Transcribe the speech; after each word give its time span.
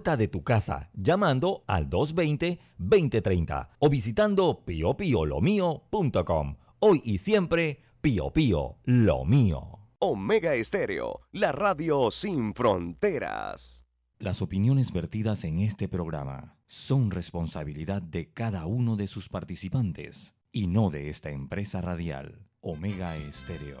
puerta 0.00 0.16
de 0.16 0.28
tu 0.28 0.42
casa 0.42 0.88
llamando 0.94 1.62
al 1.66 1.90
220-2030 1.90 3.68
o 3.78 3.90
visitando 3.90 4.64
piopiolomío.com. 4.64 6.56
Hoy 6.78 7.02
y 7.04 7.18
siempre, 7.18 7.82
Pio 8.00 8.32
Pío 8.32 8.78
Lo 8.84 9.26
Mío. 9.26 9.78
Omega 9.98 10.54
Estéreo, 10.54 11.20
la 11.32 11.52
radio 11.52 12.10
sin 12.10 12.54
fronteras. 12.54 13.84
Las 14.18 14.40
opiniones 14.40 14.90
vertidas 14.92 15.44
en 15.44 15.58
este 15.58 15.86
programa 15.86 16.56
son 16.66 17.10
responsabilidad 17.10 18.00
de 18.00 18.32
cada 18.32 18.64
uno 18.64 18.96
de 18.96 19.06
sus 19.06 19.28
participantes 19.28 20.34
y 20.50 20.66
no 20.66 20.88
de 20.88 21.10
esta 21.10 21.28
empresa 21.28 21.82
radial, 21.82 22.46
Omega 22.62 23.16
Estéreo. 23.18 23.80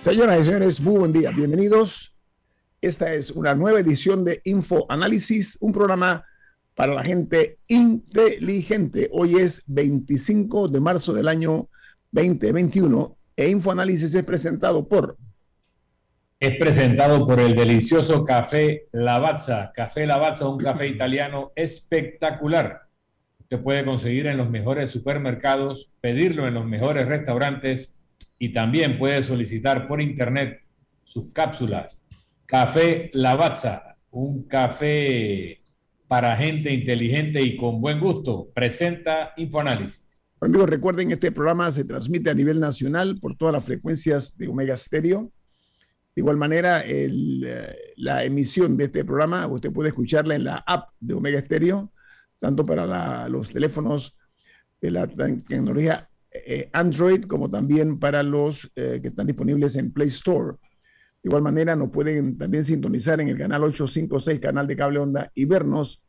Señoras 0.00 0.40
y 0.40 0.44
señores, 0.46 0.80
muy 0.80 0.96
buen 0.96 1.12
día. 1.12 1.30
Bienvenidos. 1.30 2.16
Esta 2.80 3.12
es 3.12 3.30
una 3.30 3.54
nueva 3.54 3.80
edición 3.80 4.24
de 4.24 4.40
Info 4.44 4.86
Análisis, 4.88 5.58
un 5.60 5.74
programa 5.74 6.24
para 6.74 6.94
la 6.94 7.02
gente 7.02 7.58
inteligente. 7.68 9.10
Hoy 9.12 9.36
es 9.36 9.62
25 9.66 10.68
de 10.68 10.80
marzo 10.80 11.12
del 11.12 11.28
año 11.28 11.68
2021 12.12 13.14
e 13.36 13.50
Info 13.50 13.72
Análisis 13.72 14.14
es 14.14 14.24
presentado 14.24 14.88
por 14.88 15.18
es 16.40 16.56
presentado 16.58 17.26
por 17.26 17.38
el 17.38 17.54
delicioso 17.54 18.24
café 18.24 18.88
Lavazza. 18.92 19.70
Café 19.74 20.06
Lavazza, 20.06 20.48
un 20.48 20.56
café 20.56 20.86
italiano 20.88 21.52
espectacular. 21.54 22.84
Usted 23.40 23.62
puede 23.62 23.84
conseguir 23.84 24.28
en 24.28 24.38
los 24.38 24.48
mejores 24.48 24.90
supermercados, 24.90 25.90
pedirlo 26.00 26.48
en 26.48 26.54
los 26.54 26.64
mejores 26.64 27.06
restaurantes 27.06 27.99
y 28.42 28.48
también 28.48 28.96
puede 28.96 29.22
solicitar 29.22 29.86
por 29.86 30.00
internet 30.00 30.62
sus 31.04 31.30
cápsulas. 31.30 32.08
Café 32.46 33.10
Lavazza, 33.12 33.98
un 34.10 34.48
café 34.48 35.62
para 36.08 36.34
gente 36.36 36.72
inteligente 36.72 37.42
y 37.42 37.54
con 37.54 37.82
buen 37.82 38.00
gusto. 38.00 38.50
Presenta 38.54 39.34
Infoanálisis. 39.36 40.24
Amigos, 40.40 40.70
recuerden, 40.70 41.12
este 41.12 41.30
programa 41.30 41.70
se 41.70 41.84
transmite 41.84 42.30
a 42.30 42.34
nivel 42.34 42.60
nacional 42.60 43.18
por 43.20 43.36
todas 43.36 43.52
las 43.52 43.64
frecuencias 43.64 44.38
de 44.38 44.48
Omega 44.48 44.74
Stereo. 44.74 45.30
De 46.16 46.22
igual 46.22 46.38
manera, 46.38 46.82
eh, 46.86 47.10
la 47.96 48.24
emisión 48.24 48.74
de 48.78 48.84
este 48.84 49.04
programa 49.04 49.46
usted 49.48 49.70
puede 49.70 49.90
escucharla 49.90 50.34
en 50.34 50.44
la 50.44 50.64
app 50.66 50.88
de 50.98 51.12
Omega 51.12 51.40
Stereo, 51.40 51.92
tanto 52.38 52.64
para 52.64 53.28
los 53.28 53.52
teléfonos 53.52 54.16
de 54.80 54.90
la 54.92 55.06
tecnología 55.06 56.09
eh, 56.52 56.68
Android 56.72 57.26
como 57.26 57.48
también 57.48 58.00
para 58.00 58.24
los 58.24 58.68
eh, 58.74 58.98
que 59.00 59.06
están 59.06 59.28
disponibles 59.28 59.76
en 59.76 59.92
Play 59.92 60.08
Store. 60.08 60.56
De 61.22 61.28
igual 61.28 61.42
manera, 61.42 61.76
nos 61.76 61.90
pueden 61.90 62.36
también 62.38 62.64
sintonizar 62.64 63.20
en 63.20 63.28
el 63.28 63.38
canal 63.38 63.62
856, 63.62 64.40
canal 64.40 64.66
de 64.66 64.74
cable 64.74 64.98
onda, 64.98 65.30
y 65.32 65.44
vernos 65.44 66.02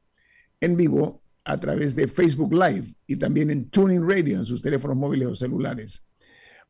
en 0.60 0.76
vivo 0.76 1.22
a 1.44 1.60
través 1.60 1.96
de 1.96 2.08
Facebook 2.08 2.54
Live 2.54 2.96
y 3.06 3.18
también 3.18 3.52
en 3.52 3.70
Tuning 3.70 4.02
Radio 4.02 4.40
en 4.40 4.46
sus 4.46 4.64
teléfonos 4.64 4.98
móviles 4.98 5.28
o 5.28 5.36
celulares. 5.36 6.08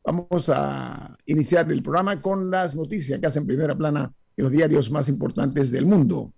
Vamos 0.03 0.51
a 0.53 1.17
iniciar 1.25 1.71
el 1.71 1.81
programa 1.81 2.21
con 2.21 2.51
las 2.51 2.75
noticias 2.75 3.19
que 3.19 3.27
hacen 3.27 3.47
primera 3.47 3.77
plana 3.77 4.11
en 4.35 4.43
los 4.43 4.51
diarios 4.51 4.91
más 4.91 5.07
importantes 5.07 5.71
del 5.71 5.85
mundo. 5.85 6.33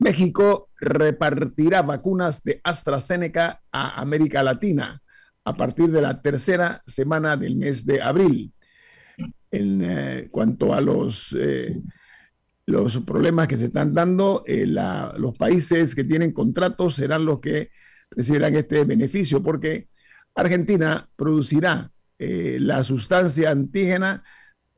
México 0.00 0.68
repartirá 0.80 1.82
vacunas 1.82 2.42
de 2.42 2.60
AstraZeneca 2.64 3.62
a 3.70 4.00
América 4.00 4.42
Latina 4.42 5.00
a 5.46 5.56
partir 5.56 5.90
de 5.92 6.02
la 6.02 6.20
tercera 6.20 6.82
semana 6.86 7.36
del 7.36 7.54
mes 7.54 7.86
de 7.86 8.02
abril. 8.02 8.52
En 9.52 9.80
eh, 9.80 10.28
cuanto 10.28 10.74
a 10.74 10.80
los, 10.80 11.34
eh, 11.38 11.80
los 12.66 12.98
problemas 13.02 13.46
que 13.46 13.56
se 13.56 13.66
están 13.66 13.94
dando, 13.94 14.42
eh, 14.44 14.66
los 14.66 15.38
países 15.38 15.94
que 15.94 16.02
tienen 16.02 16.32
contratos 16.32 16.96
serán 16.96 17.24
los 17.24 17.38
que 17.38 17.70
recibirán 18.10 18.56
este 18.56 18.84
beneficio, 18.84 19.40
porque 19.40 19.88
Argentina 20.34 21.08
producirá 21.14 21.92
la 22.18 22.82
sustancia 22.82 23.50
antígena 23.50 24.24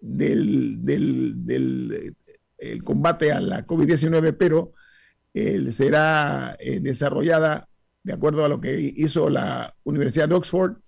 del, 0.01 0.85
del, 0.85 2.15
el 2.59 2.83
combate 2.83 3.33
a 3.33 3.41
la 3.41 3.67
COVID-19, 3.67 4.37
pero 4.37 4.75
será 5.71 6.59
desarrollada 6.81 7.68
de 8.09 8.15
acuerdo 8.15 8.43
a 8.43 8.49
lo 8.49 8.59
que 8.59 8.95
hizo 8.97 9.29
la 9.29 9.77
Universidad 9.85 10.31
de 10.31 10.35
Oxford 10.35 10.79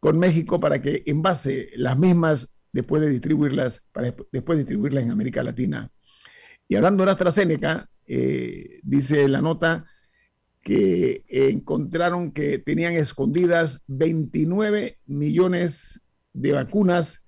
con 0.00 0.18
México 0.18 0.58
para 0.58 0.80
que 0.80 1.02
en 1.04 1.20
base 1.20 1.68
las 1.76 1.98
mismas 1.98 2.54
después 2.72 3.02
de 3.02 3.10
distribuirlas, 3.10 3.84
para 3.92 4.14
después 4.32 4.56
de 4.56 4.64
distribuirlas 4.64 5.04
en 5.04 5.10
América 5.10 5.42
Latina. 5.42 5.90
Y 6.66 6.76
hablando 6.76 7.04
de 7.04 7.10
AstraZeneca, 7.10 7.90
eh, 8.06 8.80
dice 8.82 9.28
la 9.28 9.42
nota 9.42 9.84
que 10.62 11.24
encontraron 11.28 12.32
que 12.32 12.58
tenían 12.58 12.94
escondidas 12.94 13.82
29 13.88 14.98
millones 15.04 16.06
de 16.32 16.52
vacunas 16.52 17.26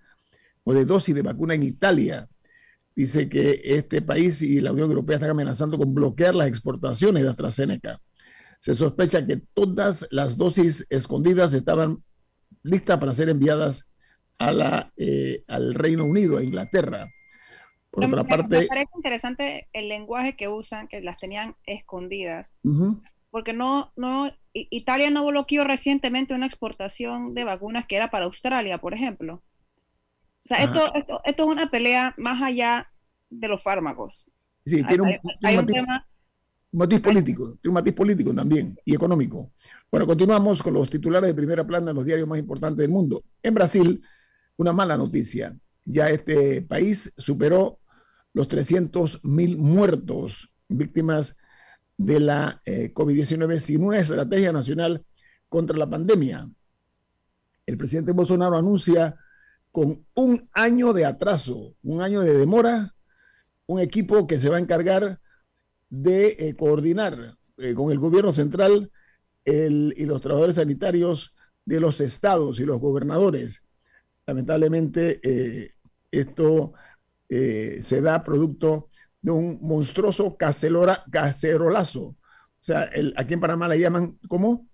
o 0.65 0.73
de 0.73 0.87
dosis 0.87 1.15
de 1.15 1.23
vacuna 1.23 1.53
en 1.53 1.65
Italia. 1.65 2.31
Dice 2.97 3.29
que 3.29 3.61
este 3.63 4.01
país 4.01 4.41
y 4.41 4.61
la 4.61 4.73
Unión 4.73 4.89
Europea 4.89 5.17
están 5.17 5.31
amenazando 5.31 5.77
con 5.77 5.93
bloquear 5.93 6.35
las 6.35 6.49
exportaciones 6.49 7.23
de 7.23 7.29
AstraZeneca 7.29 8.01
se 8.59 8.75
sospecha 8.75 9.27
que 9.27 9.37
todas 9.55 10.07
las 10.11 10.37
dosis 10.37 10.87
escondidas 10.91 11.53
estaban 11.55 12.03
listas 12.63 12.99
para 12.99 13.15
ser 13.15 13.29
enviadas 13.29 13.89
a 14.39 14.53
la, 14.53 14.93
eh, 14.97 15.45
al 15.47 15.75
Reino 15.75 16.05
Unido, 16.05 16.39
a 16.39 16.45
Inglaterra. 16.45 17.09
Por 17.91 18.05
otra 18.05 18.25
parte... 18.25 18.61
Me 18.61 18.67
parece 18.67 18.91
interesante 18.97 19.69
el 19.73 19.89
lenguaje 19.89 20.37
que 20.37 20.49
usan, 20.49 20.89
que 20.89 21.01
las 21.01 21.19
tenían 21.19 21.57
escondidas, 21.65 22.49
porque 23.31 23.53
no, 23.53 23.93
no, 23.97 24.31
Italia 24.53 25.11
no 25.11 25.27
bloqueó 25.27 25.65
recientemente 25.65 26.35
una 26.35 26.47
exportación 26.47 27.35
de 27.35 27.45
vacunas 27.45 27.87
que 27.87 27.97
era 27.97 28.11
para 28.11 28.27
Australia, 28.27 28.79
por 28.79 28.95
ejemplo. 28.95 29.43
O 30.45 30.49
sea, 30.49 30.65
esto, 30.65 30.95
esto, 30.95 31.21
esto, 31.25 31.43
es 31.45 31.49
una 31.49 31.71
pelea 31.71 32.15
más 32.17 32.43
allá 32.43 32.91
de 33.29 33.49
los 33.49 33.63
fármacos. 33.63 34.27
Sí, 34.65 34.83
tiene 34.85 35.03
un, 35.03 35.19
hay 35.43 35.57
un 35.59 35.67
tema 35.67 36.08
matiz 36.73 37.01
político, 37.01 37.59
un 37.65 37.73
matiz 37.73 37.95
político 37.95 38.35
también 38.35 38.79
y 38.85 38.95
económico. 38.95 39.53
Bueno, 39.91 40.07
continuamos 40.07 40.63
con 40.63 40.75
los 40.75 40.91
titulares 40.91 41.29
de 41.29 41.35
primera 41.35 41.67
plana 41.67 41.91
en 41.91 41.97
los 41.97 42.05
diarios 42.05 42.29
más 42.29 42.39
importantes 42.39 42.79
del 42.79 42.91
mundo. 42.91 43.25
En 43.43 43.55
Brasil, 43.55 44.03
una 44.57 44.73
mala 44.73 44.97
noticia. 44.97 45.57
Ya 45.85 46.11
este 46.11 46.63
país 46.63 47.13
superó 47.17 47.79
los 48.35 48.49
300 48.49 49.25
mil 49.25 49.57
muertos 49.57 50.55
víctimas 50.69 51.37
de 51.97 52.21
la 52.21 52.61
eh, 52.65 52.93
COVID-19 52.93 53.59
sin 53.59 53.83
una 53.83 53.99
estrategia 53.99 54.53
nacional 54.53 55.05
contra 55.49 55.77
la 55.77 55.89
pandemia. 55.89 56.49
El 57.67 57.79
presidente 57.79 58.13
Bolsonaro 58.13 58.57
anuncia 58.57 59.17
con 59.73 60.05
un 60.15 60.49
año 60.53 60.93
de 60.93 61.07
atraso, 61.07 61.75
un 61.83 62.03
año 62.03 62.21
de 62.21 62.37
demora, 62.37 62.95
un 63.67 63.81
equipo 63.81 64.27
que 64.27 64.41
se 64.41 64.49
va 64.49 64.57
a 64.57 64.61
encargar 64.61 65.21
de 65.91 66.37
eh, 66.39 66.55
coordinar 66.57 67.37
eh, 67.57 67.75
con 67.75 67.91
el 67.91 67.99
gobierno 67.99 68.33
central 68.33 68.91
y 69.45 70.05
los 70.05 70.21
trabajadores 70.21 70.57
sanitarios 70.57 71.35
de 71.65 71.81
los 71.81 72.03
estados 72.03 72.61
y 72.61 72.67
los 72.67 72.79
gobernadores. 72.79 73.65
Lamentablemente, 74.27 75.21
eh, 75.23 75.73
esto 76.11 76.75
se 77.27 78.01
da 78.03 78.23
producto 78.23 78.91
de 79.23 79.31
un 79.31 79.59
monstruoso 79.63 80.37
cacerolazo. 80.37 82.03
O 82.03 82.17
sea, 82.61 82.83
el, 82.85 83.15
aquí 83.17 83.33
en 83.33 83.41
Panamá 83.41 83.69
le 83.69 83.81
llaman, 83.81 84.19
¿cómo? 84.29 84.69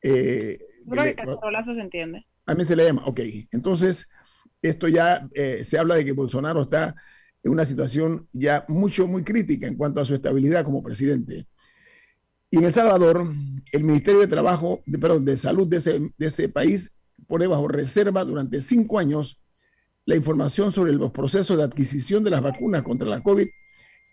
Creo 0.00 0.58
que 0.88 1.14
cacerolazo 1.14 1.72
se 1.72 1.82
entiende. 1.82 2.26
A 2.46 2.56
mí 2.56 2.64
se 2.64 2.74
le 2.74 2.84
llama, 2.84 3.04
ok. 3.06 3.20
Entonces, 3.52 4.08
esto 4.60 4.88
ya 4.88 5.28
se 5.62 5.78
habla 5.78 5.94
de 5.94 6.04
que 6.04 6.12
Bolsonaro 6.12 6.62
está 6.62 6.96
en 7.42 7.52
una 7.52 7.64
situación 7.64 8.28
ya 8.32 8.64
mucho, 8.68 9.06
muy 9.06 9.24
crítica 9.24 9.66
en 9.66 9.76
cuanto 9.76 10.00
a 10.00 10.04
su 10.04 10.14
estabilidad 10.14 10.64
como 10.64 10.82
presidente. 10.82 11.46
Y 12.50 12.58
en 12.58 12.64
El 12.64 12.72
Salvador, 12.72 13.32
el 13.72 13.84
Ministerio 13.84 14.20
de 14.20 14.26
Trabajo, 14.26 14.82
de, 14.84 14.98
perdón, 14.98 15.24
de 15.24 15.36
Salud 15.36 15.68
de 15.68 15.76
ese, 16.18 16.48
país 16.48 16.92
pone 17.28 17.46
bajo 17.46 17.68
reserva 17.68 18.24
durante 18.24 18.60
cinco 18.60 18.98
años 18.98 19.40
la 20.04 20.16
información 20.16 20.72
sobre 20.72 20.92
los 20.92 21.12
procesos 21.12 21.56
de 21.56 21.62
adquisición 21.62 22.24
de 22.24 22.30
las 22.30 22.42
vacunas 22.42 22.82
contra 22.82 23.08
la 23.08 23.22
COVID, 23.22 23.46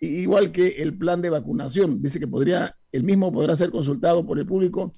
igual 0.01 0.51
que 0.51 0.67
el 0.67 0.95
plan 0.95 1.21
de 1.21 1.31
vacunación. 1.31 2.01
Dice 2.01 2.19
que 2.19 2.27
podría, 2.27 2.75
el 2.91 3.03
mismo 3.03 3.31
podrá 3.31 3.55
ser 3.55 3.71
consultado 3.71 4.25
por 4.25 4.37
el 4.37 4.45
público 4.45 4.93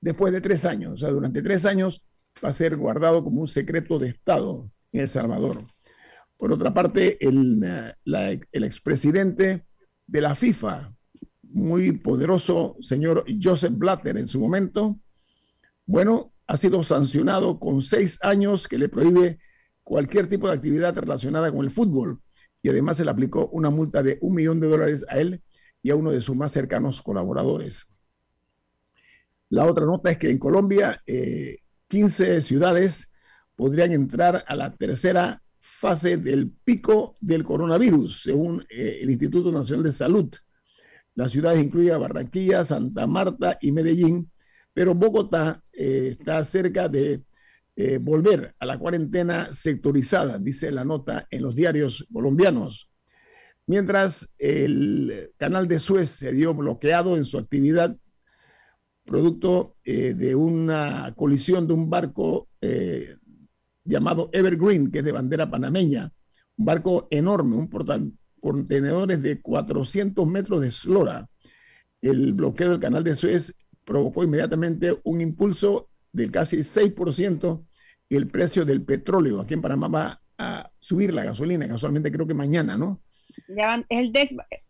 después 0.00 0.32
de 0.32 0.42
tres 0.42 0.66
años. 0.66 0.92
O 0.92 0.96
sea, 0.98 1.10
durante 1.10 1.40
tres 1.40 1.64
años 1.64 2.04
va 2.44 2.50
a 2.50 2.52
ser 2.52 2.76
guardado 2.76 3.24
como 3.24 3.40
un 3.40 3.48
secreto 3.48 3.98
de 3.98 4.08
Estado 4.08 4.70
en 4.92 5.00
El 5.00 5.08
Salvador. 5.08 5.64
Por 6.36 6.52
otra 6.52 6.74
parte, 6.74 7.16
el, 7.26 7.62
el 8.04 8.64
expresidente 8.64 9.66
de 10.06 10.20
la 10.20 10.34
FIFA, 10.34 10.94
muy 11.42 11.92
poderoso 11.92 12.76
señor 12.80 13.24
Joseph 13.42 13.72
Blatter 13.74 14.18
en 14.18 14.28
su 14.28 14.38
momento, 14.38 14.98
bueno, 15.86 16.32
ha 16.46 16.56
sido 16.56 16.82
sancionado 16.82 17.58
con 17.58 17.80
seis 17.80 18.18
años 18.22 18.68
que 18.68 18.78
le 18.78 18.88
prohíbe 18.88 19.38
cualquier 19.82 20.28
tipo 20.28 20.48
de 20.48 20.54
actividad 20.54 20.96
relacionada 20.96 21.50
con 21.50 21.64
el 21.64 21.70
fútbol 21.70 22.20
y 22.62 22.68
además 22.68 22.96
se 22.96 23.04
le 23.04 23.10
aplicó 23.10 23.48
una 23.48 23.70
multa 23.70 24.02
de 24.02 24.18
un 24.20 24.34
millón 24.34 24.60
de 24.60 24.68
dólares 24.68 25.04
a 25.08 25.18
él 25.18 25.42
y 25.82 25.90
a 25.90 25.96
uno 25.96 26.10
de 26.10 26.20
sus 26.20 26.34
más 26.34 26.50
cercanos 26.50 27.00
colaboradores. 27.00 27.86
La 29.48 29.64
otra 29.66 29.86
nota 29.86 30.10
es 30.10 30.18
que 30.18 30.30
en 30.30 30.38
Colombia 30.38 31.00
15 31.06 32.36
eh, 32.36 32.40
ciudades 32.40 33.12
podrían 33.54 33.92
entrar 33.92 34.44
a 34.48 34.56
la 34.56 34.74
tercera 34.74 35.42
fase 35.86 36.16
del 36.16 36.50
pico 36.50 37.14
del 37.20 37.44
coronavirus, 37.44 38.22
según 38.24 38.66
eh, 38.68 38.98
el 39.02 39.08
Instituto 39.08 39.52
Nacional 39.52 39.84
de 39.84 39.92
Salud. 39.92 40.34
Las 41.14 41.30
ciudades 41.30 41.62
incluyen 41.62 42.00
Barranquilla, 42.00 42.64
Santa 42.64 43.06
Marta 43.06 43.56
y 43.60 43.70
Medellín, 43.70 44.28
pero 44.72 44.96
Bogotá 44.96 45.62
eh, 45.72 46.08
está 46.10 46.44
cerca 46.44 46.88
de 46.88 47.22
eh, 47.76 47.98
volver 47.98 48.52
a 48.58 48.66
la 48.66 48.80
cuarentena 48.80 49.52
sectorizada, 49.52 50.40
dice 50.40 50.72
la 50.72 50.84
nota 50.84 51.28
en 51.30 51.42
los 51.42 51.54
diarios 51.54 52.04
colombianos. 52.12 52.90
Mientras 53.68 54.34
el 54.38 55.30
canal 55.36 55.68
de 55.68 55.78
Suez 55.78 56.10
se 56.10 56.32
dio 56.32 56.52
bloqueado 56.52 57.16
en 57.16 57.24
su 57.24 57.38
actividad 57.38 57.96
producto 59.04 59.76
de 59.84 60.34
una 60.34 61.14
colisión 61.16 61.68
de 61.68 61.74
un 61.74 61.88
barco 61.88 62.48
llamado 63.86 64.30
Evergreen, 64.32 64.90
que 64.90 64.98
es 64.98 65.04
de 65.04 65.12
bandera 65.12 65.50
panameña, 65.50 66.12
un 66.56 66.64
barco 66.64 67.08
enorme, 67.10 67.56
un 67.56 67.68
contenedores 68.40 69.22
de 69.22 69.40
400 69.40 70.26
metros 70.26 70.60
de 70.60 70.68
eslora. 70.68 71.28
El 72.00 72.32
bloqueo 72.34 72.70
del 72.70 72.80
canal 72.80 73.02
de 73.02 73.16
Suez 73.16 73.56
provocó 73.84 74.24
inmediatamente 74.24 74.98
un 75.04 75.20
impulso 75.20 75.88
del 76.12 76.30
casi 76.30 76.58
6% 76.58 77.64
y 78.08 78.16
el 78.16 78.28
precio 78.28 78.64
del 78.64 78.82
petróleo 78.82 79.40
aquí 79.40 79.54
en 79.54 79.62
Panamá 79.62 79.88
va 79.88 80.22
a 80.38 80.70
subir 80.78 81.12
la 81.12 81.24
gasolina, 81.24 81.66
casualmente 81.66 82.12
creo 82.12 82.26
que 82.26 82.34
mañana, 82.34 82.76
¿no? 82.76 83.02
Ya 83.48 83.84
el 83.88 84.12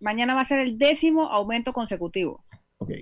mañana 0.01 0.35
va 0.35 0.41
a 0.41 0.47
ser 0.47 0.61
el 0.61 0.79
décimo 0.79 1.29
aumento 1.29 1.73
consecutivo. 1.73 2.45
Ok, 2.79 2.93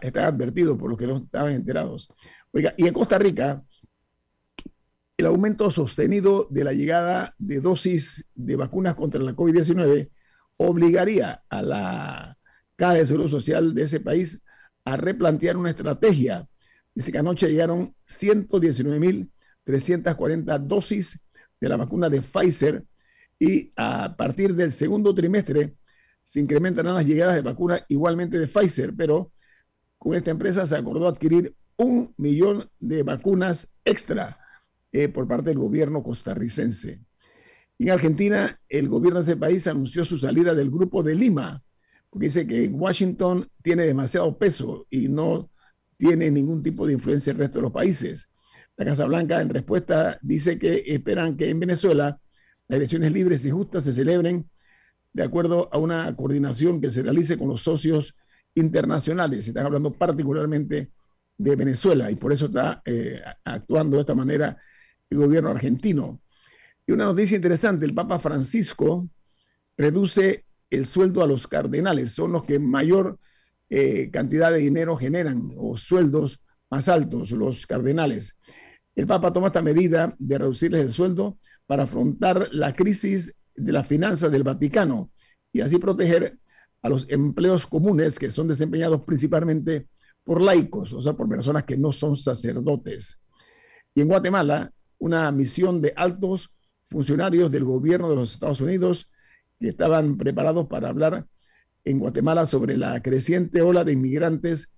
está 0.00 0.26
advertido 0.26 0.76
por 0.76 0.90
los 0.90 0.98
que 0.98 1.06
no 1.06 1.18
estaban 1.18 1.52
enterados. 1.52 2.08
Oiga, 2.52 2.74
y 2.76 2.86
en 2.86 2.92
Costa 2.92 3.18
Rica, 3.18 3.62
el 5.20 5.26
aumento 5.26 5.70
sostenido 5.70 6.48
de 6.50 6.64
la 6.64 6.72
llegada 6.72 7.36
de 7.38 7.60
dosis 7.60 8.26
de 8.34 8.56
vacunas 8.56 8.94
contra 8.94 9.22
la 9.22 9.36
COVID-19 9.36 10.10
obligaría 10.56 11.44
a 11.48 11.62
la 11.62 12.36
Caja 12.76 12.94
de 12.94 13.06
Seguro 13.06 13.28
Social 13.28 13.74
de 13.74 13.82
ese 13.82 14.00
país 14.00 14.42
a 14.84 14.96
replantear 14.96 15.58
una 15.58 15.70
estrategia. 15.70 16.48
Dice 16.94 17.12
que 17.12 17.18
anoche 17.18 17.50
llegaron 17.50 17.94
119.340 18.08 20.58
dosis 20.60 21.20
de 21.60 21.68
la 21.68 21.76
vacuna 21.76 22.08
de 22.08 22.22
Pfizer 22.22 22.86
y 23.38 23.72
a 23.76 24.16
partir 24.16 24.54
del 24.54 24.72
segundo 24.72 25.14
trimestre 25.14 25.76
se 26.22 26.40
incrementarán 26.40 26.94
las 26.94 27.06
llegadas 27.06 27.34
de 27.34 27.42
vacunas 27.42 27.84
igualmente 27.88 28.38
de 28.38 28.46
Pfizer, 28.46 28.94
pero 28.96 29.32
con 29.98 30.14
esta 30.14 30.30
empresa 30.30 30.66
se 30.66 30.76
acordó 30.76 31.08
adquirir 31.08 31.54
un 31.76 32.14
millón 32.16 32.70
de 32.78 33.02
vacunas 33.02 33.74
extra 33.84 34.38
eh, 34.92 35.08
por 35.08 35.28
parte 35.28 35.50
del 35.50 35.58
gobierno 35.58 36.02
costarricense. 36.02 37.00
En 37.78 37.90
Argentina, 37.90 38.60
el 38.68 38.88
gobierno 38.88 39.20
de 39.20 39.24
ese 39.24 39.36
país 39.36 39.66
anunció 39.66 40.04
su 40.04 40.18
salida 40.18 40.54
del 40.54 40.70
grupo 40.70 41.02
de 41.02 41.14
Lima, 41.14 41.62
porque 42.10 42.26
dice 42.26 42.46
que 42.46 42.68
Washington 42.68 43.48
tiene 43.62 43.84
demasiado 43.84 44.36
peso 44.36 44.86
y 44.90 45.08
no 45.08 45.50
tiene 45.96 46.30
ningún 46.30 46.62
tipo 46.62 46.86
de 46.86 46.94
influencia 46.94 47.30
en 47.30 47.36
el 47.36 47.40
resto 47.40 47.58
de 47.58 47.62
los 47.62 47.72
países. 47.72 48.28
La 48.76 48.84
Casa 48.84 49.04
Blanca, 49.06 49.40
en 49.40 49.48
respuesta, 49.50 50.18
dice 50.22 50.58
que 50.58 50.82
esperan 50.86 51.36
que 51.36 51.50
en 51.50 51.60
Venezuela 51.60 52.20
las 52.68 52.76
elecciones 52.76 53.12
libres 53.12 53.44
y 53.44 53.50
justas 53.50 53.84
se 53.84 53.92
celebren 53.92 54.50
de 55.12 55.22
acuerdo 55.22 55.68
a 55.72 55.78
una 55.78 56.14
coordinación 56.16 56.80
que 56.80 56.90
se 56.90 57.02
realice 57.02 57.36
con 57.36 57.48
los 57.48 57.62
socios 57.62 58.14
internacionales. 58.54 59.44
Se 59.44 59.50
están 59.50 59.66
hablando 59.66 59.92
particularmente 59.92 60.92
de 61.36 61.56
Venezuela 61.56 62.10
y 62.10 62.16
por 62.16 62.32
eso 62.32 62.46
está 62.46 62.82
eh, 62.84 63.20
actuando 63.44 63.96
de 63.96 64.00
esta 64.02 64.14
manera 64.14 64.58
el 65.10 65.18
gobierno 65.18 65.50
argentino. 65.50 66.20
Y 66.86 66.92
una 66.92 67.04
noticia 67.04 67.36
interesante, 67.36 67.84
el 67.84 67.94
Papa 67.94 68.18
Francisco 68.18 69.08
reduce 69.76 70.44
el 70.70 70.86
sueldo 70.86 71.22
a 71.22 71.26
los 71.26 71.46
cardenales, 71.46 72.12
son 72.12 72.32
los 72.32 72.44
que 72.44 72.58
mayor 72.58 73.18
eh, 73.68 74.10
cantidad 74.10 74.52
de 74.52 74.58
dinero 74.58 74.96
generan 74.96 75.50
o 75.56 75.76
sueldos 75.76 76.40
más 76.70 76.88
altos, 76.88 77.32
los 77.32 77.66
cardenales. 77.66 78.36
El 78.94 79.06
Papa 79.06 79.32
toma 79.32 79.48
esta 79.48 79.62
medida 79.62 80.14
de 80.18 80.38
reducirles 80.38 80.82
el 80.82 80.92
sueldo 80.92 81.38
para 81.66 81.84
afrontar 81.84 82.48
la 82.52 82.74
crisis 82.74 83.34
de 83.54 83.72
las 83.72 83.86
finanzas 83.86 84.30
del 84.30 84.42
Vaticano 84.42 85.10
y 85.52 85.60
así 85.60 85.78
proteger 85.78 86.38
a 86.82 86.88
los 86.88 87.06
empleos 87.08 87.66
comunes 87.66 88.18
que 88.18 88.30
son 88.30 88.48
desempeñados 88.48 89.02
principalmente 89.04 89.88
por 90.24 90.40
laicos, 90.40 90.92
o 90.92 91.00
sea, 91.00 91.12
por 91.12 91.28
personas 91.28 91.64
que 91.64 91.76
no 91.76 91.92
son 91.92 92.16
sacerdotes. 92.16 93.20
Y 93.94 94.00
en 94.00 94.08
Guatemala, 94.08 94.72
una 95.00 95.32
misión 95.32 95.82
de 95.82 95.92
altos 95.96 96.54
funcionarios 96.88 97.50
del 97.50 97.64
gobierno 97.64 98.08
de 98.08 98.16
los 98.16 98.32
Estados 98.32 98.60
Unidos 98.60 99.10
que 99.58 99.68
estaban 99.68 100.16
preparados 100.16 100.68
para 100.68 100.88
hablar 100.88 101.26
en 101.84 101.98
Guatemala 101.98 102.46
sobre 102.46 102.76
la 102.76 103.02
creciente 103.02 103.62
ola 103.62 103.82
de 103.84 103.92
inmigrantes 103.92 104.72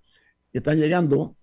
que 0.50 0.58
están 0.58 0.78
llegando 0.78 1.36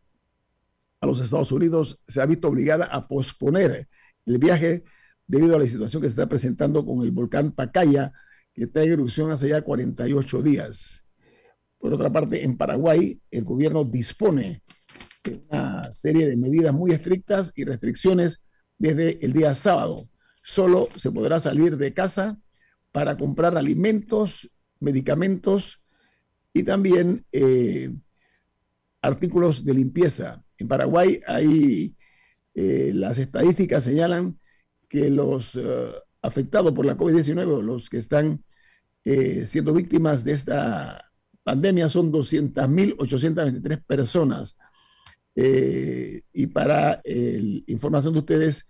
a 1.02 1.06
los 1.06 1.20
Estados 1.20 1.52
Unidos, 1.52 2.00
se 2.08 2.22
ha 2.22 2.26
visto 2.26 2.48
obligada 2.48 2.86
a 2.86 3.08
posponer 3.08 3.88
el 4.26 4.38
viaje 4.38 4.84
debido 5.28 5.56
a 5.56 5.60
la 5.60 5.68
situación 5.68 6.02
que 6.02 6.10
se 6.10 6.14
está 6.14 6.28
presentando 6.28 6.86
con 6.86 7.02
el 7.04 7.12
volcán 7.12 7.52
Pacaya, 7.52 8.12
que 8.54 8.64
está 8.64 8.84
en 8.84 8.94
erupción 8.94 9.32
hace 9.32 9.50
ya 9.50 9.62
48 9.62 10.42
días. 10.42 11.06
Por 11.78 11.94
otra 11.94 12.12
parte, 12.12 12.44
en 12.44 12.58
Paraguay, 12.58 13.22
el 13.32 13.44
gobierno 13.44 13.84
dispone 13.84 14.62
de 15.24 15.42
una 15.50 15.84
serie 15.92 16.28
de 16.28 16.36
medidas 16.36 16.74
muy 16.74 16.92
estrictas 16.92 17.54
y 17.56 17.64
restricciones 17.64 18.42
desde 18.80 19.24
el 19.24 19.34
día 19.34 19.54
sábado. 19.54 20.10
Solo 20.44 20.88
se 20.96 21.12
podrá 21.12 21.40
salir 21.40 21.78
de 21.78 21.94
casa 21.94 22.40
para 22.92 23.18
comprar 23.18 23.56
alimentos, 23.56 24.50
medicamentos 24.80 25.80
y 26.54 26.64
también 26.64 27.26
eh, 27.32 27.94
artículos 29.02 29.64
de 29.64 29.74
limpieza. 29.76 30.44
En 30.58 30.68
Paraguay 30.68 31.22
hay, 31.28 31.96
eh, 32.56 32.92
las 32.96 33.20
estadísticas 33.20 33.84
señalan 33.84 34.40
que 34.88 35.10
los 35.10 35.56
eh, 35.56 35.92
afectados 36.22 36.72
por 36.74 36.86
la 36.86 36.98
COVID-19, 36.98 37.62
los 37.62 37.90
que 37.90 37.98
están 37.98 38.44
siendo 39.48 39.74
víctimas 39.74 40.24
de 40.24 40.34
esta 40.34 41.12
pandemia, 41.42 41.90
son 41.90 42.12
200.823 42.12 43.84
personas. 43.84 44.56
Y 45.36 46.48
para 46.48 47.02
información 47.68 48.14
de 48.14 48.20
ustedes, 48.20 48.68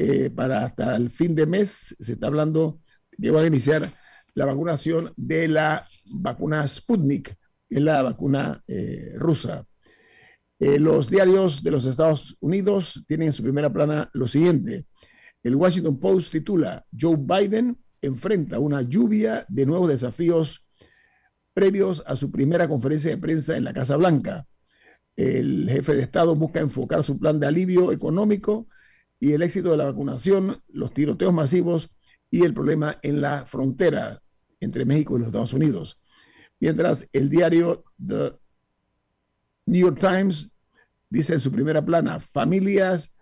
eh, 0.00 0.30
para 0.30 0.64
hasta 0.64 0.94
el 0.94 1.10
fin 1.10 1.34
de 1.34 1.44
mes 1.44 1.96
se 1.98 2.12
está 2.12 2.28
hablando 2.28 2.80
que 3.20 3.32
van 3.32 3.42
a 3.42 3.48
iniciar 3.48 3.92
la 4.34 4.44
vacunación 4.44 5.12
de 5.16 5.48
la 5.48 5.84
vacuna 6.04 6.66
Sputnik, 6.68 7.34
que 7.68 7.76
es 7.76 7.82
la 7.82 8.02
vacuna 8.02 8.62
eh, 8.68 9.14
rusa. 9.16 9.66
Eh, 10.60 10.78
los 10.78 11.10
diarios 11.10 11.64
de 11.64 11.72
los 11.72 11.84
Estados 11.84 12.36
Unidos 12.38 13.04
tienen 13.08 13.28
en 13.28 13.32
su 13.32 13.42
primera 13.42 13.72
plana 13.72 14.08
lo 14.12 14.28
siguiente. 14.28 14.86
El 15.42 15.56
Washington 15.56 15.98
Post 15.98 16.30
titula, 16.30 16.86
Joe 16.98 17.16
Biden 17.16 17.76
enfrenta 18.00 18.60
una 18.60 18.82
lluvia 18.82 19.44
de 19.48 19.66
nuevos 19.66 19.88
desafíos 19.88 20.64
previos 21.52 22.04
a 22.06 22.14
su 22.14 22.30
primera 22.30 22.68
conferencia 22.68 23.10
de 23.10 23.18
prensa 23.18 23.56
en 23.56 23.64
la 23.64 23.72
Casa 23.72 23.96
Blanca. 23.96 24.46
El 25.18 25.68
jefe 25.68 25.96
de 25.96 26.02
Estado 26.02 26.36
busca 26.36 26.60
enfocar 26.60 27.02
su 27.02 27.18
plan 27.18 27.40
de 27.40 27.48
alivio 27.48 27.90
económico 27.90 28.68
y 29.18 29.32
el 29.32 29.42
éxito 29.42 29.72
de 29.72 29.76
la 29.76 29.86
vacunación, 29.86 30.62
los 30.68 30.94
tiroteos 30.94 31.32
masivos 31.32 31.90
y 32.30 32.44
el 32.44 32.54
problema 32.54 33.00
en 33.02 33.20
la 33.20 33.44
frontera 33.44 34.22
entre 34.60 34.84
México 34.84 35.16
y 35.16 35.18
los 35.18 35.26
Estados 35.26 35.52
Unidos. 35.54 35.98
Mientras 36.60 37.08
el 37.12 37.30
diario 37.30 37.82
The 37.98 38.34
New 39.66 39.86
York 39.88 39.98
Times 39.98 40.50
dice 41.10 41.34
en 41.34 41.40
su 41.40 41.50
primera 41.50 41.84
plana, 41.84 42.20
familias 42.20 43.12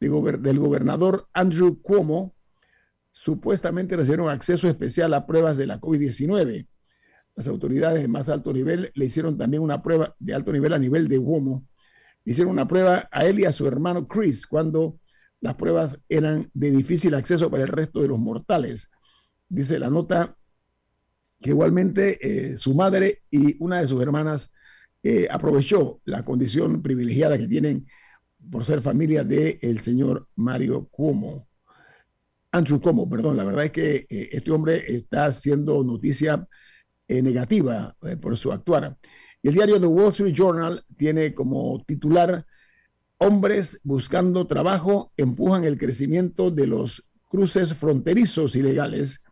del 0.00 0.58
gobernador 0.58 1.28
Andrew 1.34 1.78
Cuomo 1.82 2.34
supuestamente 3.12 3.98
recibieron 3.98 4.30
acceso 4.30 4.66
especial 4.66 5.12
a 5.12 5.26
pruebas 5.26 5.58
de 5.58 5.66
la 5.66 5.78
COVID-19. 5.78 6.68
Las 7.36 7.48
autoridades 7.48 8.02
de 8.02 8.08
más 8.08 8.28
alto 8.28 8.52
nivel 8.52 8.92
le 8.94 9.04
hicieron 9.06 9.36
también 9.36 9.62
una 9.62 9.82
prueba 9.82 10.14
de 10.18 10.34
alto 10.34 10.52
nivel 10.52 10.72
a 10.72 10.78
nivel 10.78 11.08
de 11.08 11.20
Cuomo. 11.20 11.66
hicieron 12.24 12.52
una 12.52 12.68
prueba 12.68 13.08
a 13.10 13.26
él 13.26 13.40
y 13.40 13.44
a 13.44 13.52
su 13.52 13.66
hermano 13.66 14.06
Chris 14.06 14.46
cuando 14.46 14.98
las 15.40 15.56
pruebas 15.56 16.00
eran 16.08 16.50
de 16.54 16.70
difícil 16.70 17.14
acceso 17.14 17.50
para 17.50 17.64
el 17.64 17.68
resto 17.68 18.00
de 18.00 18.08
los 18.08 18.18
mortales. 18.18 18.90
Dice 19.48 19.78
la 19.78 19.90
nota 19.90 20.36
que 21.40 21.50
igualmente 21.50 22.18
eh, 22.22 22.56
su 22.56 22.74
madre 22.74 23.22
y 23.30 23.62
una 23.62 23.80
de 23.80 23.88
sus 23.88 24.00
hermanas 24.00 24.50
eh, 25.02 25.28
aprovechó 25.30 26.00
la 26.06 26.24
condición 26.24 26.80
privilegiada 26.80 27.36
que 27.36 27.46
tienen 27.46 27.86
por 28.50 28.64
ser 28.64 28.80
familia 28.80 29.24
del 29.24 29.58
el 29.60 29.80
señor 29.80 30.28
Mario 30.36 30.88
Cuomo. 30.88 31.46
Andrew 32.52 32.80
Cuomo, 32.80 33.08
perdón, 33.08 33.36
la 33.36 33.44
verdad 33.44 33.66
es 33.66 33.72
que 33.72 34.06
eh, 34.08 34.30
este 34.32 34.50
hombre 34.50 34.84
está 34.86 35.26
haciendo 35.26 35.84
noticia 35.84 36.48
negativa 37.08 37.96
por 38.20 38.36
su 38.36 38.50
actuar. 38.52 38.96
Y 39.42 39.48
el 39.48 39.54
diario 39.54 39.80
The 39.80 39.86
Wall 39.86 40.08
Street 40.08 40.34
Journal 40.34 40.84
tiene 40.96 41.34
como 41.34 41.82
titular 41.84 42.46
Hombres 43.18 43.80
buscando 43.84 44.46
trabajo 44.46 45.12
empujan 45.16 45.64
el 45.64 45.78
crecimiento 45.78 46.50
de 46.50 46.66
los 46.66 47.06
cruces 47.28 47.72
fronterizos 47.72 48.56
ilegales 48.56 49.22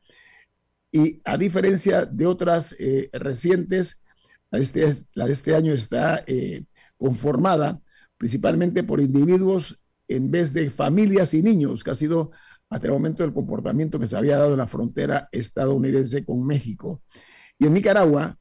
y 0.93 1.21
a 1.25 1.37
diferencia 1.37 2.07
de 2.07 2.26
otras 2.26 2.76
eh, 2.79 3.11
recientes, 3.12 4.00
este, 4.52 4.87
la 5.14 5.26
de, 5.26 5.33
este, 5.33 5.55
año 5.55 5.73
está 5.73 6.23
eh, 6.26 6.64
conformada 6.97 7.81
principalmente 8.19 8.85
por 8.85 9.00
individuos 9.00 9.79
en 10.07 10.31
vez 10.31 10.52
de 10.52 10.71
familias 10.71 11.35
y 11.35 11.43
niños, 11.43 11.83
que 11.83 11.91
ha 11.91 11.95
sido 11.95 12.31
hasta 12.71 12.87
el 12.87 12.93
momento 12.93 13.25
el 13.25 13.33
comportamiento 13.33 13.99
que 13.99 14.07
se 14.07 14.17
había 14.17 14.38
dado 14.38 14.52
en 14.52 14.59
la 14.59 14.67
frontera 14.69 15.29
estadounidense 15.33 16.25
con 16.25 16.47
México. 16.47 17.02
Y 17.62 17.66
en 17.66 17.75
Nicaragua, 17.75 18.37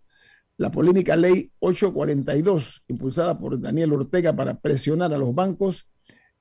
la 0.58 0.72
polémica 0.72 1.16
ley 1.16 1.52
842, 1.60 2.82
impulsada 2.88 3.38
por 3.38 3.62
Daniel 3.62 3.94
Ortega 3.94 4.36
para 4.36 4.60
presionar 4.60 5.14
a 5.14 5.20
los 5.20 5.36
bancos, 5.36 5.88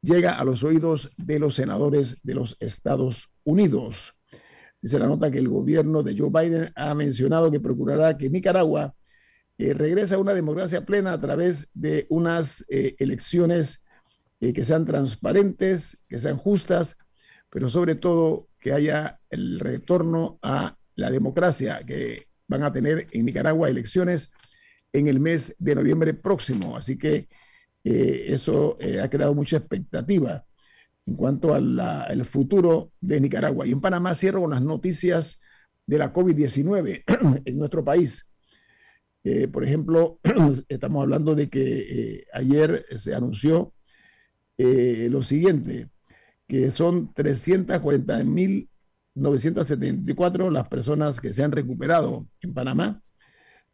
llega 0.00 0.32
a 0.32 0.44
los 0.44 0.64
oídos 0.64 1.10
de 1.18 1.38
los 1.38 1.56
senadores 1.56 2.22
de 2.22 2.34
los 2.36 2.56
Estados 2.58 3.28
Unidos. 3.44 4.14
Dice 4.80 4.98
la 4.98 5.08
nota 5.08 5.30
que 5.30 5.36
el 5.36 5.50
gobierno 5.50 6.02
de 6.02 6.16
Joe 6.16 6.30
Biden 6.30 6.72
ha 6.74 6.94
mencionado 6.94 7.50
que 7.50 7.60
procurará 7.60 8.16
que 8.16 8.30
Nicaragua 8.30 8.94
eh, 9.58 9.74
regrese 9.74 10.14
a 10.14 10.18
una 10.18 10.32
democracia 10.32 10.86
plena 10.86 11.12
a 11.12 11.20
través 11.20 11.68
de 11.74 12.06
unas 12.08 12.64
eh, 12.70 12.96
elecciones 12.98 13.84
eh, 14.40 14.54
que 14.54 14.64
sean 14.64 14.86
transparentes, 14.86 16.00
que 16.08 16.18
sean 16.18 16.38
justas, 16.38 16.96
pero 17.50 17.68
sobre 17.68 17.94
todo 17.94 18.48
que 18.58 18.72
haya 18.72 19.20
el 19.28 19.60
retorno 19.60 20.38
a 20.40 20.78
la 20.94 21.10
democracia, 21.10 21.82
que 21.86 22.29
van 22.50 22.64
a 22.64 22.72
tener 22.72 23.06
en 23.12 23.24
Nicaragua 23.24 23.70
elecciones 23.70 24.32
en 24.92 25.06
el 25.06 25.20
mes 25.20 25.54
de 25.60 25.76
noviembre 25.76 26.14
próximo. 26.14 26.76
Así 26.76 26.98
que 26.98 27.28
eh, 27.84 28.24
eso 28.26 28.76
eh, 28.80 29.00
ha 29.00 29.08
creado 29.08 29.34
mucha 29.34 29.58
expectativa 29.58 30.44
en 31.06 31.14
cuanto 31.14 31.54
al 31.54 32.24
futuro 32.24 32.92
de 33.00 33.20
Nicaragua. 33.20 33.66
Y 33.66 33.72
en 33.72 33.80
Panamá 33.80 34.16
cierro 34.16 34.40
con 34.40 34.50
las 34.50 34.62
noticias 34.62 35.40
de 35.86 35.98
la 35.98 36.12
COVID-19 36.12 37.04
en 37.44 37.58
nuestro 37.58 37.84
país. 37.84 38.28
Eh, 39.22 39.46
por 39.46 39.64
ejemplo, 39.64 40.18
estamos 40.68 41.02
hablando 41.02 41.36
de 41.36 41.48
que 41.48 42.24
ayer 42.34 42.84
se 42.96 43.14
anunció 43.14 43.72
lo 44.58 45.22
siguiente, 45.22 45.88
que 46.46 46.70
son 46.70 47.14
340 47.14 48.24
mil 48.24 48.69
974 49.14 50.50
las 50.50 50.68
personas 50.68 51.20
que 51.20 51.32
se 51.32 51.42
han 51.42 51.52
recuperado 51.52 52.26
en 52.40 52.54
Panamá. 52.54 53.02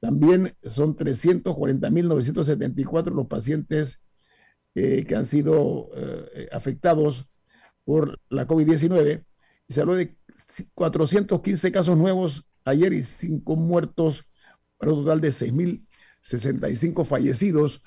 También 0.01 0.57
son 0.63 0.97
340.974 0.97 3.15
los 3.15 3.27
pacientes 3.27 4.03
eh, 4.75 5.05
que 5.07 5.17
han 5.17 5.27
sido 5.27 5.91
eh, 5.95 6.49
afectados 6.53 7.27
por 7.85 8.21
la 8.29 8.47
COVID-19. 8.47 9.25
Y 9.69 9.73
se 9.73 9.81
habló 9.81 9.95
de 9.95 10.17
415 10.75 11.73
casos 11.73 11.97
nuevos 11.97 12.45
ayer 12.65 12.93
y 12.93 13.03
5 13.03 13.57
muertos 13.57 14.25
para 14.77 14.93
un 14.93 15.05
total 15.05 15.21
de 15.21 15.29
6.065 15.29 17.07
fallecidos, 17.07 17.83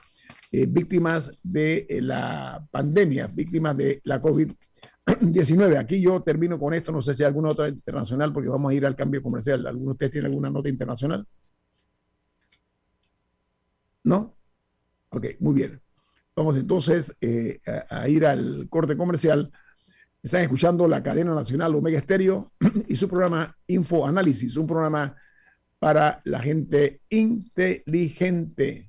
eh, 0.52 0.66
víctimas 0.68 1.38
de 1.44 1.86
la 2.02 2.66
pandemia, 2.72 3.28
víctimas 3.28 3.78
de 3.78 4.02
la 4.04 4.22
COVID-19. 4.22 4.58
19. 5.22 5.78
Aquí 5.78 6.02
yo 6.02 6.22
termino 6.22 6.60
con 6.60 6.74
esto. 6.74 6.92
No 6.92 7.02
sé 7.02 7.14
si 7.14 7.24
hay 7.24 7.28
alguna 7.28 7.50
otra 7.50 7.68
internacional, 7.68 8.34
porque 8.34 8.50
vamos 8.50 8.72
a 8.72 8.76
ir 8.76 8.86
al 8.86 8.96
cambio 8.96 9.22
comercial. 9.22 9.66
¿Alguno 9.68 9.88
de 9.88 9.92
ustedes 9.92 10.12
tiene 10.12 10.28
alguna 10.28 10.50
nota 10.50 10.70
internacional? 10.70 11.26
¿No? 14.04 14.36
Ok, 15.10 15.26
muy 15.40 15.54
bien. 15.54 15.82
Vamos 16.36 16.56
entonces 16.56 17.16
eh, 17.20 17.60
a, 17.90 18.08
ir 18.08 18.26
al 18.26 18.68
corte 18.70 18.96
comercial. 18.96 19.52
Están 20.22 20.42
escuchando 20.42 20.88
la 20.88 21.02
cadena 21.04 21.34
nacional 21.34 21.76
Omega 21.76 21.98
Estéreo 21.98 22.52
y 22.88 22.96
su 22.96 23.08
programa 23.08 23.56
Info 23.68 24.06
Análisis, 24.06 24.56
un 24.56 24.68
programa 24.68 25.16
para 25.80 26.22
la 26.26 26.40
gente 26.40 27.02
inteligente. 27.10 28.89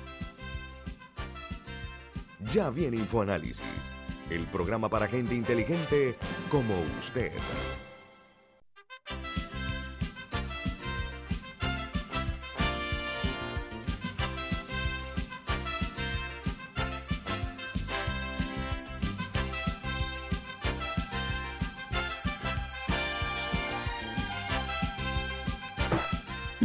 Ya 2.49 2.69
viene 2.69 2.97
InfoAnálisis, 2.97 3.61
el 4.29 4.45
programa 4.47 4.89
para 4.89 5.07
gente 5.07 5.35
inteligente 5.35 6.15
como 6.49 6.73
usted. 6.99 7.31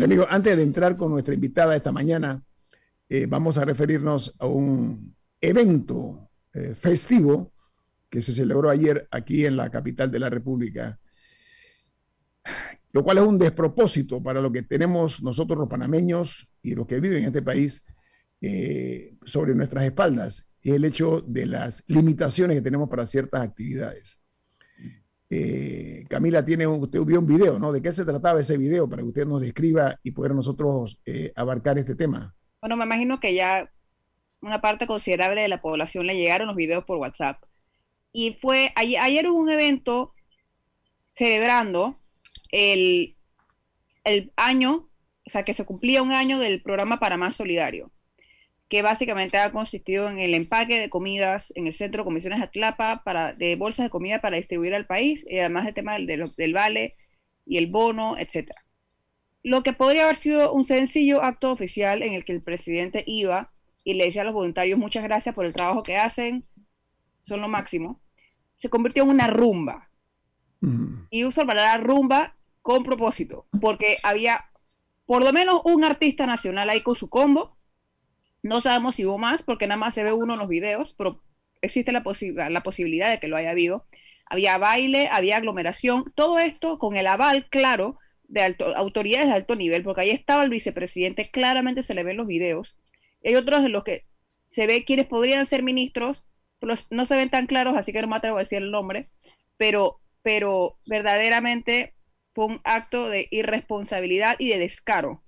amigo, 0.07 0.27
antes 0.31 0.57
de 0.57 0.63
entrar 0.63 0.97
con 0.97 1.11
nuestra 1.11 1.35
invitada 1.35 1.75
esta 1.75 1.91
mañana, 1.91 2.43
eh, 3.09 3.27
vamos 3.29 3.59
a 3.59 3.65
referirnos 3.65 4.35
a 4.39 4.47
un 4.47 5.17
evento 5.47 6.31
eh, 6.53 6.75
festivo 6.75 7.53
que 8.09 8.23
se 8.23 8.33
celebró 8.33 8.71
ayer 8.71 9.07
aquí 9.11 9.47
en 9.47 9.57
la 9.57 9.71
capital 9.71 10.11
de 10.11 10.21
la 10.21 10.31
República, 10.31 10.99
lo 12.93 13.05
cual 13.05 13.19
es 13.19 13.25
un 13.25 13.39
despropósito 13.39 14.23
para 14.23 14.41
lo 14.41 14.51
que 14.51 14.63
tenemos 14.63 15.23
nosotros 15.23 15.59
los 15.59 15.69
panameños 15.69 16.49
y 16.63 16.75
los 16.75 16.87
que 16.87 17.01
viven 17.01 17.19
en 17.19 17.25
este 17.27 17.43
país 17.43 17.85
eh, 18.41 19.17
sobre 19.25 19.55
nuestras 19.55 19.85
espaldas, 19.85 20.49
y 20.63 20.71
el 20.71 20.85
hecho 20.85 21.23
de 21.27 21.47
las 21.47 21.85
limitaciones 21.87 22.57
que 22.57 22.63
tenemos 22.63 22.89
para 22.89 23.07
ciertas 23.07 23.43
actividades. 23.43 24.21
Eh, 25.29 26.05
Camila, 26.09 26.45
tiene 26.45 26.67
usted 26.67 27.01
vio 27.03 27.21
un 27.21 27.27
video, 27.27 27.59
¿no? 27.59 27.73
¿De 27.73 27.83
qué 27.83 27.93
se 27.93 28.05
trataba 28.05 28.41
ese 28.41 28.57
video 28.57 28.89
para 28.89 29.03
que 29.03 29.09
usted 29.09 29.27
nos 29.27 29.41
describa 29.41 29.99
y 30.03 30.13
poder 30.13 30.35
nosotros 30.35 30.99
abarcar 31.35 31.79
este 31.79 31.95
tema? 31.95 32.35
Bueno, 32.61 32.77
me 32.77 32.85
imagino 32.85 33.21
que 33.21 33.35
ya 33.35 33.71
una 34.41 34.61
parte 34.61 34.87
considerable 34.87 35.41
de 35.43 35.49
la 35.49 35.61
población 35.61 36.07
le 36.07 36.17
llegaron 36.17 36.49
los 36.49 36.57
videos 36.57 36.85
por 36.85 36.99
WhatsApp. 36.99 37.43
Y 38.13 38.35
fue, 38.35 38.73
ayer, 38.77 39.29
hubo 39.29 39.39
un 39.39 39.51
evento 39.51 40.13
celebrando 41.15 41.99
el, 42.51 43.17
el 44.05 44.33
año, 44.37 44.89
o 45.27 45.31
sea, 45.31 45.45
que 45.45 45.55
se 45.55 45.65
cumplía 45.65 46.03
un 46.03 46.13
año 46.13 46.39
del 46.39 46.63
programa 46.63 46.99
para 46.99 47.17
más 47.17 47.37
Solidario 47.37 47.91
que 48.69 48.83
básicamente 48.83 49.39
ha 49.39 49.53
consistido 49.53 50.09
en 50.09 50.19
el 50.19 50.35
empaque 50.35 50.81
de 50.81 50.91
comidas 50.91 51.53
en 51.57 51.67
el 51.67 51.75
Centro 51.75 52.03
de 52.03 52.07
Comisiones 52.07 52.43
Atlapa 52.43 53.03
para, 53.05 53.33
de 53.33 53.55
bolsas 53.57 53.87
de 53.87 53.91
comida 53.91 54.21
para 54.21 54.37
distribuir 54.37 54.75
al 54.75 54.87
país, 54.87 55.25
y 55.29 55.39
además 55.39 55.67
el 55.67 55.75
tema 55.75 55.95
del, 55.95 56.33
del 56.37 56.53
vale 56.53 56.97
y 57.45 57.59
el 57.59 57.69
bono, 57.69 58.17
etc. 58.19 58.51
Lo 59.45 59.63
que 59.63 59.73
podría 59.73 60.05
haber 60.05 60.17
sido 60.17 60.53
un 60.53 60.65
sencillo 60.65 61.23
acto 61.23 61.53
oficial 61.53 62.03
en 62.03 62.15
el 62.15 62.25
que 62.25 62.33
el 62.33 62.43
presidente 62.43 63.05
iba 63.07 63.53
y 63.87 63.95
le 63.95 64.07
decía 64.07 64.23
a 64.23 64.25
los 64.25 64.35
voluntarios 64.35 64.81
muchas 64.81 65.05
gracias 65.05 65.33
por 65.33 65.47
el 65.47 65.53
trabajo 65.53 65.85
que 65.85 65.97
hacen, 65.97 66.45
son 67.23 67.41
lo 67.41 67.47
máximo, 67.47 68.01
se 68.57 68.69
convirtió 68.69 69.05
en 69.05 69.11
una 69.11 69.29
rumba. 69.29 69.89
Y 71.11 71.23
uso 71.23 71.45
la 71.45 71.77
rumba 71.77 72.35
con 72.63 72.83
propósito, 72.83 73.47
porque 73.61 73.99
había 74.03 74.47
por 75.07 75.23
lo 75.23 75.33
menos 75.33 75.61
un 75.65 75.85
artista 75.85 76.27
nacional 76.27 76.69
ahí 76.69 76.81
con 76.81 76.97
su 76.97 77.09
combo, 77.09 77.57
no 78.43 78.61
sabemos 78.61 78.97
si 78.97 79.07
hubo 79.07 79.19
más 79.19 79.45
porque 79.45 79.69
nada 79.69 79.79
más 79.79 79.95
se 79.95 80.03
ve 80.03 80.13
uno 80.13 80.33
en 80.33 80.41
los 80.41 80.49
videos, 80.49 80.97
pero 80.99 81.23
existe 81.63 81.93
la, 81.93 82.03
la 82.51 82.63
posibilidad 82.65 83.09
de 83.09 83.21
que 83.21 83.29
lo 83.29 83.37
haya 83.37 83.51
habido. 83.51 83.87
Había 84.29 84.59
baile, 84.59 85.09
había 85.13 85.37
aglomeración, 85.37 86.13
todo 86.17 86.41
esto 86.41 86.81
con 86.81 86.97
el 86.97 87.07
aval 87.07 87.47
claro 87.51 87.99
de 88.25 88.57
autoridades 88.75 89.29
de 89.29 89.35
alto 89.35 89.55
nivel, 89.55 89.85
porque 89.85 90.01
ahí 90.01 90.11
estaba 90.11 90.43
el 90.43 90.51
vicepresidente, 90.51 91.31
claramente 91.31 91.85
se 91.85 91.95
le 91.95 92.03
ven 92.03 92.17
los 92.17 92.27
videos. 92.27 92.77
Hay 93.27 93.35
otros 93.35 93.65
en 93.65 93.73
los 93.73 93.85
que 93.85 94.07
se 94.47 94.67
ve 94.67 94.85
quienes 94.85 95.07
podrían 95.07 95.45
ser 95.45 95.63
ministros, 95.63 96.27
pero 96.59 96.75
no 96.91 97.05
se 97.05 97.17
ven 97.17 97.29
tan 97.29 97.47
claros, 97.47 97.77
así 97.77 97.93
que 97.93 98.01
no 98.01 98.09
me 98.09 98.17
atrevo 98.17 98.37
a 98.37 98.41
decir 98.41 98.59
el 98.59 98.71
nombre, 98.71 99.11
pero, 99.59 100.01
pero 100.23 100.79
verdaderamente 100.87 101.95
fue 102.33 102.47
un 102.47 102.61
acto 102.65 103.11
de 103.11 103.29
irresponsabilidad 103.31 104.37
y 104.39 104.49
de 104.49 104.59
descaro 104.59 105.23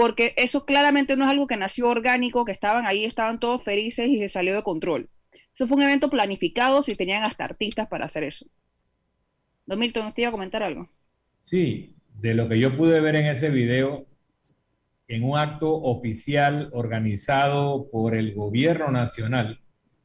porque 0.00 0.32
eso 0.36 0.64
claramente 0.64 1.14
no 1.14 1.26
es 1.26 1.30
algo 1.30 1.46
que 1.46 1.58
nació 1.58 1.88
orgánico, 1.88 2.46
que 2.46 2.52
estaban 2.52 2.86
ahí, 2.86 3.04
estaban 3.04 3.38
todos 3.38 3.62
felices 3.62 4.08
y 4.08 4.16
se 4.16 4.30
salió 4.30 4.54
de 4.54 4.62
control. 4.62 5.10
Eso 5.52 5.66
fue 5.66 5.76
un 5.76 5.82
evento 5.82 6.08
planificado, 6.08 6.82
si 6.82 6.94
tenían 6.94 7.22
hasta 7.22 7.44
artistas 7.44 7.86
para 7.88 8.06
hacer 8.06 8.24
eso. 8.24 8.46
Don 9.66 9.78
Milton, 9.78 10.06
¿usted 10.06 10.22
iba 10.22 10.30
a 10.30 10.32
comentar 10.32 10.62
algo? 10.62 10.88
Sí, 11.40 11.96
de 12.14 12.34
lo 12.34 12.48
que 12.48 12.58
yo 12.58 12.76
pude 12.76 13.00
ver 13.02 13.16
en 13.16 13.26
ese 13.26 13.50
video, 13.50 14.06
en 15.10 15.24
un 15.24 15.36
acto 15.36 15.74
oficial 15.74 16.70
organizado 16.72 17.90
por 17.90 18.14
el 18.14 18.34
gobierno 18.34 18.90
nacional, 18.90 19.60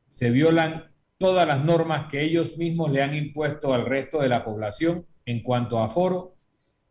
se 0.08 0.32
violan 0.32 0.92
todas 1.18 1.48
las 1.48 1.64
normas 1.64 2.08
que 2.10 2.24
ellos 2.24 2.58
mismos 2.58 2.92
le 2.92 3.02
han 3.02 3.16
impuesto 3.16 3.74
al 3.74 3.86
resto 3.86 4.20
de 4.20 4.30
la 4.30 4.44
población 4.44 5.06
en 5.26 5.44
cuanto 5.44 5.80
a 5.80 5.90
foro, 5.90 6.36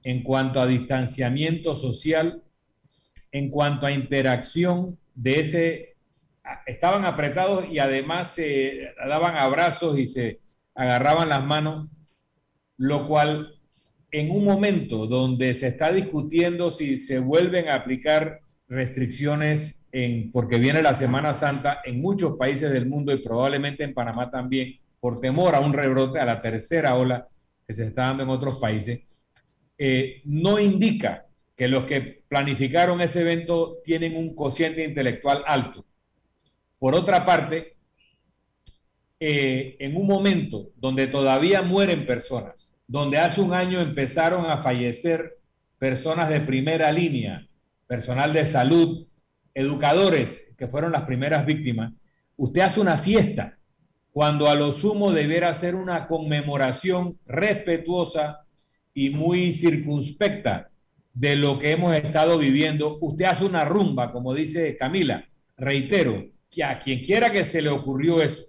en 0.03 0.22
cuanto 0.22 0.61
a 0.61 0.66
distanciamiento 0.66 1.74
social 1.74 2.44
en 3.35 3.50
cuanto 3.50 3.87
a 3.87 3.90
interacción 3.90 4.96
de 5.16 5.40
ese, 5.40 5.96
estaban 6.66 7.05
apretados 7.05 7.66
y 7.68 7.81
además 7.81 8.31
se 8.31 8.94
daban 9.09 9.37
abrazos 9.37 9.98
y 9.98 10.07
se 10.07 10.40
agarraban 10.72 11.31
las 11.31 11.44
manos, 11.44 11.88
lo 12.77 13.09
cual 13.09 13.54
en 14.14 14.31
un 14.31 14.44
momento 14.44 15.09
donde 15.09 15.55
se 15.55 15.66
está 15.66 15.90
discutiendo 15.92 16.70
si 16.70 16.98
se 16.98 17.18
vuelven 17.18 17.68
a 17.68 17.74
aplicar 17.74 18.42
restricciones 18.68 19.88
en, 19.90 20.31
porque 20.31 20.59
viene 20.59 20.83
la 20.83 20.94
Semana 20.94 21.33
Santa 21.33 21.81
en 21.85 22.00
muchos 22.00 22.37
países 22.37 22.70
del 22.70 22.87
mundo 22.87 23.12
y 23.12 23.18
probablemente 23.24 23.83
en 23.83 23.92
Panamá 23.92 24.31
también, 24.31 24.79
por 25.00 25.20
temor 25.20 25.57
a 25.57 25.61
un 25.61 25.72
rebrote, 25.72 26.20
a 26.20 26.27
la 26.27 26.40
tercera 26.40 26.94
ola 26.94 27.27
que 27.66 27.74
se 27.74 27.87
está 27.87 28.03
dando 28.03 28.22
en 28.22 28.29
otros 28.29 28.61
países, 28.61 29.00
eh, 29.77 30.22
no 30.27 30.61
indica 30.61 31.27
que 31.57 31.66
los 31.66 31.83
que 31.83 32.22
planificaron 32.29 33.00
ese 33.00 33.22
evento 33.22 33.79
tienen 33.83 34.16
un 34.16 34.37
cociente 34.37 34.85
intelectual 34.85 35.42
alto. 35.44 35.85
Por 36.79 36.94
otra 36.94 37.27
parte, 37.27 37.74
eh, 39.18 39.74
en 39.81 39.96
un 39.96 40.07
momento 40.07 40.70
donde 40.77 41.09
todavía 41.09 41.62
mueren 41.62 42.07
personas, 42.07 42.74
donde 42.87 43.18
hace 43.18 43.40
un 43.40 43.55
año 43.55 43.81
empezaron 43.81 44.47
a 44.47 44.61
fallecer 44.61 45.38
personas 45.79 46.29
de 46.29 46.40
primera 46.40 46.90
línea, 46.92 47.47
personal 47.87 48.33
de 48.33 48.44
salud, 48.44 49.07
educadores, 49.55 50.55
que 50.57 50.68
fueron 50.68 50.92
las 50.92 51.03
primeras 51.03 51.47
víctimas, 51.47 51.92
usted 52.37 52.62
hace 52.62 52.81
una 52.81 52.99
fiesta 52.99 53.59
cuando 54.11 54.49
a 54.49 54.55
lo 54.55 54.70
sumo 54.70 55.12
debiera 55.12 55.53
ser 55.55 55.75
una 55.75 56.07
conmemoración 56.07 57.18
respetuosa 57.27 58.44
y 58.92 59.11
muy 59.11 59.53
circunspecta 59.53 60.70
de 61.12 61.35
lo 61.37 61.59
que 61.59 61.73
hemos 61.73 61.97
estado 61.97 62.38
viviendo. 62.38 62.99
Usted 63.01 63.25
hace 63.25 63.44
una 63.44 63.64
rumba, 63.64 64.12
como 64.12 64.33
dice 64.33 64.77
Camila. 64.77 65.29
Reitero, 65.57 66.27
que 66.49 66.62
a 66.62 66.79
quien 66.79 67.01
quiera 67.01 67.31
que 67.31 67.44
se 67.44 67.61
le 67.61 67.70
ocurrió 67.70 68.23
eso 68.23 68.44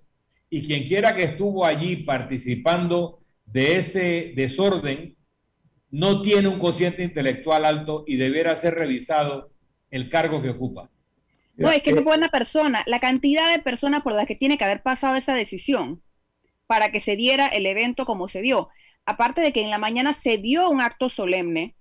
y 0.50 0.62
quien 0.62 0.84
quiera 0.84 1.16
que 1.16 1.24
estuvo 1.24 1.66
allí 1.66 1.98
participando 1.98 3.25
de 3.46 3.78
ese 3.78 4.34
desorden, 4.36 5.16
no 5.92 6.22
tiene 6.22 6.48
un 6.48 6.60
cociente 6.60 7.04
intelectual 7.04 7.66
alto 7.66 8.04
y 8.08 8.18
deberá 8.18 8.56
ser 8.56 8.76
revisado 8.76 9.52
el 9.92 10.10
cargo 10.10 10.42
que 10.42 10.50
ocupa. 10.50 10.90
No, 11.56 11.72
es 11.72 11.82
que 11.82 11.92
es 11.92 12.04
buena 12.04 12.30
persona. 12.30 12.84
La 12.86 13.00
cantidad 13.00 13.50
de 13.52 13.60
personas 13.60 14.04
por 14.04 14.14
las 14.14 14.28
que 14.28 14.36
tiene 14.36 14.58
que 14.58 14.66
haber 14.66 14.82
pasado 14.82 15.16
esa 15.16 15.34
decisión 15.34 16.02
para 16.68 16.92
que 16.92 17.00
se 17.00 17.16
diera 17.16 17.46
el 17.48 17.66
evento 17.66 18.06
como 18.06 18.28
se 18.28 18.42
dio. 18.42 18.70
Aparte 19.06 19.42
de 19.42 19.54
que 19.54 19.62
en 19.62 19.70
la 19.70 19.78
mañana 19.78 20.14
se 20.14 20.38
dio 20.38 20.70
un 20.70 20.82
acto 20.82 21.08
solemne 21.10 21.76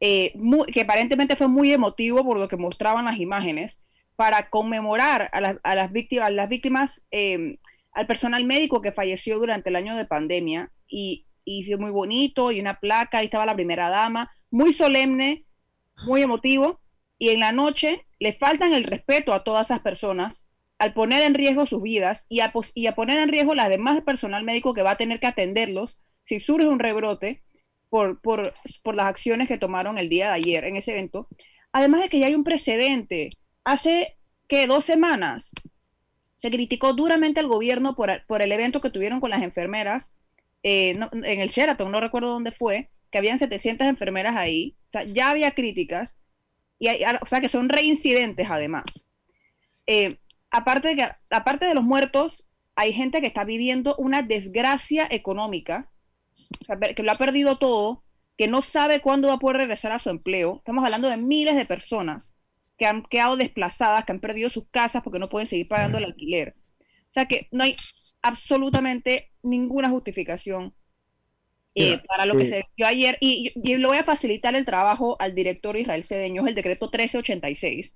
eh, 0.00 0.32
que 0.72 0.80
aparentemente 0.80 1.36
fue 1.36 1.48
muy 1.48 1.72
emotivo 1.72 2.24
por 2.24 2.38
lo 2.38 2.48
que 2.48 2.56
mostraban 2.56 3.04
las 3.04 3.20
imágenes, 3.20 3.78
para 4.16 4.48
conmemorar 4.48 5.30
a, 5.32 5.74
las 5.74 5.92
víctimas, 5.92 6.30
las 6.30 6.48
víctimas 6.48 7.02
al 7.92 8.06
personal 8.06 8.44
médico 8.44 8.80
que 8.80 8.92
falleció 8.92 9.38
durante 9.38 9.70
el 9.70 9.76
año 9.76 9.96
de 9.96 10.04
pandemia. 10.04 10.70
Y, 10.88 11.26
y 11.44 11.64
fue 11.64 11.76
muy 11.76 11.90
bonito, 11.90 12.52
y 12.52 12.60
una 12.60 12.78
placa, 12.80 13.18
ahí 13.18 13.26
estaba 13.26 13.46
la 13.46 13.54
primera 13.54 13.88
dama, 13.88 14.30
muy 14.50 14.72
solemne, 14.72 15.44
muy 16.06 16.22
emotivo. 16.22 16.80
Y 17.18 17.30
en 17.30 17.40
la 17.40 17.52
noche 17.52 18.06
le 18.18 18.32
faltan 18.32 18.72
el 18.72 18.84
respeto 18.84 19.32
a 19.32 19.44
todas 19.44 19.66
esas 19.66 19.80
personas 19.80 20.46
al 20.78 20.94
poner 20.94 21.22
en 21.22 21.34
riesgo 21.34 21.66
sus 21.66 21.82
vidas 21.82 22.24
y 22.30 22.40
a, 22.40 22.52
y 22.74 22.86
a 22.86 22.94
poner 22.94 23.18
en 23.18 23.28
riesgo 23.28 23.54
las 23.54 23.68
demás 23.68 24.02
personal 24.02 24.44
médico 24.44 24.72
que 24.72 24.82
va 24.82 24.92
a 24.92 24.96
tener 24.96 25.20
que 25.20 25.26
atenderlos 25.26 26.00
si 26.22 26.40
surge 26.40 26.66
un 26.66 26.78
rebrote 26.78 27.42
por, 27.90 28.20
por, 28.22 28.54
por 28.82 28.94
las 28.94 29.06
acciones 29.06 29.46
que 29.46 29.58
tomaron 29.58 29.98
el 29.98 30.08
día 30.08 30.28
de 30.28 30.34
ayer 30.34 30.64
en 30.64 30.76
ese 30.76 30.92
evento. 30.92 31.28
Además 31.72 32.00
de 32.00 32.08
que 32.08 32.18
ya 32.18 32.28
hay 32.28 32.34
un 32.34 32.44
precedente. 32.44 33.28
Hace 33.62 34.16
que 34.48 34.66
dos 34.66 34.86
semanas 34.86 35.50
se 36.40 36.50
criticó 36.50 36.94
duramente 36.94 37.38
al 37.38 37.48
gobierno 37.48 37.94
por, 37.94 38.24
por 38.24 38.40
el 38.40 38.50
evento 38.50 38.80
que 38.80 38.88
tuvieron 38.88 39.20
con 39.20 39.28
las 39.28 39.42
enfermeras 39.42 40.10
eh, 40.62 40.98
en 41.12 41.40
el 41.40 41.50
Sheraton, 41.50 41.92
no 41.92 42.00
recuerdo 42.00 42.30
dónde 42.30 42.50
fue, 42.50 42.88
que 43.10 43.18
habían 43.18 43.38
700 43.38 43.86
enfermeras 43.86 44.36
ahí. 44.36 44.74
O 44.88 44.92
sea, 44.92 45.04
ya 45.04 45.28
había 45.28 45.50
críticas, 45.50 46.16
y 46.78 46.88
o 46.88 47.26
sea, 47.26 47.42
que 47.42 47.50
son 47.50 47.68
reincidentes 47.68 48.48
además. 48.50 48.84
Eh, 49.86 50.16
aparte, 50.50 50.88
de 50.88 50.96
que, 50.96 51.08
aparte 51.28 51.66
de 51.66 51.74
los 51.74 51.84
muertos, 51.84 52.48
hay 52.74 52.94
gente 52.94 53.20
que 53.20 53.26
está 53.26 53.44
viviendo 53.44 53.94
una 53.96 54.22
desgracia 54.22 55.06
económica 55.10 55.90
que 56.96 57.02
lo 57.02 57.12
ha 57.12 57.16
perdido 57.16 57.58
todo, 57.58 58.02
que 58.38 58.48
no 58.48 58.62
sabe 58.62 59.00
cuándo 59.00 59.28
va 59.28 59.34
a 59.34 59.38
poder 59.38 59.58
regresar 59.58 59.92
a 59.92 59.98
su 59.98 60.08
empleo. 60.08 60.56
Estamos 60.56 60.86
hablando 60.86 61.10
de 61.10 61.18
miles 61.18 61.54
de 61.54 61.66
personas 61.66 62.32
que 62.80 62.86
han 62.86 63.02
quedado 63.02 63.36
desplazadas, 63.36 64.06
que 64.06 64.12
han 64.12 64.20
perdido 64.20 64.48
sus 64.48 64.64
casas 64.70 65.02
porque 65.02 65.18
no 65.18 65.28
pueden 65.28 65.46
seguir 65.46 65.68
pagando 65.68 65.98
el 65.98 66.04
alquiler. 66.04 66.54
O 66.80 67.12
sea 67.12 67.26
que 67.26 67.46
no 67.52 67.62
hay 67.62 67.76
absolutamente 68.22 69.28
ninguna 69.42 69.90
justificación 69.90 70.72
eh, 71.74 72.00
para 72.08 72.24
lo 72.24 72.38
que 72.38 72.44
eh, 72.44 72.46
se 72.46 72.64
dio 72.78 72.86
ayer. 72.86 73.18
Y, 73.20 73.52
y, 73.54 73.76
le 73.76 73.86
voy 73.86 73.98
a 73.98 74.02
facilitar 74.02 74.54
el 74.54 74.64
trabajo 74.64 75.18
al 75.20 75.34
director 75.34 75.76
Israel 75.76 76.04
Cedeño, 76.04 76.46
el 76.46 76.54
decreto 76.54 76.86
1386, 76.86 77.94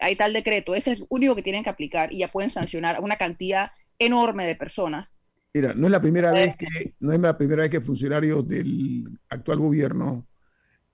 hay 0.00 0.16
tal 0.16 0.34
decreto, 0.34 0.74
ese 0.74 0.92
es 0.92 1.00
el 1.00 1.06
único 1.08 1.34
que 1.34 1.42
tienen 1.42 1.64
que 1.64 1.70
aplicar 1.70 2.12
y 2.12 2.18
ya 2.18 2.28
pueden 2.28 2.50
sancionar 2.50 2.96
a 2.96 3.00
una 3.00 3.16
cantidad 3.16 3.70
enorme 3.98 4.46
de 4.46 4.54
personas. 4.54 5.14
Mira, 5.54 5.72
no 5.72 5.86
es 5.86 5.90
la 5.90 6.02
primera 6.02 6.30
vez 6.32 6.54
que 6.58 6.92
no 7.00 7.14
es 7.14 7.20
la 7.20 7.38
primera 7.38 7.62
vez 7.62 7.70
que 7.70 7.80
funcionarios 7.80 8.46
del 8.46 9.18
actual 9.30 9.60
gobierno 9.60 10.26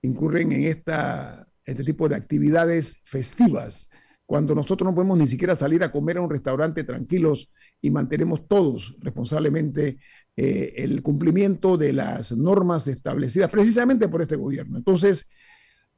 incurren 0.01 0.53
en 0.53 0.63
esta, 0.63 1.42
este 1.65 1.83
tipo 1.83 2.09
de 2.09 2.15
actividades 2.15 3.01
festivas, 3.05 3.89
cuando 4.25 4.55
nosotros 4.55 4.89
no 4.89 4.95
podemos 4.95 5.17
ni 5.17 5.27
siquiera 5.27 5.55
salir 5.55 5.83
a 5.83 5.91
comer 5.91 6.17
a 6.17 6.21
un 6.21 6.29
restaurante 6.29 6.83
tranquilos 6.83 7.49
y 7.81 7.91
mantenemos 7.91 8.47
todos 8.47 8.95
responsablemente 8.99 9.97
eh, 10.35 10.73
el 10.77 11.01
cumplimiento 11.01 11.77
de 11.77 11.93
las 11.93 12.31
normas 12.31 12.87
establecidas 12.87 13.49
precisamente 13.49 14.07
por 14.07 14.21
este 14.21 14.35
gobierno. 14.35 14.77
Entonces, 14.77 15.29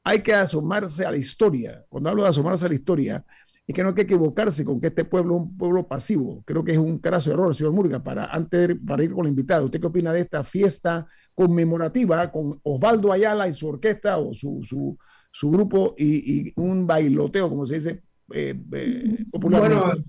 hay 0.04 0.22
que 0.22 0.34
asomarse 0.34 1.06
a 1.06 1.12
la 1.12 1.18
historia. 1.18 1.84
Cuando 1.90 2.10
hablo 2.10 2.24
de 2.24 2.30
asomarse 2.30 2.66
a 2.66 2.70
la 2.70 2.76
historia, 2.76 3.26
es 3.68 3.74
que 3.74 3.82
no 3.82 3.90
hay 3.90 3.96
que 3.96 4.02
equivocarse 4.04 4.64
con 4.64 4.80
que 4.80 4.88
este 4.88 5.06
pueblo 5.06 5.36
es 5.36 5.42
un 5.42 5.58
pueblo 5.58 5.88
pasivo. 5.88 6.44
Creo 6.46 6.64
que 6.64 6.74
es 6.74 6.78
un 6.78 7.00
carazo 7.00 7.32
error, 7.32 7.56
señor 7.56 7.74
Murga, 7.74 8.04
para, 8.04 8.26
antes, 8.26 8.76
para 8.86 9.04
ir 9.04 9.12
con 9.12 9.24
la 9.24 9.30
invitada. 9.30 9.64
¿Usted 9.64 9.80
qué 9.80 9.88
opina 9.88 10.14
de 10.14 10.22
esta 10.22 10.44
fiesta 10.44 11.08
conmemorativa 11.34 12.32
con 12.32 12.60
Osvaldo 12.64 13.12
Ayala 13.12 13.48
y 13.48 13.54
su 13.54 13.68
orquesta 13.68 14.20
o 14.20 14.34
su, 14.34 14.98
su 15.36 15.52
grupo 15.52 15.96
y, 15.98 16.54
un 16.60 16.88
bailoteo, 16.88 17.50
como 17.50 17.66
se 17.66 17.76
dice 17.76 18.02
eh, 18.34 18.56
eh, 18.74 19.26
popularmente? 19.32 19.86
Bueno, 19.86 20.04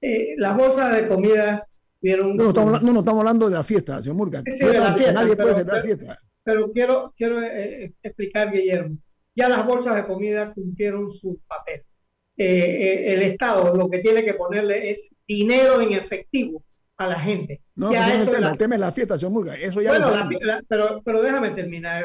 eh, 0.00 0.34
las 0.36 0.56
bolsas 0.56 0.94
de 0.94 1.08
comida 1.08 1.66
vieron... 2.00 2.36
No, 2.36 2.44
no, 2.44 2.48
estamos, 2.50 2.82
no, 2.82 2.92
no, 2.92 3.00
estamos 3.00 3.20
hablando 3.20 3.48
de 3.48 3.54
la 3.54 3.64
fiesta, 3.64 4.02
señor 4.02 4.16
Murga. 4.16 4.42
nadie 5.12 5.36
puede 5.36 5.54
ser 5.54 5.66
la 5.66 5.80
fiesta. 5.80 6.18
Pero 6.44 6.72
quiero, 6.72 7.12
quiero 7.16 7.42
explicar, 8.02 8.52
Guillermo 8.52 8.96
ya 9.38 9.48
las 9.48 9.64
bolsas 9.64 9.94
de 9.94 10.04
comida 10.04 10.52
cumplieron 10.52 11.12
su 11.12 11.40
papel. 11.46 11.84
Eh, 12.36 12.46
eh, 12.46 13.12
el 13.12 13.22
Estado 13.22 13.74
lo 13.76 13.88
que 13.88 14.00
tiene 14.00 14.24
que 14.24 14.34
ponerle 14.34 14.90
es 14.90 15.08
dinero 15.28 15.80
en 15.80 15.92
efectivo 15.92 16.64
a 16.96 17.06
la 17.06 17.20
gente. 17.20 17.62
No, 17.76 17.92
ya 17.92 18.14
eso 18.14 18.36
el, 18.36 18.58
tema, 18.58 18.74
es 18.74 18.80
la 18.80 18.90
fiesta, 18.90 19.16
señor 19.16 19.32
Murga. 19.32 19.54
Eso 19.54 19.80
ya 19.80 19.90
bueno, 19.90 20.28
pero, 20.68 21.00
pero 21.04 21.22
déjame 21.22 21.50
terminar. 21.50 22.04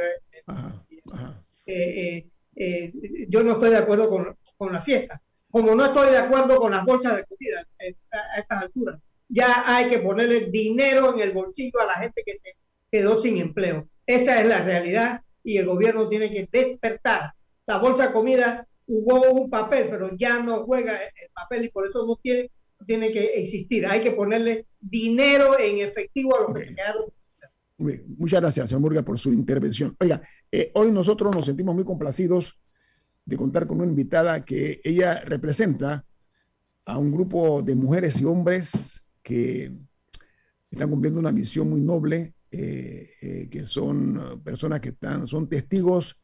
Eh, 1.66 2.28
yo 2.56 3.44
no 3.44 3.54
estoy 3.54 3.72
de 3.72 3.78
acuerdo 3.78 4.10
con, 4.10 4.38
con, 4.58 4.74
la 4.74 4.82
fiesta. 4.82 5.22
Como 5.50 5.76
no 5.76 5.86
estoy 5.86 6.12
de 6.12 6.18
acuerdo 6.18 6.58
con 6.58 6.72
las 6.72 6.86
bolsas 6.86 7.16
de 7.16 7.26
comida 7.26 7.66
a, 7.80 8.39
estas 8.39 8.62
alturas, 8.63 9.00
ya 9.28 9.63
hay 9.66 9.89
que 9.89 10.00
ponerle 10.00 10.48
dinero 10.52 11.13
en 11.13 11.22
el 11.22 11.32
bolsillo 11.32 11.80
a 11.82 11.86
la 11.86 11.94
gente 11.94 12.24
que 12.26 12.38
se 12.38 12.56
quedó 12.92 13.20
sin 13.20 13.38
empleo. 13.38 13.88
Esa 14.06 14.39
es 14.39 14.48
la 14.48 14.63
realidad 14.63 15.22
y 15.44 15.58
el 15.58 15.66
gobierno 15.66 16.08
tiene 16.10 16.32
que 16.32 16.48
despertar. 16.52 17.34
La 17.66 17.78
bolsa 17.78 18.08
de 18.08 18.13
comida 18.13 18.68
jugó 18.86 19.32
un 19.32 19.50
papel, 19.50 19.88
pero 19.89 20.16
ya 20.16 20.39
no 20.39 20.66
juega 20.66 20.98
el 20.98 21.30
papel 21.34 21.66
y 21.66 21.70
por 21.70 21.88
eso 21.88 22.06
no 22.06 22.18
tiene, 22.18 22.52
tiene 22.86 23.12
que 23.12 23.26
existir. 23.36 23.86
Hay 23.88 24.02
que 24.02 24.12
ponerle 24.12 24.66
dinero 24.80 25.58
en 25.58 25.80
efectivo 25.80 26.38
a 26.38 26.42
los 26.42 26.54
que 26.54 26.68
se 26.68 26.76
quedaron. 26.76 27.06
Muchas 27.78 28.40
gracias, 28.42 28.70
señor 28.70 28.82
Murga, 28.82 29.02
por 29.02 29.18
su 29.18 29.34
intervención. 29.34 29.96
Oiga, 30.00 30.22
eh, 30.52 30.72
hoy 30.76 30.92
nosotros 30.92 31.36
nos 31.36 31.46
sentimos 31.46 31.74
muy 31.74 31.84
complacidos 31.84 32.60
de 33.26 33.38
contar 33.38 33.66
con 33.66 33.80
una 33.80 33.90
invitada 33.90 34.42
que 34.42 34.80
ella 34.84 35.22
representa 35.22 36.06
a 36.86 36.98
un 36.98 37.12
grupo 37.12 37.62
de 37.62 37.76
mujeres 37.76 38.20
y 38.22 38.26
hombres 38.26 39.08
que 39.24 39.72
están 40.70 40.90
cumpliendo 40.90 41.20
una 41.20 41.32
misión 41.32 41.70
muy 41.70 41.82
noble 41.82 42.36
eh, 42.52 43.10
eh, 43.22 43.48
que 43.50 43.66
son 43.66 44.42
personas 44.44 44.80
que 44.80 44.90
están, 44.90 45.28
son 45.28 45.48
testigos 45.48 46.18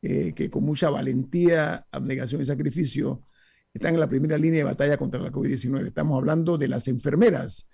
que 0.00 0.50
con 0.50 0.64
mucha 0.64 0.90
valentía, 0.90 1.86
abnegación 1.92 2.42
y 2.42 2.44
sacrificio 2.44 3.22
están 3.72 3.94
en 3.94 4.00
la 4.00 4.08
primera 4.08 4.36
línea 4.36 4.58
de 4.58 4.64
batalla 4.64 4.96
contra 4.96 5.20
la 5.20 5.30
COVID-19. 5.30 5.86
Estamos 5.86 6.18
hablando 6.18 6.58
de 6.58 6.68
las 6.68 6.88
enfermeras, 6.88 7.68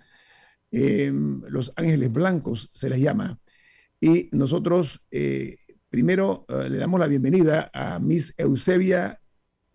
los 0.71 1.73
ángeles 1.75 2.11
blancos 2.11 2.69
se 2.73 2.89
les 2.89 2.99
llama. 2.99 3.39
Y 3.99 4.29
nosotros 4.31 5.03
primero 5.89 6.45
le 6.47 6.77
damos 6.77 6.99
la 6.99 7.07
bienvenida 7.07 7.71
a 7.73 7.99
Miss 7.99 8.33
Eusebia 8.37 9.21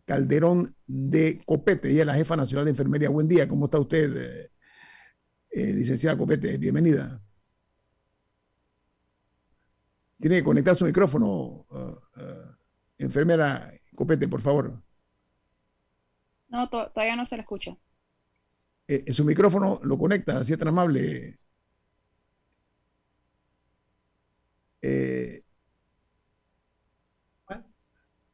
Calderón 0.05 0.77
de 0.87 1.43
Copete, 1.47 1.91
ella 1.91 2.03
es 2.03 2.07
la 2.07 2.15
jefa 2.15 2.37
nacional 2.37 2.67
de 2.67 2.73
enfermería. 2.73 3.09
Buen 3.09 3.27
día, 3.27 3.49
¿cómo 3.49 3.65
está 3.65 3.79
usted, 3.79 4.51
licenciada 5.51 6.19
Copete? 6.19 6.59
Bienvenida. 6.59 7.21
Tiene 10.21 10.37
que 10.37 10.45
conectar 10.45 10.77
su 10.77 10.85
micrófono, 10.85 11.67
enfermera 12.99 13.73
Copete, 13.95 14.29
por 14.29 14.41
favor. 14.41 14.83
No, 16.49 16.69
todavía 16.69 17.17
no 17.17 17.27
se 17.27 17.37
le 17.37 17.43
escucha. 17.43 17.77
Eh, 18.87 19.13
su 19.13 19.25
micrófono 19.25 19.81
lo 19.83 19.97
conecta, 19.99 20.39
así 20.39 20.53
es 20.53 20.59
tan 20.59 20.69
amable. 20.69 21.39
Eh, 24.83 25.43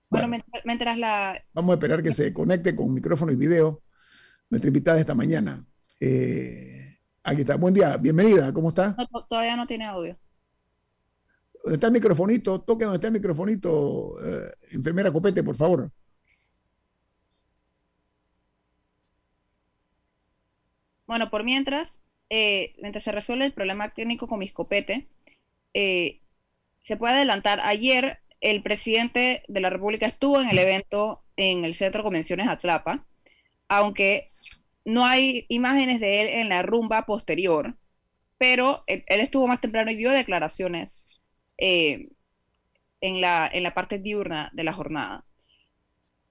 bueno, 0.09 0.29
mientras, 0.65 0.99
la... 0.99 1.41
Vamos 1.53 1.71
a 1.71 1.75
esperar 1.75 2.03
que 2.03 2.13
se 2.13 2.33
conecte 2.33 2.75
con 2.75 2.93
micrófono 2.93 3.31
y 3.31 3.37
video 3.37 3.83
nuestra 4.49 4.69
invitada 4.69 4.99
esta 4.99 5.15
mañana. 5.15 5.65
Eh, 6.01 6.99
aquí 7.23 7.43
está. 7.43 7.55
Buen 7.55 7.75
día, 7.75 7.97
bienvenida, 7.97 8.53
¿cómo 8.53 8.71
está? 8.71 8.97
todavía 9.29 9.55
no 9.55 9.67
tiene 9.69 9.87
audio. 9.87 10.17
¿Dónde 11.63 11.77
está 11.77 11.87
el 11.87 11.93
microfonito? 11.93 12.61
Toque 12.63 12.85
donde 12.85 12.97
está 12.97 13.07
el 13.07 13.13
microfonito, 13.13 14.17
eh, 14.25 14.53
enfermera 14.73 15.13
Copete, 15.13 15.45
por 15.45 15.55
favor. 15.55 15.93
Bueno, 21.11 21.29
por 21.29 21.43
mientras, 21.43 21.89
eh, 22.29 22.77
mientras 22.79 23.03
se 23.03 23.11
resuelve 23.11 23.45
el 23.45 23.53
problema 23.53 23.93
técnico 23.93 24.29
con 24.29 24.39
mis 24.39 24.53
copete, 24.53 25.09
eh, 25.75 26.21
se 26.85 26.97
puede 26.97 27.15
adelantar. 27.15 27.59
Ayer 27.65 28.21
el 28.41 28.63
presidente 28.63 29.43
de 29.49 29.61
la 29.61 29.71
República 29.71 30.07
estuvo 30.07 30.41
en 30.41 30.49
el 30.51 30.59
evento 30.61 31.25
en 31.35 31.65
el 31.65 31.75
Centro 31.75 31.99
de 31.99 32.05
Convenciones 32.05 32.47
Atlapa, 32.47 33.05
aunque 33.67 34.31
no 34.85 35.05
hay 35.05 35.47
imágenes 35.49 35.99
de 35.99 36.21
él 36.21 36.29
en 36.29 36.49
la 36.49 36.63
rumba 36.63 37.07
posterior, 37.07 37.75
pero 38.39 38.85
él 38.87 39.03
estuvo 39.09 39.49
más 39.49 39.61
temprano 39.61 39.91
y 39.91 39.97
dio 39.97 40.13
declaraciones 40.13 41.03
eh, 41.59 42.11
en, 43.01 43.21
la, 43.21 43.51
en 43.53 43.65
la 43.65 43.75
parte 43.75 43.99
diurna 43.99 44.51
de 44.53 44.63
la 44.63 44.73
jornada, 44.73 45.25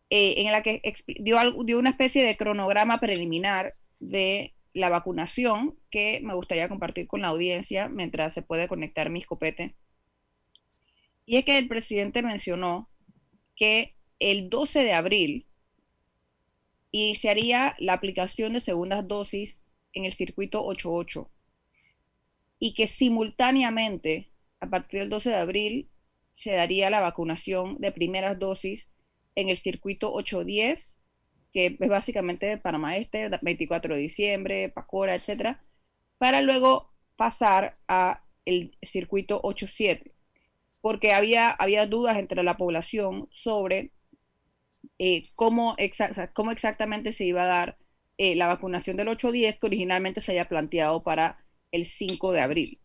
eh, 0.09 0.35
en 0.37 0.53
la 0.53 0.63
que 0.63 0.81
dio, 1.19 1.37
dio 1.65 1.79
una 1.79 1.89
especie 1.89 2.23
de 2.23 2.37
cronograma 2.37 3.01
preliminar 3.01 3.73
de 3.99 4.53
la 4.73 4.89
vacunación 4.89 5.77
que 5.89 6.19
me 6.21 6.33
gustaría 6.33 6.69
compartir 6.69 7.07
con 7.07 7.21
la 7.21 7.29
audiencia 7.29 7.87
mientras 7.89 8.33
se 8.33 8.41
puede 8.41 8.67
conectar 8.67 9.09
mi 9.09 9.19
escopete. 9.19 9.75
Y 11.25 11.37
es 11.37 11.45
que 11.45 11.57
el 11.57 11.67
presidente 11.67 12.21
mencionó 12.21 12.89
que 13.55 13.95
el 14.19 14.49
12 14.49 14.83
de 14.83 14.93
abril 14.93 15.47
iniciaría 16.91 17.75
la 17.79 17.93
aplicación 17.93 18.53
de 18.53 18.61
segundas 18.61 19.07
dosis 19.07 19.61
en 19.93 20.05
el 20.05 20.13
circuito 20.13 20.65
88 20.65 21.29
y 22.59 22.73
que 22.73 22.87
simultáneamente 22.87 24.29
a 24.59 24.69
partir 24.69 24.99
del 24.99 25.09
12 25.09 25.29
de 25.29 25.35
abril 25.35 25.89
se 26.35 26.51
daría 26.51 26.89
la 26.89 26.99
vacunación 26.99 27.77
de 27.79 27.91
primeras 27.91 28.37
dosis 28.39 28.89
en 29.35 29.49
el 29.49 29.57
circuito 29.57 30.11
810, 30.13 30.98
que 31.53 31.77
es 31.79 31.89
básicamente 31.89 32.57
Panamá 32.57 32.97
Este, 32.97 33.29
24 33.41 33.95
de 33.95 34.01
diciembre, 34.01 34.69
Pacora, 34.69 35.15
etcétera, 35.15 35.63
para 36.17 36.41
luego 36.41 36.91
pasar 37.15 37.77
a 37.87 38.23
el 38.45 38.75
circuito 38.81 39.39
87, 39.43 40.11
porque 40.81 41.13
había, 41.13 41.49
había 41.51 41.85
dudas 41.87 42.17
entre 42.17 42.43
la 42.43 42.57
población 42.57 43.27
sobre 43.31 43.91
eh, 44.97 45.29
cómo, 45.35 45.75
cómo, 46.33 46.51
exactamente 46.51 47.11
se 47.11 47.25
iba 47.25 47.43
a 47.43 47.47
dar 47.47 47.77
eh, 48.17 48.35
la 48.35 48.47
vacunación 48.47 48.97
del 48.97 49.09
810 49.09 49.59
que 49.59 49.67
originalmente 49.67 50.21
se 50.21 50.31
había 50.31 50.47
planteado 50.49 51.03
para 51.03 51.43
el 51.71 51.85
5 51.85 52.31
de 52.31 52.41
abril. 52.41 52.81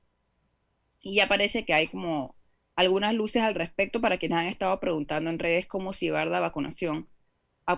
Y 1.00 1.16
ya 1.16 1.28
parece 1.28 1.64
que 1.64 1.74
hay 1.74 1.88
como 1.88 2.36
algunas 2.76 3.14
luces 3.14 3.42
al 3.42 3.54
respecto 3.54 4.00
para 4.00 4.18
quienes 4.18 4.38
han 4.38 4.46
estado 4.46 4.78
preguntando 4.80 5.30
en 5.30 5.38
redes 5.38 5.66
cómo 5.66 5.92
se 5.92 6.10
va 6.10 6.24
la 6.24 6.40
vacunación 6.40 7.08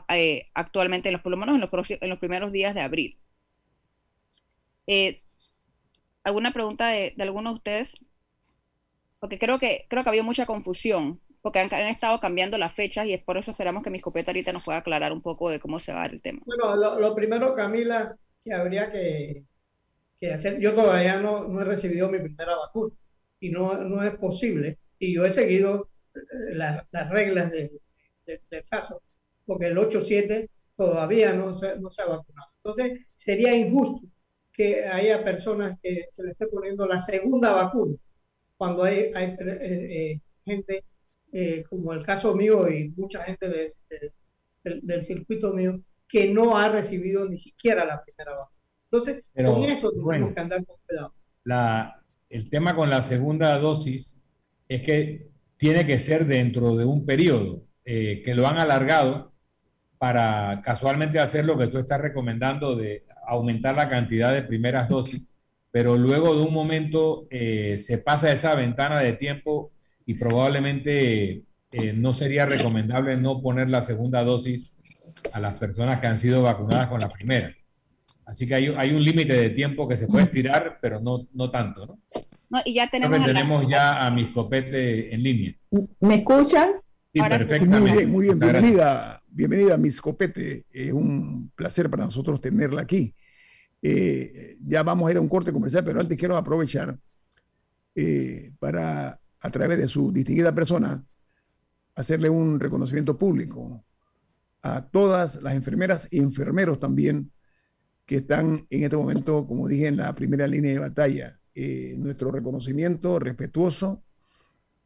eh, 0.09 0.49
actualmente, 0.55 1.09
en 1.09 1.15
los, 1.15 1.23
por 1.23 1.31
lo 1.31 1.37
menos 1.37 1.55
en 1.55 1.61
los, 1.61 1.91
en 1.91 2.09
los 2.09 2.19
primeros 2.19 2.53
días 2.53 2.75
de 2.75 2.81
abril. 2.81 3.19
Eh, 4.87 5.23
¿Alguna 6.25 6.53
pregunta 6.53 6.89
de, 6.89 7.15
de, 7.17 7.23
alguno 7.23 7.51
de 7.51 7.57
ustedes? 7.57 7.95
Porque 9.21 9.39
creo 9.39 9.59
que, 9.59 9.87
creo 9.89 10.03
que 10.03 10.09
había 10.09 10.23
mucha 10.23 10.47
confusión, 10.47 11.21
porque 11.47 11.61
han, 11.61 11.73
estado 11.73 12.19
cambiando 12.19 12.59
las 12.59 12.75
fechas 12.75 13.07
y 13.07 13.13
es 13.13 13.23
por 13.23 13.39
eso 13.39 13.53
esperamos 13.53 13.85
que 13.85 13.91
mi 13.91 13.99
escopeta 13.99 14.33
ahorita 14.33 14.53
nos 14.53 14.65
pueda 14.65 14.79
aclarar 14.79 15.13
un 15.13 15.23
poco 15.23 15.49
de 15.49 15.61
cómo 15.61 15.79
se 15.79 15.93
va 15.93 16.03
a 16.03 16.07
el 16.07 16.21
tema. 16.21 16.43
Bueno, 16.45 16.75
lo, 16.75 16.99
lo 16.99 17.15
primero, 17.15 17.55
Camila, 17.55 18.17
que 18.45 18.53
habría 18.53 18.91
que, 18.91 19.45
que, 20.19 20.33
hacer, 20.33 20.59
yo 20.59 20.75
todavía 20.75 21.21
no, 21.21 21.47
no 21.47 21.61
he 21.61 21.65
recibido 21.65 22.11
mi 22.11 22.19
primera 22.19 22.57
vacuna 22.57 22.93
y 23.39 23.51
no, 23.51 23.79
no 23.79 24.03
es 24.03 24.17
posible. 24.17 24.79
Y 24.99 25.15
yo 25.15 25.25
he 25.25 25.31
seguido 25.31 25.89
eh, 26.17 26.55
las 26.55 27.11
reglas 27.11 27.53
del 27.53 27.71
caso, 28.69 29.03
porque 29.47 29.67
el 29.69 29.79
8-7 29.79 30.49
todavía 30.77 31.33
no 31.33 31.59
se, 31.59 31.79
no 31.79 31.91
se 31.91 32.03
ha 32.03 32.07
vacunado. 32.07 32.49
Entonces, 32.63 33.01
sería 33.15 33.55
injusto 33.55 34.07
que 34.53 34.85
haya 34.85 35.23
personas 35.23 35.79
que 35.83 36.07
se 36.11 36.25
le 36.25 36.33
esté 36.33 36.47
poniendo 36.47 36.87
la 36.87 36.99
segunda 36.99 37.53
vacuna 37.53 37.97
cuando 38.57 38.85
hay, 38.85 39.13
hay 39.15 39.37
eh, 39.39 39.39
eh, 39.61 40.21
gente 40.45 40.85
eh, 41.33 41.65
como 41.69 41.93
el 41.93 42.05
caso 42.05 42.35
mío 42.35 42.69
y 42.71 42.89
mucha 42.97 43.23
gente 43.25 43.75
del 44.65 45.05
circuito 45.05 45.53
mío 45.53 45.81
que 46.09 46.33
no 46.33 46.57
ha 46.57 46.69
recibido 46.69 47.29
ni 47.29 47.39
siquiera 47.39 47.85
la 47.85 48.03
primera 48.03 48.33
vacuna. 48.33 48.61
Entonces, 48.91 49.25
con 49.35 49.65
eso 49.65 49.91
tenemos 49.91 50.35
que 50.35 50.41
andar 50.41 50.65
con 50.65 50.77
cuidado. 50.87 51.13
La, 51.45 52.03
el 52.29 52.49
tema 52.49 52.75
con 52.75 52.89
la 52.89 53.03
segunda 53.03 53.59
dosis 53.59 54.23
es 54.69 54.83
que 54.83 55.29
tiene 55.57 55.85
que 55.85 55.99
ser 55.99 56.27
dentro 56.27 56.77
de 56.77 56.85
un 56.85 57.05
periodo 57.05 57.63
que 57.85 58.33
lo 58.35 58.49
han 58.49 58.59
alargado 58.59 59.33
para 59.99 60.61
casualmente 60.63 61.19
hacer 61.19 61.45
lo 61.45 61.57
que 61.57 61.69
tú 61.69 61.79
estás 61.79 62.01
recomendando 62.01 62.77
de 62.77 63.05
aumentar 63.27 63.75
la 63.75 63.89
cantidad 63.89 64.33
de 64.33 64.43
primeras 64.43 64.89
dosis, 64.89 65.23
pero 65.71 65.97
luego 65.97 66.35
de 66.35 66.43
un 66.43 66.55
momento 66.55 67.27
eh, 67.31 67.77
se 67.79 67.99
pasa 67.99 68.33
esa 68.33 68.55
ventana 68.55 69.01
de 69.01 69.13
tiempo 69.15 69.73
y 70.07 70.15
probablemente 70.15 71.43
eh, 71.73 71.93
no 71.95 72.13
sería 72.13 72.47
recomendable 72.47 73.17
no 73.17 73.43
poner 73.43 73.69
la 73.69 73.83
segunda 73.83 74.23
dosis 74.25 74.79
a 75.33 75.41
las 75.41 75.59
personas 75.59 76.01
que 76.01 76.07
han 76.07 76.19
sido 76.19 76.43
vacunadas 76.43 76.89
con 76.89 76.99
la 77.01 77.09
primera. 77.09 77.55
Así 78.25 78.47
que 78.47 78.55
hay, 78.55 78.73
hay 78.77 78.93
un 78.93 79.05
límite 79.05 79.35
de 79.35 79.51
tiempo 79.51 79.87
que 79.87 79.97
se 79.97 80.09
puede 80.09 80.25
estirar, 80.25 80.79
pero 80.81 81.01
no, 81.01 81.27
no 81.33 81.51
tanto, 81.51 81.87
¿no? 81.87 81.99
no 82.49 82.61
y 82.65 82.75
ya 82.75 82.89
tenemos, 82.89 83.25
tenemos 83.25 83.67
ya 83.69 84.05
a 84.05 84.11
mis 84.11 84.31
copete 84.31 85.15
en 85.15 85.23
línea. 85.23 85.55
¿Me 86.01 86.17
escuchan? 86.17 86.71
Sí, 87.13 87.21
perfectamente. 87.21 87.79
Muy 87.79 87.91
bien, 87.93 88.11
muy 88.11 88.25
bien. 88.25 88.39
Bienvenida, 88.39 89.23
bienvenida, 89.37 89.77
Miss 89.77 90.01
Copete. 90.01 90.65
Es 90.71 90.93
un 90.93 91.53
placer 91.55 91.91
para 91.91 92.07
nosotros 92.07 92.41
tenerla 92.41 92.81
aquí. 92.81 93.15
Eh, 93.83 94.57
ya 94.67 94.83
vamos 94.83 95.07
a 95.07 95.11
ir 95.11 95.19
a 95.19 95.21
un 95.21 95.29
corte 95.29 95.53
comercial, 95.53 95.85
pero 95.85 96.01
antes 96.01 96.17
quiero 96.17 96.39
aprovechar 96.39 96.99
eh, 97.95 98.53
para, 98.59 99.21
a 99.41 99.51
través 99.51 99.79
de 99.79 99.89
su 99.89 100.11
distinguida 100.11 100.55
persona, 100.55 101.05
hacerle 101.95 102.31
un 102.31 102.59
reconocimiento 102.59 103.19
público 103.19 103.85
a 104.63 104.87
todas 104.89 105.43
las 105.43 105.55
enfermeras 105.55 106.09
y 106.11 106.19
enfermeros 106.19 106.81
también 106.81 107.31
que 108.07 108.17
están 108.17 108.67
en 108.71 108.85
este 108.85 108.97
momento, 108.97 109.47
como 109.47 109.69
dije, 109.69 109.89
en 109.89 109.99
la 109.99 110.15
primera 110.15 110.47
línea 110.47 110.73
de 110.73 110.79
batalla. 110.79 111.39
Eh, 111.55 111.95
nuestro 111.99 112.31
reconocimiento 112.31 113.19
respetuoso, 113.19 114.03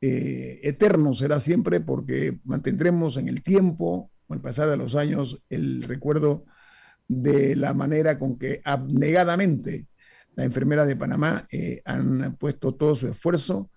eterno 0.02 1.12
será 1.12 1.40
siempre 1.40 1.78
porque 1.78 2.40
mantendremos 2.44 3.18
en 3.18 3.28
el 3.28 3.42
tiempo, 3.42 4.10
con 4.30 4.38
el 4.38 4.42
pasar 4.42 4.70
de 4.70 4.76
los 4.76 4.94
años, 4.94 5.42
el 5.50 5.82
recuerdo 5.82 6.44
de 7.08 7.56
la 7.56 7.74
manera 7.74 8.16
con 8.16 8.38
que 8.38 8.60
abnegadamente 8.64 9.88
las 10.36 10.46
enfermeras 10.46 10.86
de 10.86 10.94
Panamá 10.94 11.46
eh, 11.50 11.82
han 11.84 12.36
puesto 12.36 12.76
todo 12.76 12.94
su 12.94 13.08
esfuerzo 13.08 13.72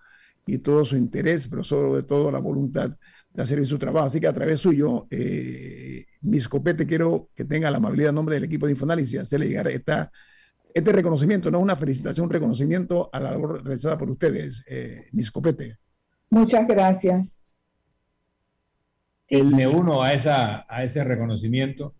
y 0.46 0.60
todo 0.60 0.86
su 0.86 0.96
interés, 0.96 1.48
pero 1.48 1.63
sobre 1.63 2.04
todo 2.04 2.32
la 2.32 2.38
voluntad 2.38 2.96
de 3.34 3.42
hacer 3.42 3.66
su 3.66 3.80
trabajo. 3.80 4.06
Así 4.06 4.20
que 4.20 4.28
a 4.28 4.34
través 4.34 4.60
suyo, 4.60 5.08
eh, 5.10 6.06
mis 6.22 6.48
copete, 6.48 6.86
quiero 6.86 7.32
que 7.34 7.46
tenga 7.46 7.72
la 7.72 7.78
amabilidad 7.78 8.10
en 8.10 8.16
nombre 8.16 8.36
del 8.36 8.44
equipo 8.44 8.68
de 8.68 8.74
Infoanálisis 8.74 9.22
hacerle 9.22 9.48
llegar 9.48 9.68
esta, 9.70 10.12
este 10.72 10.92
reconocimiento, 10.92 11.50
no 11.50 11.58
una 11.62 11.76
felicitación, 11.76 12.26
un 12.26 12.32
reconocimiento 12.32 13.10
a 13.12 13.20
la 13.20 13.32
labor 13.32 13.63
realizada 13.63 13.98
por 13.98 14.12
ustedes, 14.12 14.63
eh, 14.68 15.08
mis. 15.13 15.32
Muchas 16.30 16.68
gracias. 16.68 17.42
Me 19.41 19.67
uno 19.67 20.04
a, 20.04 20.13
esa, 20.13 20.65
a 20.69 20.84
ese 20.84 21.04
reconocimiento 21.04 21.96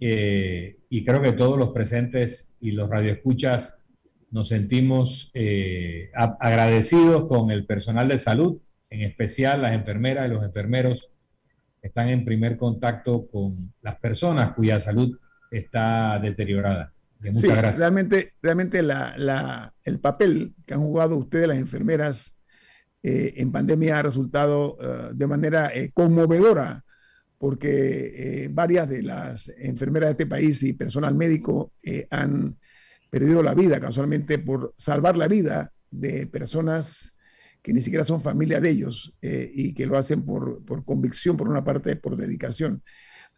eh, 0.00 0.78
y 0.88 1.04
creo 1.04 1.22
que 1.22 1.32
todos 1.32 1.58
los 1.58 1.70
presentes 1.70 2.54
y 2.60 2.72
los 2.72 2.90
radioescuchas 2.90 3.84
nos 4.30 4.48
sentimos 4.48 5.30
eh, 5.34 6.10
agradecidos 6.14 7.26
con 7.26 7.52
el 7.52 7.66
personal 7.66 8.08
de 8.08 8.18
salud, 8.18 8.60
en 8.90 9.02
especial 9.02 9.62
las 9.62 9.74
enfermeras 9.74 10.26
y 10.26 10.34
los 10.34 10.42
enfermeros 10.42 11.10
que 11.80 11.88
están 11.88 12.08
en 12.08 12.24
primer 12.24 12.56
contacto 12.56 13.28
con 13.28 13.72
las 13.80 13.96
personas 14.00 14.54
cuya 14.54 14.80
salud 14.80 15.16
está 15.50 16.18
deteriorada. 16.20 16.92
muchas 17.20 17.40
sí, 17.40 17.46
gracias. 17.46 17.78
Realmente, 17.78 18.32
realmente 18.42 18.82
la, 18.82 19.72
el 19.84 20.00
papel 20.00 20.54
que 20.66 20.74
han 20.74 20.80
jugado 20.80 21.16
ustedes, 21.16 21.46
las 21.46 21.58
enfermeras, 21.58 22.33
eh, 23.04 23.34
en 23.36 23.52
pandemia 23.52 24.00
ha 24.00 24.02
resultado 24.02 24.76
de 25.12 25.26
manera 25.28 25.70
conmovedora 25.92 26.84
porque 27.44 28.44
eh, 28.44 28.48
varias 28.50 28.88
de 28.88 29.02
las 29.02 29.52
enfermeras 29.58 30.08
de 30.08 30.12
este 30.12 30.26
país 30.26 30.62
y 30.62 30.72
personal 30.72 31.14
médico 31.14 31.74
eh, 31.82 32.06
han 32.10 32.56
perdido 33.10 33.42
la 33.42 33.52
vida 33.52 33.78
casualmente 33.78 34.38
por 34.38 34.72
salvar 34.78 35.18
la 35.18 35.28
vida 35.28 35.70
de 35.90 36.26
personas 36.26 37.12
que 37.62 37.74
ni 37.74 37.82
siquiera 37.82 38.06
son 38.06 38.22
familia 38.22 38.62
de 38.62 38.70
ellos 38.70 39.14
eh, 39.20 39.52
y 39.54 39.74
que 39.74 39.84
lo 39.84 39.98
hacen 39.98 40.24
por, 40.24 40.64
por, 40.64 40.86
convicción, 40.86 41.36
por 41.36 41.50
una 41.50 41.62
parte, 41.62 41.96
por 41.96 42.16
dedicación. 42.16 42.82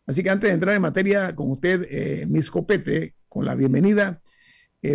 Así 0.07 0.23
que 0.23 0.31
antes 0.31 0.51
de 0.51 0.55
entrar 0.55 0.77
en 0.77 0.83
materia 0.83 1.35
con 1.35 1.51
usted, 1.51 2.29
Miss 2.29 2.49
Copete, 2.49 3.17
con 3.29 3.45
la 3.45 3.57
bienvenida, 3.57 4.21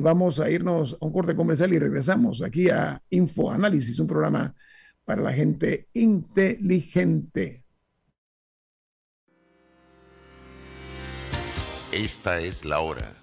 vamos 0.01 0.39
a 0.39 0.49
irnos 0.49 0.97
a 1.01 1.05
un 1.05 1.11
corte 1.11 1.35
comercial 1.35 1.73
y 1.73 1.79
regresamos 1.79 2.41
aquí 2.41 2.69
a 2.69 3.01
Info 3.09 3.51
Análisis, 3.51 3.99
un 3.99 4.07
programa 4.07 4.55
para 5.03 5.21
la 5.21 5.33
gente 5.33 5.89
inteligente. 5.93 7.65
Esta 11.91 12.39
es 12.39 12.63
la 12.63 12.79
hora. 12.79 13.13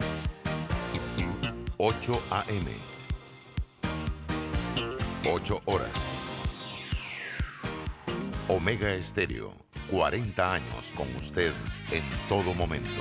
8 1.79 2.21
a.m. 2.31 2.71
8 5.27 5.61
horas. 5.65 5.91
Omega 8.49 8.93
Estéreo, 8.93 9.55
40 9.91 10.55
años 10.55 10.93
con 10.95 11.09
usted 11.17 11.53
en 11.93 12.03
todo 12.29 12.53
momento. 12.53 13.01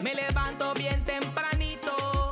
Me 0.00 0.14
levanto 0.14 0.72
bien 0.74 1.04
tempranito. 1.04 2.27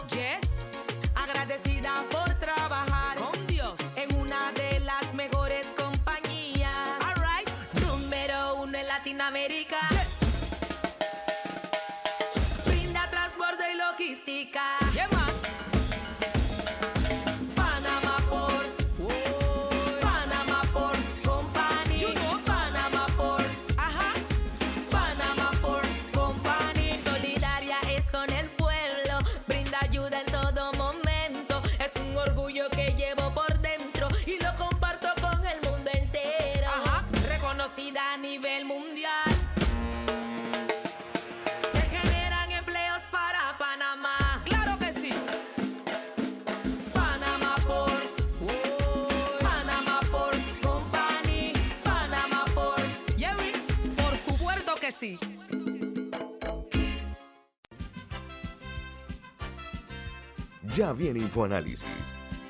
Ya 60.77 60.93
viene 60.93 61.21
InfoAnálisis, 61.21 61.87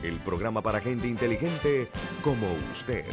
el 0.03 0.15
programa 0.17 0.61
para 0.61 0.81
gente 0.81 1.07
inteligente 1.07 1.87
como 2.25 2.45
usted. 2.73 3.05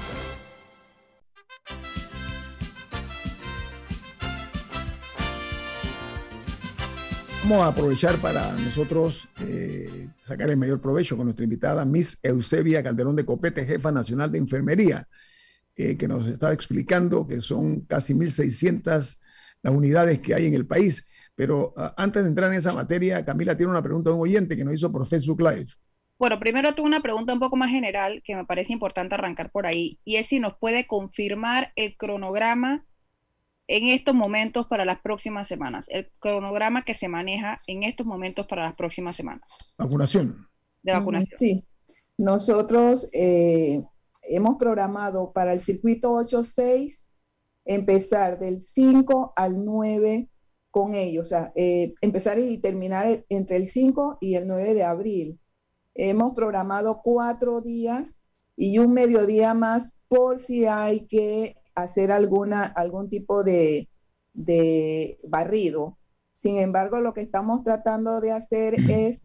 Vamos 7.43 7.63
a 7.63 7.67
aprovechar 7.67 8.19
para 8.19 8.53
nosotros 8.53 9.29
eh, 9.41 10.09
sacar 10.23 10.49
el 10.49 10.57
mayor 10.57 10.81
provecho 10.81 11.15
con 11.15 11.27
nuestra 11.27 11.43
invitada, 11.43 11.85
Miss 11.85 12.17
Eusebia 12.23 12.81
Calderón 12.81 13.15
de 13.15 13.23
Copete, 13.23 13.65
jefa 13.67 13.91
nacional 13.91 14.31
de 14.31 14.39
enfermería, 14.39 15.07
eh, 15.75 15.95
que 15.95 16.07
nos 16.07 16.27
estaba 16.27 16.53
explicando 16.53 17.27
que 17.27 17.39
son 17.39 17.81
casi 17.81 18.15
1.600 18.15 19.19
las 19.61 19.73
unidades 19.73 20.17
que 20.17 20.33
hay 20.33 20.47
en 20.47 20.55
el 20.55 20.65
país. 20.65 21.05
Pero 21.35 21.73
uh, 21.75 21.91
antes 21.97 22.23
de 22.23 22.29
entrar 22.29 22.51
en 22.51 22.57
esa 22.57 22.73
materia, 22.73 23.23
Camila 23.25 23.57
tiene 23.57 23.71
una 23.71 23.81
pregunta 23.81 24.09
de 24.09 24.15
un 24.15 24.21
oyente 24.21 24.55
que 24.55 24.63
nos 24.63 24.75
hizo 24.75 24.91
por 24.91 25.07
Facebook 25.07 25.41
Live. 25.41 25.67
Bueno, 26.19 26.39
primero 26.39 26.73
tengo 26.75 26.87
una 26.87 27.01
pregunta 27.01 27.33
un 27.33 27.39
poco 27.39 27.55
más 27.55 27.69
general 27.69 28.21
que 28.23 28.35
me 28.35 28.45
parece 28.45 28.71
importante 28.71 29.15
arrancar 29.15 29.51
por 29.51 29.65
ahí, 29.65 29.99
y 30.05 30.17
es 30.17 30.27
si 30.27 30.39
nos 30.39 30.57
puede 30.57 30.87
confirmar 30.87 31.73
el 31.75 31.97
cronograma 31.97 32.85
en 33.67 33.89
estos 33.89 34.13
momentos 34.13 34.67
para 34.67 34.85
las 34.85 34.99
próximas 35.01 35.47
semanas, 35.47 35.85
el 35.89 36.11
cronograma 36.19 36.83
que 36.85 36.93
se 36.93 37.07
maneja 37.07 37.61
en 37.67 37.83
estos 37.83 38.05
momentos 38.05 38.45
para 38.45 38.63
las 38.63 38.75
próximas 38.75 39.15
semanas. 39.15 39.47
Vacunación. 39.77 40.47
De 40.81 40.91
vacunación. 40.91 41.37
Sí, 41.37 41.63
nosotros 42.17 43.09
eh, 43.13 43.81
hemos 44.23 44.57
programado 44.57 45.31
para 45.33 45.53
el 45.53 45.59
circuito 45.59 46.11
8.6 46.11 47.13
empezar 47.65 48.37
del 48.39 48.59
5 48.59 49.33
al 49.35 49.63
9 49.63 50.29
con 50.73 50.95
ellos, 50.95 51.27
o 51.27 51.29
sea, 51.29 51.51
eh, 51.53 51.93
empezar 52.01 52.39
y 52.39 52.57
terminar 52.57 53.23
entre 53.29 53.57
el 53.57 53.67
5 53.67 54.17
y 54.19 54.33
el 54.33 54.47
9 54.47 54.73
de 54.73 54.83
abril. 54.83 55.39
Hemos 55.93 56.33
programado 56.33 57.01
cuatro 57.03 57.61
días 57.61 58.25
y 58.55 58.79
un 58.79 58.91
mediodía 58.91 59.53
más 59.53 59.91
por 60.07 60.39
si 60.39 60.65
hay 60.65 61.05
que 61.05 61.57
hacer 61.75 62.11
alguna, 62.11 62.63
algún 62.63 63.07
tipo 63.07 63.43
de, 63.43 63.87
de 64.33 65.19
barrido. 65.23 65.99
Sin 66.37 66.57
embargo, 66.57 67.01
lo 67.01 67.13
que 67.13 67.21
estamos 67.21 67.63
tratando 67.63 68.19
de 68.19 68.31
hacer 68.31 68.73
es 68.89 69.23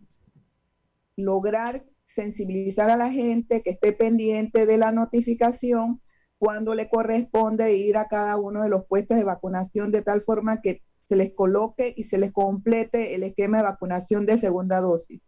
lograr 1.17 1.87
sensibilizar 2.05 2.91
a 2.91 2.99
la 2.99 3.11
gente 3.11 3.63
que 3.63 3.71
esté 3.71 3.95
pendiente 3.95 4.67
de 4.67 4.77
la 4.77 4.93
notificación 4.93 6.03
cuando 6.37 6.75
le 6.75 6.91
corresponde 6.91 7.75
ir 7.75 7.97
a 7.97 8.07
cada 8.07 8.37
uno 8.37 8.63
de 8.63 8.69
los 8.69 8.85
puestos 8.85 9.17
de 9.17 9.25
vacunación 9.25 9.91
de 9.93 10.03
tal 10.03 10.21
forma 10.21 10.61
que 10.61 10.83
se 11.09 11.17
les 11.17 11.33
coloque 11.33 11.95
y 11.97 12.05
se 12.05 12.19
les 12.19 12.33
complete 12.33 13.15
el 13.15 13.23
esquema 13.23 13.59
de 13.59 13.65
vacunación 13.65 14.27
de 14.27 14.39
segunda 14.39 14.81
dosis. 14.81 15.21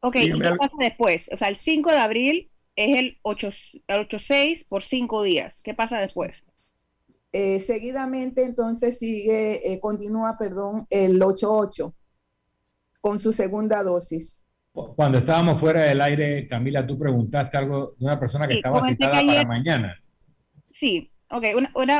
Ok, 0.00 0.16
¿y 0.16 0.38
qué 0.38 0.50
pasa 0.58 0.74
después? 0.78 1.30
O 1.32 1.36
sea, 1.36 1.48
el 1.48 1.56
5 1.56 1.90
de 1.90 1.96
abril 1.96 2.50
es 2.76 2.98
el 2.98 3.18
8-6 3.22 4.66
por 4.68 4.82
5 4.82 5.22
días. 5.22 5.60
¿Qué 5.62 5.72
pasa 5.72 5.98
después? 5.98 6.44
Eh, 7.32 7.58
seguidamente, 7.58 8.44
entonces 8.44 8.98
sigue, 8.98 9.72
eh, 9.72 9.80
continúa, 9.80 10.36
perdón, 10.38 10.86
el 10.90 11.20
8-8 11.20 11.94
con 13.00 13.18
su 13.18 13.32
segunda 13.32 13.82
dosis. 13.82 14.44
Cuando 14.72 15.18
estábamos 15.18 15.58
fuera 15.58 15.82
del 15.82 16.00
aire, 16.00 16.46
Camila, 16.48 16.86
tú 16.86 16.98
preguntaste 16.98 17.56
algo 17.56 17.94
de 17.98 18.04
una 18.04 18.20
persona 18.20 18.46
que 18.46 18.54
estaba 18.54 18.82
citada 18.82 19.22
para 19.24 19.44
mañana. 19.44 19.96
Sí, 20.70 21.10
ok. 21.30 21.44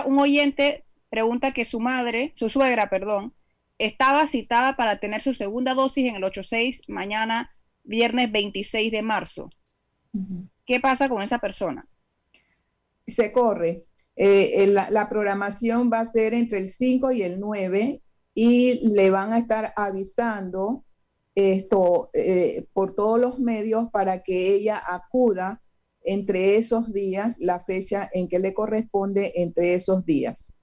un 0.07 0.18
oyente 0.18 0.84
pregunta 1.14 1.55
que 1.55 1.64
su 1.64 1.79
madre, 1.79 2.33
su 2.35 2.48
suegra, 2.48 2.90
perdón, 2.90 3.33
estaba 3.79 4.27
citada 4.27 4.74
para 4.74 4.98
tener 4.98 5.22
su 5.22 5.33
segunda 5.33 5.72
dosis 5.72 6.09
en 6.09 6.16
el 6.16 6.24
8-6 6.24 6.83
mañana, 6.88 7.55
viernes 7.85 8.33
26 8.33 8.90
de 8.90 9.03
marzo. 9.03 9.48
¿Qué 10.66 10.81
pasa 10.81 11.09
con 11.09 11.22
esa 11.22 11.38
persona? 11.38 11.87
Se 13.07 13.31
corre. 13.31 13.85
Eh, 14.16 14.66
la, 14.66 15.09
programación 15.09 15.88
va 15.92 16.00
a 16.00 16.07
ser 16.07 16.35
entre 16.35 16.59
el 16.59 16.68
5 16.68 17.12
y 17.12 17.22
el 17.22 17.38
9 17.38 18.03
y 18.35 18.88
le 18.92 19.11
van 19.11 19.33
a 19.33 19.38
estar 19.38 19.72
avisando 19.77 20.85
esto 21.37 22.11
eh, 22.12 22.66
por 22.72 22.96
todos 22.96 23.20
los 23.20 23.38
medios 23.38 23.88
para 23.90 24.24
que 24.24 24.53
ella 24.53 24.83
acuda 24.85 25.62
entre 26.03 26.57
esos 26.57 26.92
días, 26.92 27.38
la 27.38 27.61
fecha 27.61 28.11
en 28.12 28.29
que 28.29 28.40
le 28.40 28.53
corresponde 28.53 29.33
entre 29.37 29.74
esos 29.74 30.05
días. 30.05 30.59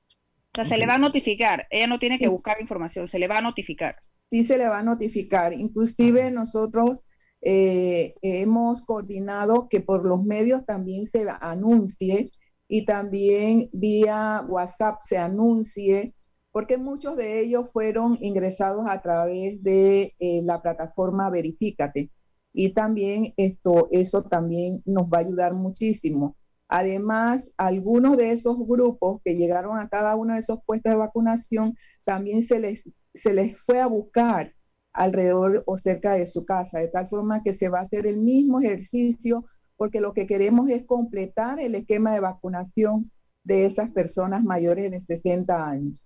O 0.54 0.56
sea, 0.56 0.66
se 0.66 0.78
le 0.78 0.86
va 0.86 0.96
a 0.96 0.98
notificar, 0.98 1.66
ella 1.70 1.88
no 1.88 1.98
tiene 1.98 2.20
que 2.20 2.28
buscar 2.28 2.60
información, 2.60 3.08
se 3.08 3.20
le 3.20 3.30
va 3.30 3.38
a 3.38 3.42
notificar. 3.42 3.96
Sí, 4.30 4.44
se 4.44 4.58
le 4.58 4.68
va 4.68 4.80
a 4.80 4.84
notificar. 4.84 5.54
Inclusive 5.54 6.30
nosotros 6.30 7.06
eh, 7.42 8.16
hemos 8.22 8.82
coordinado 8.82 9.70
que 9.70 9.80
por 9.80 10.06
los 10.06 10.24
medios 10.24 10.66
también 10.66 11.06
se 11.06 11.26
anuncie 11.40 12.32
y 12.68 12.86
también 12.86 13.70
vía 13.72 14.46
WhatsApp 14.48 15.00
se 15.02 15.18
anuncie, 15.18 16.14
porque 16.52 16.78
muchos 16.78 17.16
de 17.16 17.40
ellos 17.40 17.70
fueron 17.72 18.18
ingresados 18.22 18.86
a 18.90 19.02
través 19.02 19.64
de 19.64 20.16
eh, 20.20 20.42
la 20.44 20.62
plataforma 20.62 21.30
Verifícate. 21.30 22.12
Y 22.54 22.74
también 22.74 23.34
esto, 23.38 23.88
eso 23.92 24.24
también 24.24 24.82
nos 24.86 25.06
va 25.06 25.20
a 25.20 25.22
ayudar 25.22 25.54
muchísimo. 25.54 26.36
Además, 26.74 27.54
algunos 27.58 28.16
de 28.16 28.32
esos 28.32 28.58
grupos 28.66 29.20
que 29.26 29.36
llegaron 29.36 29.78
a 29.78 29.90
cada 29.90 30.16
uno 30.16 30.36
de 30.36 30.40
esos 30.40 30.60
puestos 30.66 30.94
de 30.94 30.98
vacunación, 30.98 31.76
también 32.06 32.44
se 32.44 32.60
les, 32.62 32.90
se 33.14 33.34
les 33.34 33.60
fue 33.60 33.82
a 33.82 33.88
buscar 33.88 34.54
alrededor 34.94 35.64
o 35.68 35.76
cerca 35.76 36.14
de 36.14 36.28
su 36.28 36.46
casa, 36.46 36.80
de 36.80 36.88
tal 36.88 37.08
forma 37.08 37.44
que 37.44 37.52
se 37.52 37.68
va 37.68 37.80
a 37.80 37.84
hacer 37.84 38.08
el 38.08 38.20
mismo 38.20 38.62
ejercicio 38.62 39.44
porque 39.76 40.00
lo 40.00 40.14
que 40.14 40.26
queremos 40.26 40.70
es 40.70 40.86
completar 40.86 41.60
el 41.60 41.76
esquema 41.76 42.14
de 42.14 42.22
vacunación 42.22 43.12
de 43.44 43.66
esas 43.66 43.90
personas 43.90 44.42
mayores 44.42 44.92
de 44.92 45.02
60 45.02 45.70
años. 45.70 46.02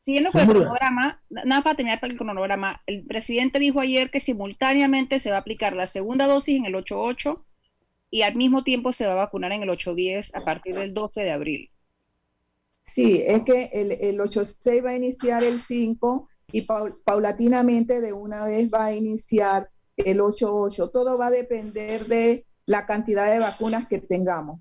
Siguiendo 0.00 0.32
con 0.32 0.40
el 0.40 0.48
cronograma, 0.48 1.22
nada 1.30 1.62
para 1.62 1.76
terminar 1.76 2.00
el 2.02 2.16
cronograma, 2.16 2.82
el 2.86 3.04
presidente 3.04 3.60
dijo 3.60 3.78
ayer 3.78 4.10
que 4.10 4.18
simultáneamente 4.18 5.20
se 5.20 5.30
va 5.30 5.36
a 5.36 5.40
aplicar 5.40 5.76
la 5.76 5.86
segunda 5.86 6.26
dosis 6.26 6.56
en 6.56 6.64
el 6.64 6.74
8.8 6.74 7.40
y 8.12 8.22
al 8.22 8.36
mismo 8.36 8.62
tiempo 8.62 8.92
se 8.92 9.06
va 9.06 9.12
a 9.12 9.24
vacunar 9.24 9.52
en 9.52 9.62
el 9.62 9.70
8.10 9.70 10.32
a 10.34 10.44
partir 10.44 10.76
del 10.76 10.92
12 10.92 11.22
de 11.22 11.32
abril. 11.32 11.70
Sí, 12.82 13.24
es 13.26 13.42
que 13.42 13.70
el, 13.72 13.92
el 13.92 14.20
8.6 14.20 14.84
va 14.84 14.90
a 14.90 14.96
iniciar 14.96 15.42
el 15.42 15.58
5 15.58 16.28
y 16.52 16.66
paulatinamente 17.04 18.02
de 18.02 18.12
una 18.12 18.44
vez 18.44 18.68
va 18.68 18.84
a 18.84 18.94
iniciar 18.94 19.70
el 19.96 20.20
8.8. 20.20 20.90
Todo 20.92 21.16
va 21.16 21.28
a 21.28 21.30
depender 21.30 22.06
de 22.06 22.44
la 22.66 22.84
cantidad 22.84 23.32
de 23.32 23.38
vacunas 23.38 23.88
que 23.88 23.98
tengamos. 23.98 24.60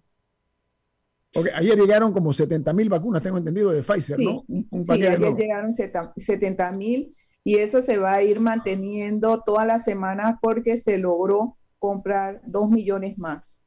Okay, 1.36 1.52
ayer 1.54 1.78
llegaron 1.78 2.14
como 2.14 2.32
70 2.32 2.72
mil 2.72 2.88
vacunas, 2.88 3.22
tengo 3.22 3.38
entendido, 3.38 3.72
de 3.72 3.84
Pfizer, 3.84 4.18
¿no? 4.18 4.46
sí, 4.48 4.68
ayer 4.90 5.20
llegaron 5.36 5.74
70 5.74 6.72
mil 6.72 7.14
y 7.44 7.56
eso 7.56 7.82
se 7.82 7.98
va 7.98 8.14
a 8.14 8.24
ir 8.24 8.40
manteniendo 8.40 9.42
todas 9.46 9.68
las 9.68 9.84
semanas 9.84 10.38
porque 10.42 10.78
se 10.78 10.98
logró 10.98 11.58
comprar 11.82 12.42
2 12.46 12.70
millones 12.70 13.18
más. 13.18 13.64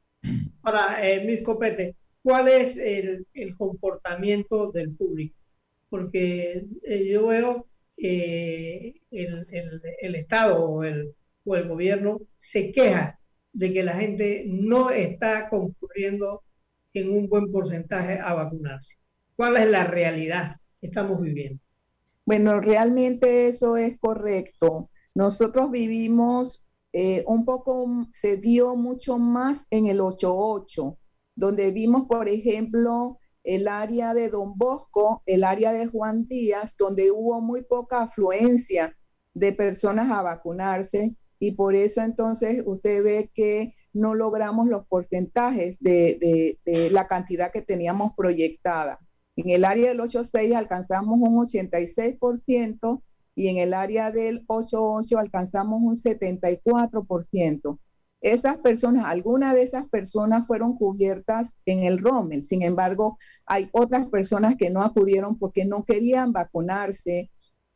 Ahora, 0.63 1.05
eh, 1.05 1.25
mis 1.25 1.43
copete, 1.43 1.95
¿cuál 2.23 2.47
es 2.47 2.77
el, 2.77 3.27
el, 3.33 3.57
comportamiento 3.57 4.71
del 4.71 4.95
público? 4.95 5.35
Porque 5.89 6.65
eh, 6.83 7.07
yo 7.09 7.27
veo 7.27 7.67
eh, 7.97 8.95
el, 9.11 9.45
el, 10.01 10.15
Estado 10.15 10.63
o 10.63 10.83
el, 10.85 11.13
o 11.43 11.55
el 11.57 11.67
gobierno 11.67 12.21
se 12.37 12.71
queja 12.71 13.19
de 13.51 13.73
que 13.73 13.83
la 13.83 13.95
gente 13.95 14.45
no 14.47 14.91
está 14.91 15.49
concurriendo 15.49 16.41
en 16.93 17.09
un 17.09 17.27
buen 17.27 17.51
porcentaje 17.51 18.17
a 18.17 18.33
vacunarse. 18.33 18.95
¿Cuál 19.35 19.57
es 19.57 19.67
la 19.67 19.83
realidad 19.83 20.55
que 20.79 20.87
estamos 20.87 21.21
viviendo? 21.21 21.61
Bueno, 22.25 22.61
realmente 22.61 23.49
eso 23.49 23.75
es 23.75 23.99
correcto. 23.99 24.89
Nosotros 25.13 25.69
vivimos 25.69 26.64
eh, 26.97 27.25
un 27.27 27.43
poco, 27.43 28.07
se 28.09 28.37
dio 28.37 28.77
mucho 28.77 29.19
más 29.19 29.67
en 29.69 29.87
el 29.87 29.99
8-8, 29.99 30.97
donde 31.35 31.71
vimos, 31.71 32.03
por 32.07 32.29
ejemplo, 32.29 33.19
el 33.43 33.67
área 33.67 34.13
de 34.13 34.29
Don 34.29 34.57
Bosco, 34.57 35.21
el 35.25 35.43
área 35.43 35.73
de 35.73 35.87
Juan 35.87 36.25
Díaz, 36.25 36.77
donde 36.79 37.11
hubo 37.11 37.41
muy 37.41 37.63
poca 37.63 38.03
afluencia 38.03 38.95
de 39.33 39.51
personas 39.51 40.09
a 40.09 40.21
vacunarse 40.21 41.17
y 41.37 41.51
por 41.51 41.75
eso 41.75 42.01
entonces 42.01 42.63
usted 42.65 43.03
ve 43.03 43.29
que 43.33 43.75
no 43.91 44.15
logramos 44.15 44.67
los 44.67 44.87
porcentajes 44.87 45.81
de, 45.81 46.57
la 46.91 47.07
cantidad 47.07 47.51
que 47.51 47.61
teníamos 47.61 48.13
proyectada. 48.15 48.99
En 49.35 49.49
el 49.49 49.65
área 49.65 49.89
del 49.89 49.99
8.6 49.99 50.55
alcanzamos 50.55 51.19
un 51.19 51.45
86% 51.45 53.01
y 53.35 53.49
en 53.49 53.57
el 53.57 53.73
área 53.73 54.11
del 54.11 54.45
8.8 54.47 55.19
alcanzamos 55.19 55.81
un 55.81 55.95
74%. 55.95 57.79
esas 58.21 58.57
personas, 58.57 59.05
algunas 59.05 59.53
de 59.53 59.61
esas 59.63 59.87
personas 59.87 60.47
fueron 60.47 60.75
cubiertas 60.77 61.59
en 61.65 61.83
el 61.83 61.99
Rommel. 61.99 62.43
Sin 62.43 62.63
embargo, 62.63 63.17
hay 63.45 63.69
otras 63.71 64.07
personas 64.07 64.55
que 64.55 64.71
no 64.71 64.81
acudieron 64.81 65.37
porque 65.37 65.65
no 65.65 65.83
querían 65.85 66.31
vacunarse. 66.31 67.29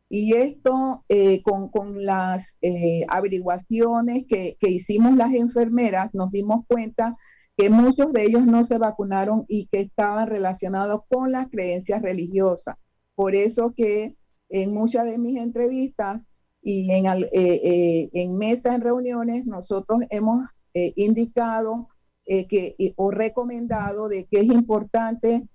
Y 0.09 0.33
esto 0.33 1.05
eh, 1.09 1.43
con, 1.43 2.03
las 2.03 2.57
eh, 2.61 3.05
averiguaciones 3.09 4.25
que, 4.27 4.57
que 4.59 4.69
hicimos 4.69 5.15
las 5.15 5.33
enfermeras, 5.33 6.15
nos 6.15 6.31
dimos 6.31 6.65
cuenta 6.67 7.15
que 7.55 7.69
muchos 7.69 8.11
de 8.13 8.23
ellos 8.23 8.45
no 8.47 8.63
se 8.63 8.77
vacunaron 8.79 9.45
y 9.47 9.67
que 9.67 9.81
estaban 9.81 10.27
relacionados 10.29 11.01
con 11.09 11.31
las 11.31 11.47
creencias 11.49 12.01
religiosas. 12.01 12.77
Por 13.15 13.35
eso 13.35 13.73
que 13.75 14.15
en 14.49 14.73
muchas 14.73 15.05
de 15.05 15.17
mis 15.17 15.37
entrevistas 15.37 16.27
y 16.61 16.91
en, 16.91 17.05
eh, 17.05 17.29
eh, 17.31 18.09
en 18.13 18.37
mesa, 18.37 18.75
en 18.75 18.81
reuniones, 18.81 19.45
nosotros 19.45 20.01
hemos 20.09 20.47
eh, 20.73 20.93
indicado 20.95 21.89
que, 22.25 22.93
o 22.95 23.09
recomendado 23.09 24.07
de 24.07 24.25
que 24.25 24.41
es 24.41 24.45
importante 24.45 25.47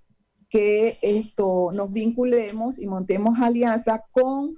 que 0.49 0.99
esto 1.01 1.71
nos 1.71 1.93
vinculemos 1.93 2.79
y 2.79 2.87
montemos 2.87 3.39
alianza 3.39 4.03
con 4.11 4.57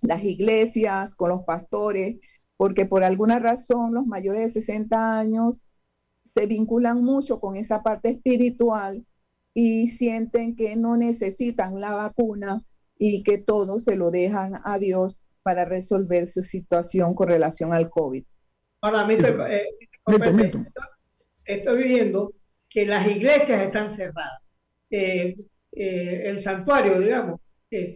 las 0.00 0.24
iglesias, 0.24 1.14
con 1.14 1.28
los 1.28 1.42
pastores, 1.42 2.16
porque 2.56 2.86
por 2.86 3.04
alguna 3.04 3.38
razón 3.38 3.92
los 3.92 4.06
mayores 4.06 4.54
de 4.54 4.60
60 4.62 5.18
años 5.18 5.62
se 6.24 6.46
vinculan 6.46 7.04
mucho 7.04 7.38
con 7.38 7.56
esa 7.56 7.82
parte 7.82 8.10
espiritual 8.10 9.04
y 9.52 9.88
sienten 9.88 10.56
que 10.56 10.74
no 10.76 10.96
necesitan 10.96 11.80
la 11.80 11.94
vacuna 11.94 12.64
y 12.98 13.22
que 13.22 13.38
todo 13.38 13.78
se 13.78 13.96
lo 13.96 14.10
dejan 14.10 14.54
a 14.64 14.78
Dios 14.78 15.16
para 15.42 15.64
resolver 15.64 16.26
su 16.26 16.42
situación 16.42 17.14
con 17.14 17.28
relación 17.28 17.72
al 17.72 17.88
COVID. 17.88 18.24
Ahora, 18.80 19.06
eh, 19.10 19.64
estoy 21.44 21.82
viendo 21.84 22.32
que 22.68 22.84
las 22.86 23.06
iglesias 23.06 23.62
están 23.62 23.90
cerradas. 23.90 24.40
Eh, 24.90 25.36
eh, 25.72 26.22
el 26.24 26.40
santuario, 26.40 27.00
digamos, 27.00 27.40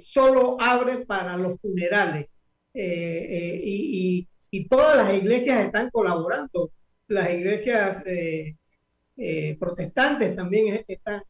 solo 0.04 0.56
abre 0.60 1.04
para 1.06 1.36
los 1.36 1.60
funerales 1.60 2.26
y, 2.72 4.26
todas 4.68 4.96
las 4.96 5.14
iglesias 5.14 5.64
están 5.64 5.90
colaborando. 5.90 6.70
Las 7.08 7.30
iglesias 7.30 8.04
protestantes 9.58 10.36
también 10.36 10.84
están. 10.86 11.22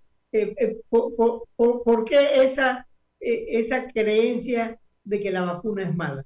¿por, 0.88 2.04
qué 2.04 2.42
esa, 2.44 2.86
esa 3.20 3.86
creencia 3.88 4.78
de 5.04 5.20
que 5.20 5.30
la 5.30 5.42
vacuna 5.42 5.82
es 5.82 5.94
mala? 5.94 6.24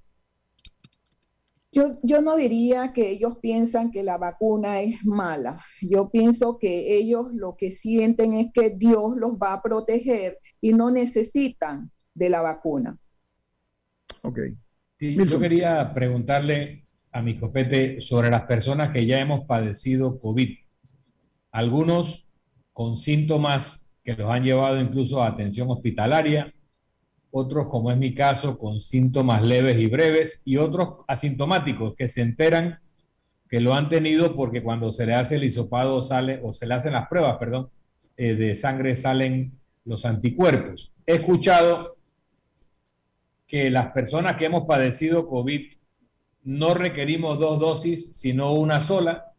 Yo, 1.73 1.99
yo, 2.05 2.23
no 2.23 2.37
diría 2.37 2.93
que 2.93 3.11
ellos 3.11 3.39
piensan 3.43 3.91
que 3.91 4.05
la 4.05 4.17
vacuna 4.17 4.81
es 4.81 5.05
mala. 5.05 5.61
Yo 5.81 6.09
pienso 6.11 6.59
que 6.59 6.97
ellos 6.97 7.27
lo 7.33 7.57
que 7.57 7.73
sienten 7.73 8.35
es 8.35 8.53
que 8.55 8.71
Dios 8.71 9.17
los 9.17 9.33
va 9.33 9.55
a 9.55 9.63
proteger 9.63 10.39
y 10.61 10.73
no 10.73 10.93
necesitan 10.93 11.91
de 12.15 12.29
la 12.31 12.43
vacuna. 12.43 12.97
Ok. 14.23 14.39
yo 15.01 15.41
quería 15.41 15.93
preguntarle 15.93 16.87
a 17.11 17.23
mi 17.23 17.37
copete 17.37 18.01
sobre 18.01 18.31
las 18.31 18.43
personas 18.43 18.93
que 18.93 19.05
ya 19.05 19.21
hemos 19.21 19.45
padecido 19.45 20.19
COVID. 20.21 20.51
Algunos 21.51 22.29
con 22.73 22.97
síntomas 22.97 23.99
que 24.03 24.15
los 24.15 24.31
han 24.31 24.43
llevado 24.43 24.81
incluso 24.81 25.23
a 25.23 25.29
atención 25.29 25.71
hospitalaria, 25.71 26.53
otros, 27.37 27.67
como 27.67 27.91
es 27.91 27.99
mi 27.99 28.15
caso, 28.15 28.57
con 28.59 28.81
síntomas 28.81 29.43
leves 29.43 29.77
y 29.81 29.89
breves, 29.89 30.43
y 30.45 30.57
otros 30.57 31.01
asintomáticos 31.09 31.97
que 31.97 32.07
se 32.07 32.23
enteran 32.23 32.79
que 33.49 33.59
lo 33.59 33.75
han 33.75 33.89
tenido 33.89 34.37
porque 34.37 34.63
cuando 34.63 34.93
se 34.93 35.05
le 35.05 35.15
hace 35.15 35.35
el 35.35 35.43
hisopado 35.43 36.01
sale, 36.01 36.41
o 36.45 36.53
se 36.53 36.65
le 36.65 36.75
hacen 36.75 36.93
las 36.93 37.09
pruebas, 37.09 37.37
perdón, 37.39 37.71
eh, 38.17 38.37
de 38.37 38.55
sangre 38.55 38.95
salen 38.95 39.59
los 39.85 40.05
anticuerpos. 40.05 40.93
He 41.07 41.15
escuchado 41.15 41.97
que 43.49 43.69
las 43.69 43.89
personas 43.89 44.37
que 44.37 44.45
hemos 44.45 44.65
padecido 44.65 45.27
COVID 45.27 45.73
no 46.45 46.75
requerimos 46.75 47.41
dos 47.41 47.59
dosis, 47.59 48.15
sino 48.17 48.53
una 48.53 48.81
sola. 48.81 49.33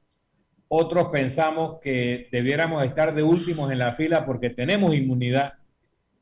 Otros 0.68 1.08
pensamos 1.14 1.80
que 1.82 2.28
debiéramos 2.30 2.84
estar 2.84 3.16
de 3.16 3.24
últimos 3.24 3.72
en 3.72 3.80
la 3.80 3.96
fila 3.96 4.26
porque 4.26 4.50
tenemos 4.50 4.94
inmunidad 4.94 5.54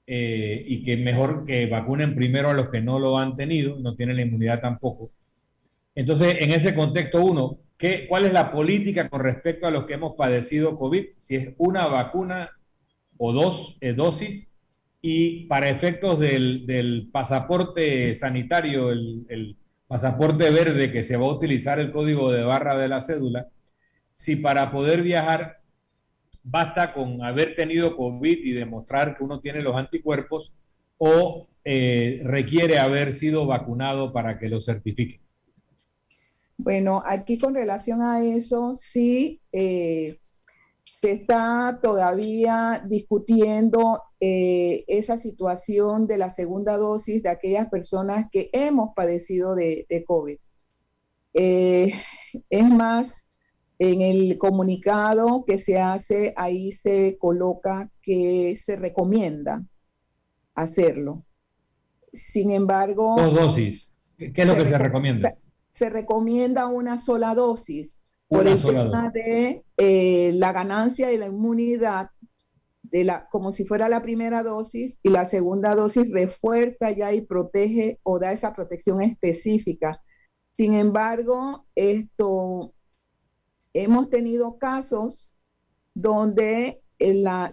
eh, 0.05 0.63
y 0.65 0.83
que 0.83 0.97
mejor 0.97 1.45
que 1.45 1.67
vacunen 1.67 2.15
primero 2.15 2.49
a 2.49 2.53
los 2.53 2.69
que 2.69 2.81
no 2.81 2.99
lo 2.99 3.17
han 3.17 3.35
tenido, 3.35 3.79
no 3.79 3.95
tienen 3.95 4.17
la 4.17 4.23
inmunidad 4.23 4.61
tampoco. 4.61 5.11
Entonces, 5.95 6.37
en 6.41 6.51
ese 6.51 6.75
contexto, 6.75 7.23
uno, 7.23 7.59
¿qué, 7.77 8.05
¿cuál 8.07 8.25
es 8.25 8.33
la 8.33 8.51
política 8.51 9.09
con 9.09 9.21
respecto 9.21 9.67
a 9.67 9.71
los 9.71 9.85
que 9.85 9.93
hemos 9.93 10.15
padecido 10.15 10.75
COVID? 10.75 11.05
Si 11.17 11.35
es 11.35 11.53
una 11.57 11.87
vacuna 11.87 12.51
o 13.17 13.31
dos 13.31 13.77
eh, 13.81 13.93
dosis, 13.93 14.53
y 15.05 15.47
para 15.47 15.69
efectos 15.69 16.17
del, 16.17 16.65
del 16.65 17.09
pasaporte 17.11 18.15
sanitario, 18.15 18.89
el, 18.89 19.25
el 19.27 19.57
pasaporte 19.85 20.49
verde 20.49 20.91
que 20.91 21.03
se 21.03 21.17
va 21.17 21.25
a 21.25 21.33
utilizar 21.33 21.77
el 21.79 21.91
código 21.91 22.31
de 22.31 22.43
barra 22.43 22.77
de 22.77 22.87
la 22.87 23.01
cédula, 23.01 23.47
si 24.11 24.37
para 24.37 24.71
poder 24.71 25.03
viajar 25.03 25.62
basta 26.43 26.93
con 26.93 27.23
haber 27.23 27.55
tenido 27.55 27.95
COVID 27.95 28.37
y 28.43 28.51
demostrar 28.51 29.17
que 29.17 29.23
uno 29.23 29.39
tiene 29.39 29.61
los 29.61 29.75
anticuerpos 29.75 30.53
o 30.97 31.47
eh, 31.63 32.21
requiere 32.23 32.77
haber 32.77 33.13
sido 33.13 33.45
vacunado 33.45 34.11
para 34.11 34.37
que 34.37 34.49
lo 34.49 34.59
certifique? 34.59 35.21
Bueno, 36.57 37.01
aquí 37.05 37.37
con 37.37 37.55
relación 37.55 38.01
a 38.01 38.23
eso, 38.23 38.73
sí, 38.75 39.41
eh, 39.51 40.19
se 40.89 41.11
está 41.11 41.79
todavía 41.81 42.83
discutiendo 42.87 44.01
eh, 44.19 44.83
esa 44.87 45.17
situación 45.17 46.05
de 46.05 46.17
la 46.17 46.29
segunda 46.29 46.77
dosis 46.77 47.23
de 47.23 47.29
aquellas 47.29 47.69
personas 47.69 48.27
que 48.31 48.49
hemos 48.53 48.89
padecido 48.95 49.55
de, 49.55 49.85
de 49.89 50.05
COVID. 50.05 50.37
es 51.33 52.69
más, 52.69 53.32
en 53.79 54.01
el 54.01 54.37
comunicado 54.37 55.43
que 55.45 55.57
se 55.57 55.79
hace, 55.79 56.33
ahí 56.37 56.71
se 56.71 57.17
coloca 57.19 57.89
que 58.01 58.55
se 58.57 58.75
recomienda 58.75 59.63
hacerlo. 60.55 61.25
Sin 62.11 62.51
embargo... 62.51 63.15
Dos 63.17 63.33
dosis. 63.33 63.91
¿Qué 64.17 64.33
es 64.35 64.47
lo 64.47 64.55
que 64.55 64.65
se 64.65 64.77
recomienda? 64.77 65.33
Se, 65.71 65.89
recomienda 65.89 66.67
una 66.67 66.97
sola 66.97 67.33
dosis 67.33 68.03
por 68.27 68.47
el 68.47 68.61
tema 68.61 69.11
de 69.13 69.63
eh, 69.77 70.31
la 70.35 70.51
ganancia 70.51 71.07
de 71.07 71.17
la 71.17 71.27
inmunidad, 71.27 72.09
de 72.83 73.03
la, 73.03 73.27
como 73.29 73.51
si 73.51 73.65
fuera 73.65 73.89
la 73.89 74.01
primera 74.01 74.43
dosis, 74.43 74.99
y 75.01 75.09
la 75.09 75.25
segunda 75.25 75.75
dosis 75.75 76.11
refuerza 76.11 76.91
ya 76.91 77.11
y 77.11 77.21
protege 77.21 77.99
o 78.03 78.19
da 78.19 78.31
esa 78.31 78.53
protección 78.53 79.01
específica. 79.01 80.01
Sin 80.55 80.75
embargo, 80.75 81.65
esto 81.75 82.73
hemos 83.73 84.09
tenido 84.09 84.57
casos 84.57 85.31
donde 85.93 86.81
eh, 86.99 87.13
la, 87.13 87.51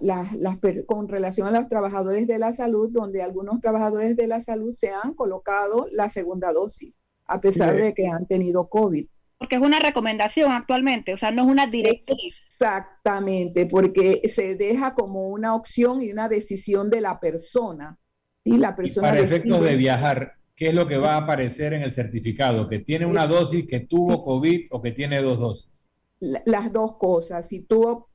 con 0.87 1.09
relación 1.09 1.49
a 1.49 1.51
los 1.51 1.69
trabajadores 1.69 2.27
de 2.27 2.39
la 2.39 2.53
salud, 2.53 2.91
donde 2.91 3.23
algunos 3.23 3.61
trabajadores 3.61 4.17
de 4.17 4.27
la 4.27 4.41
salud 4.41 4.73
se 4.73 4.91
han 4.91 5.15
colocado 5.15 5.89
la 5.91 6.09
segunda 6.09 6.53
dosis, 6.53 6.95
a 7.27 7.41
pesar 7.41 7.77
de 7.77 7.95
que 7.95 8.07
han 8.07 8.27
tenido 8.27 8.69
COVID. 8.69 9.07
Porque 9.39 9.57
es 9.57 9.63
una 9.63 9.79
recomendación 9.79 10.53
actualmente, 10.53 11.15
o 11.15 11.17
sea, 11.17 11.31
no 11.31 11.45
es 11.45 11.49
una 11.49 11.67
directriz. 11.67 12.45
Exactamente, 12.47 13.65
porque 13.67 14.21
se 14.29 14.55
deja 14.55 14.95
como 14.95 15.29
una 15.29 15.55
opción 15.55 16.03
y 16.03 16.13
una 16.13 16.29
decisión 16.29 16.91
de 16.91 17.01
la 17.01 17.19
persona. 17.19 17.99
¿sí? 18.45 18.59
La 18.59 18.77
persona 18.77 19.09
para 19.09 19.21
efectos 19.21 19.65
de 19.65 19.77
viajar, 19.77 20.35
¿qué 20.55 20.69
es 20.69 20.75
lo 20.75 20.87
que 20.87 20.99
va 20.99 21.15
a 21.15 21.23
aparecer 21.23 21.73
en 21.73 21.83
el 21.83 21.93
certificado? 21.93 22.69
¿Que 22.69 22.81
tiene 22.81 23.07
una 23.07 23.27
dosis, 23.27 23.67
que 23.67 23.81
tuvo 23.81 24.23
COVID 24.23 24.67
o 24.71 24.83
que 24.83 24.93
tiene 24.93 25.23
dos 25.23 25.39
dosis? 25.41 25.90
Las 26.21 26.73
dos 26.73 26.97
cosas. 26.99 27.49
Si 27.49 27.67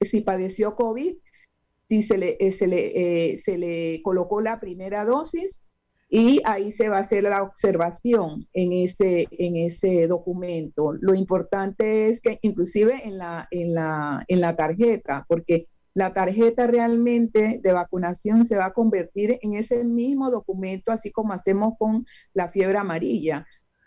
si 0.01 0.21
padeció 0.21 0.75
COVID, 0.75 1.15
si 1.89 2.01
se 2.01 2.17
le, 2.17 2.37
eh, 2.39 2.51
se 2.51 2.67
le, 2.67 3.31
eh, 3.33 3.37
se 3.37 3.57
le 3.57 4.01
colocó 4.03 4.41
la 4.41 4.59
primera 4.59 5.05
dosis 5.05 5.65
y 6.09 6.39
ahí 6.45 6.71
se 6.71 6.89
va 6.89 6.97
a 6.97 7.01
hacer 7.01 7.23
la 7.23 7.43
observación 7.43 8.47
en 8.53 8.73
ese, 8.73 9.27
en 9.31 9.55
ese 9.57 10.07
documento. 10.07 10.93
Lo 10.93 11.13
importante 11.15 12.07
es 12.07 12.21
que 12.21 12.39
inclusive 12.41 13.01
en 13.03 13.17
la, 13.17 13.47
en 13.51 13.73
la, 13.73 14.23
en 14.27 14.41
la 14.41 14.55
tarjeta, 14.55 15.25
porque 15.27 15.67
la 15.93 16.13
tarjeta 16.13 16.67
realmente 16.67 17.59
de 17.63 17.71
vacunación 17.71 18.45
se 18.45 18.57
va 18.57 18.65
a 18.65 18.73
convertir 18.73 19.39
en 19.41 19.53
ese 19.53 19.83
mismo 19.83 20.29
documento, 20.29 20.91
así 20.91 21.11
como 21.11 21.33
hacemos 21.33 21.73
con 21.79 22.05
la 22.33 22.49
fiebre 22.49 22.77
amarilla 22.77 23.45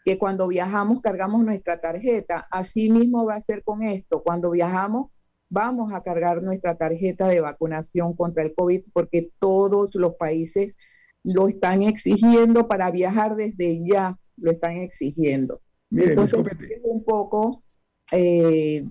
que 0.08 0.16
cuando 0.16 0.48
viajamos 0.48 1.02
cargamos 1.02 1.44
nuestra 1.44 1.82
tarjeta. 1.82 2.48
Así 2.50 2.90
mismo 2.90 3.26
va 3.26 3.34
a 3.34 3.42
ser 3.42 3.62
con 3.62 3.82
esto. 3.82 4.22
Cuando 4.22 4.50
viajamos 4.50 5.10
vamos 5.50 5.92
a 5.92 6.02
cargar 6.02 6.42
nuestra 6.42 6.78
tarjeta 6.78 7.28
de 7.28 7.42
vacunación 7.42 8.14
contra 8.14 8.42
el 8.42 8.54
COVID 8.54 8.84
porque 8.94 9.30
todos 9.38 9.94
los 9.94 10.14
países 10.14 10.76
lo 11.22 11.46
están 11.46 11.82
exigiendo 11.82 12.68
para 12.68 12.90
viajar 12.90 13.36
desde 13.36 13.82
ya, 13.86 14.18
lo 14.38 14.50
están 14.50 14.78
exigiendo. 14.78 15.60
Entonces, 15.90 16.40
es 16.58 16.80
un 16.84 17.04
poco 17.04 17.62
eh, 18.10 18.88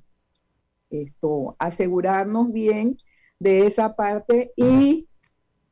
esto, 0.91 1.55
asegurarnos 1.57 2.53
bien 2.53 2.99
de 3.39 3.65
esa 3.65 3.95
parte 3.95 4.53
y 4.55 5.07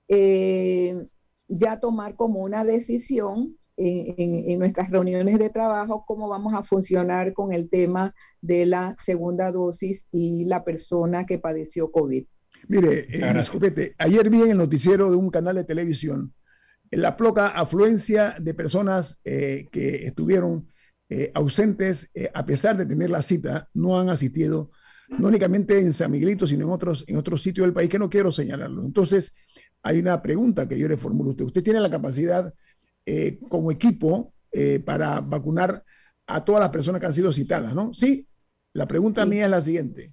eh, 0.08 1.06
ya 1.48 1.80
tomar 1.80 2.16
como 2.16 2.42
una 2.42 2.66
decisión 2.66 3.60
en, 3.78 4.60
nuestras 4.60 4.90
reuniones 4.90 5.40
de 5.40 5.50
trabajo 5.50 6.06
cómo 6.06 6.30
vamos 6.30 6.54
a 6.54 6.64
funcionar 6.64 7.34
con 7.34 7.52
el 7.52 7.70
tema 7.70 8.14
de 8.42 8.66
la 8.66 8.96
segunda 8.98 9.52
dosis 9.52 10.08
y 10.12 10.46
la 10.46 10.64
persona 10.64 11.26
que 11.26 11.40
padeció 11.40 11.92
COVID. 11.92 12.26
Mire, 12.68 13.08
eh, 13.10 13.96
ayer 13.98 14.30
vi 14.30 14.42
en 14.42 14.52
el 14.52 14.58
noticiero 14.58 15.12
de 15.12 15.18
un 15.18 15.30
canal 15.30 15.56
de 15.56 15.64
televisión 15.64 16.34
la 16.92 17.18
poca 17.18 17.48
afluencia 17.48 18.36
de 18.40 18.54
personas 18.54 19.20
eh, 19.26 19.68
que 19.72 20.06
estuvieron 20.06 20.68
eh, 21.10 21.32
ausentes 21.34 22.10
a 22.34 22.46
pesar 22.46 22.78
de 22.78 22.86
tener 22.86 23.10
la 23.10 23.22
cita, 23.22 23.70
no 23.74 24.00
han 24.00 24.10
asistido, 24.10 24.72
no 25.10 25.28
únicamente 25.28 25.80
en 25.80 25.94
San 25.94 26.12
Miguelito, 26.12 26.48
sino 26.48 26.66
en 26.66 26.72
otros, 26.72 27.04
en 27.08 27.18
otros 27.18 27.42
sitios 27.42 27.66
del 27.66 27.74
país 27.74 27.90
que 27.90 28.00
no 28.00 28.10
quiero 28.10 28.32
señalarlo. 28.32 28.84
Entonces, 28.86 29.36
hay 29.84 30.00
una 30.00 30.22
pregunta 30.22 30.68
que 30.68 30.80
yo 30.80 30.88
le 30.88 30.98
formulo 30.98 31.30
a 31.30 31.32
usted. 31.32 31.46
¿Usted 31.46 31.64
tiene 31.64 31.80
la 31.80 31.92
capacidad 31.92 32.54
eh, 33.06 33.40
como 33.50 33.72
equipo 33.72 34.34
eh, 34.52 34.80
para 34.80 35.22
vacunar 35.22 35.84
a 36.28 36.44
todas 36.44 36.62
las 36.62 36.70
personas 36.70 37.00
que 37.00 37.08
han 37.08 37.14
sido 37.14 37.32
citadas, 37.32 37.76
¿no? 37.76 37.94
Sí, 37.94 38.28
la 38.74 38.88
pregunta 38.88 39.26
mía 39.26 39.46
es 39.46 39.52
la 39.52 39.62
siguiente. 39.62 40.08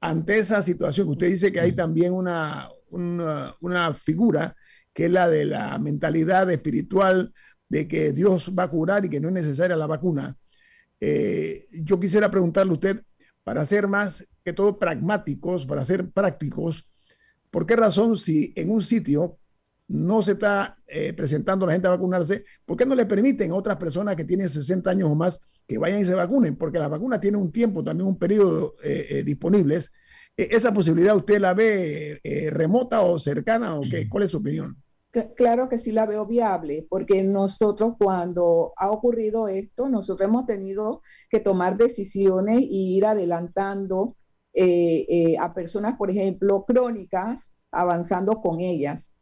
Ante 0.00 0.38
esa 0.38 0.62
situación, 0.62 1.08
usted 1.08 1.28
dice 1.28 1.50
que 1.52 1.60
hay 1.60 1.72
también 1.72 2.12
una, 2.12 2.68
una, 2.90 3.94
figura 3.94 4.54
que 4.92 5.06
es 5.06 5.10
la 5.10 5.28
de 5.28 5.44
la 5.44 5.78
mentalidad 5.78 6.50
espiritual 6.50 7.32
de 7.68 7.88
que 7.88 8.12
Dios 8.12 8.52
va 8.58 8.64
a 8.64 8.70
curar 8.70 9.04
y 9.04 9.08
que 9.08 9.20
no 9.20 9.28
es 9.28 9.34
necesaria 9.34 9.76
la 9.76 9.86
vacuna. 9.86 10.36
Eh, 11.00 11.66
yo 11.72 11.98
quisiera 11.98 12.30
preguntarle 12.30 12.72
a 12.72 12.74
usted, 12.74 13.02
para 13.44 13.64
ser 13.66 13.88
más 13.88 14.26
que 14.44 14.52
todo 14.52 14.78
pragmáticos, 14.78 15.66
para 15.66 15.84
ser 15.84 16.10
prácticos, 16.10 16.86
¿por 17.50 17.66
qué 17.66 17.76
razón 17.76 18.16
si 18.16 18.52
en 18.56 18.70
un 18.70 18.82
sitio 18.82 19.39
no 19.90 20.22
se 20.22 20.32
está 20.32 20.78
eh, 20.86 21.12
presentando 21.12 21.66
la 21.66 21.72
gente 21.72 21.88
a 21.88 21.90
vacunarse, 21.90 22.44
¿por 22.64 22.76
qué 22.76 22.86
no 22.86 22.94
le 22.94 23.06
permiten 23.06 23.50
a 23.50 23.56
otras 23.56 23.76
personas 23.76 24.14
que 24.14 24.24
tienen 24.24 24.48
60 24.48 24.88
años 24.88 25.10
o 25.10 25.16
más 25.16 25.40
que 25.66 25.78
vayan 25.78 26.00
y 26.00 26.04
se 26.04 26.14
vacunen? 26.14 26.54
Porque 26.54 26.78
la 26.78 26.86
vacuna 26.86 27.18
tiene 27.18 27.38
un 27.38 27.50
tiempo, 27.50 27.82
también 27.82 28.06
un 28.06 28.16
periodo 28.16 28.76
eh, 28.84 29.06
eh, 29.10 29.22
disponibles. 29.24 29.92
¿Esa 30.36 30.72
posibilidad 30.72 31.16
usted 31.16 31.40
la 31.40 31.54
ve 31.54 32.20
remota 32.52 33.02
o 33.02 33.18
cercana 33.18 33.74
o 33.74 33.82
qué? 33.82 34.08
¿Cuál 34.08 34.24
es 34.24 34.30
su 34.30 34.38
opinión? 34.38 34.76
Claro 35.36 35.68
que 35.68 35.76
sí 35.76 35.90
la 35.90 36.06
veo 36.06 36.24
viable, 36.24 36.86
porque 36.88 37.24
nosotros 37.24 37.94
cuando 37.98 38.72
ha 38.76 38.90
ocurrido 38.90 39.48
esto, 39.48 39.88
nosotros 39.88 40.28
hemos 40.28 40.46
tenido 40.46 41.02
que 41.28 41.40
tomar 41.40 41.76
decisiones 41.76 42.58
e 42.58 42.68
ir 42.70 43.04
adelantando 43.04 44.16
a 45.40 45.52
personas, 45.52 45.96
por 45.98 46.10
ejemplo, 46.10 46.64
crónicas, 46.64 47.58
avanzando 47.72 48.40
con 48.40 48.60
ellas 48.60 49.12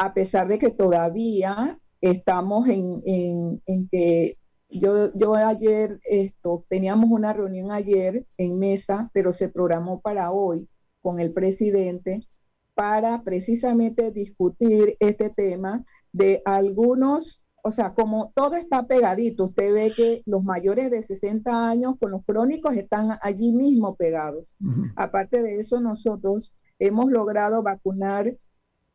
a 0.00 0.14
pesar 0.14 0.48
de 0.48 0.58
que 0.58 0.70
todavía 0.70 1.78
estamos 2.00 2.66
en, 2.68 3.60
que 3.90 4.38
yo, 4.70 5.14
yo 5.14 5.34
ayer, 5.34 6.00
esto, 6.04 6.64
teníamos 6.70 7.10
una 7.10 7.34
reunión 7.34 7.70
ayer 7.70 8.26
en 8.38 8.58
mesa, 8.58 9.10
pero 9.12 9.34
se 9.34 9.50
programó 9.50 10.00
para 10.00 10.32
hoy 10.32 10.70
con 11.02 11.20
el 11.20 11.34
presidente 11.34 12.26
para 12.74 13.22
precisamente 13.24 14.10
discutir 14.10 14.96
este 15.00 15.28
tema 15.28 15.84
de 16.12 16.40
algunos, 16.46 17.42
o 17.62 17.70
sea, 17.70 17.92
como 17.92 18.32
todo 18.34 18.56
está 18.56 18.86
pegadito, 18.86 19.44
usted 19.44 19.74
ve 19.74 19.92
que 19.94 20.22
los 20.24 20.42
mayores 20.42 20.90
de 20.90 21.02
60 21.02 21.68
años 21.68 21.96
con 22.00 22.10
los 22.10 22.24
crónicos 22.24 22.74
están 22.74 23.18
allí 23.20 23.52
mismo 23.52 23.96
pegados. 23.96 24.54
Aparte 24.96 25.42
de 25.42 25.60
eso, 25.60 25.78
nosotros 25.78 26.54
hemos 26.78 27.10
logrado 27.10 27.62
vacunar 27.62 28.34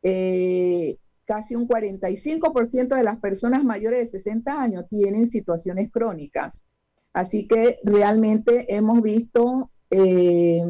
eh, 0.08 0.98
casi 1.24 1.56
un 1.56 1.66
45% 1.66 2.94
de 2.94 3.02
las 3.02 3.18
personas 3.18 3.64
mayores 3.64 4.12
de 4.12 4.18
60 4.18 4.62
años 4.62 4.86
tienen 4.88 5.26
situaciones 5.26 5.90
crónicas. 5.90 6.64
Así 7.12 7.48
que 7.48 7.80
realmente 7.82 8.72
hemos 8.76 9.02
visto 9.02 9.72
eh, 9.90 10.62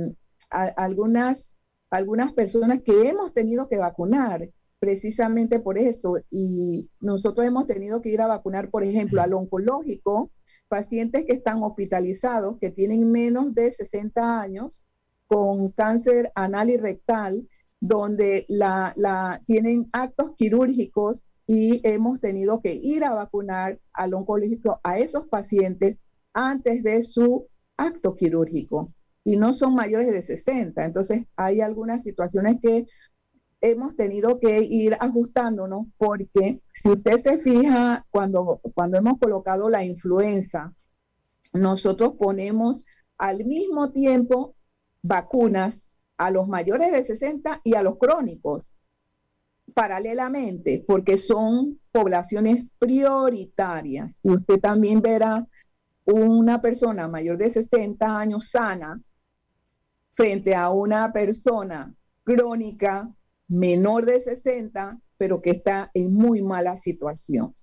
algunas, 0.48 1.52
algunas 1.90 2.32
personas 2.32 2.80
que 2.80 3.10
hemos 3.10 3.34
tenido 3.34 3.68
que 3.68 3.76
vacunar 3.76 4.48
precisamente 4.78 5.60
por 5.60 5.76
eso. 5.76 6.16
Y 6.30 6.90
nosotros 6.98 7.46
hemos 7.46 7.66
tenido 7.66 8.00
que 8.00 8.08
ir 8.08 8.22
a 8.22 8.26
vacunar, 8.26 8.70
por 8.70 8.84
ejemplo, 8.84 9.20
al 9.20 9.34
oncológico, 9.34 10.30
pacientes 10.68 11.26
que 11.26 11.34
están 11.34 11.62
hospitalizados, 11.62 12.56
que 12.58 12.70
tienen 12.70 13.12
menos 13.12 13.54
de 13.54 13.70
60 13.70 14.40
años, 14.40 14.82
con 15.26 15.72
cáncer 15.72 16.32
anal 16.34 16.70
y 16.70 16.78
rectal, 16.78 17.46
donde 17.80 18.46
la, 18.48 19.42
tienen 19.46 19.88
actos 19.92 20.34
quirúrgicos 20.36 21.24
y 21.46 21.80
hemos 21.88 22.20
tenido 22.20 22.60
que 22.60 22.74
ir 22.74 23.04
a 23.04 23.14
vacunar 23.14 23.78
al 23.92 24.14
oncológico 24.14 24.80
a 24.82 24.98
esos 24.98 25.26
pacientes 25.28 25.98
antes 26.32 26.82
de 26.82 27.02
su 27.02 27.48
acto 27.76 28.16
quirúrgico 28.16 28.92
y 29.24 29.36
no 29.36 29.52
son 29.52 29.74
mayores 29.74 30.12
de 30.12 30.22
60. 30.22 30.84
Entonces 30.84 31.26
hay 31.36 31.60
algunas 31.60 32.02
situaciones 32.02 32.56
que 32.60 32.86
hemos 33.60 33.96
tenido 33.96 34.38
que 34.38 34.60
ir 34.62 34.96
ajustándonos 35.00 35.86
porque 35.96 36.60
si 36.72 36.90
usted 36.90 37.16
se 37.18 37.38
fija 37.38 38.06
cuando, 38.10 38.60
cuando 38.74 38.98
hemos 38.98 39.18
colocado 39.18 39.68
la 39.68 39.84
influenza, 39.84 40.74
nosotros 41.52 42.14
ponemos 42.18 42.86
al 43.18 43.44
mismo 43.44 43.92
tiempo 43.92 44.54
vacunas 45.02 45.85
a 46.18 46.30
los 46.30 46.48
mayores 46.48 46.92
de 46.92 47.04
60 47.04 47.60
y 47.64 47.74
a 47.74 47.82
los 47.82 47.98
crónicos 47.98 48.66
paralelamente, 49.74 50.84
porque 50.86 51.16
son 51.16 51.80
poblaciones 51.92 52.64
prioritarias. 52.78 54.20
Y 54.22 54.30
usted 54.30 54.60
también 54.60 55.02
verá 55.02 55.46
una 56.04 56.60
persona 56.60 57.08
mayor 57.08 57.36
de 57.36 57.50
60 57.50 58.18
años 58.18 58.50
sana 58.50 59.00
frente 60.10 60.54
a 60.54 60.70
una 60.70 61.12
persona 61.12 61.94
crónica 62.24 63.12
menor 63.48 64.06
de 64.06 64.20
60, 64.20 65.00
pero 65.16 65.42
que 65.42 65.50
está 65.50 65.90
en 65.94 66.12
muy 66.12 66.42
mala 66.42 66.76
situación. 66.76 67.54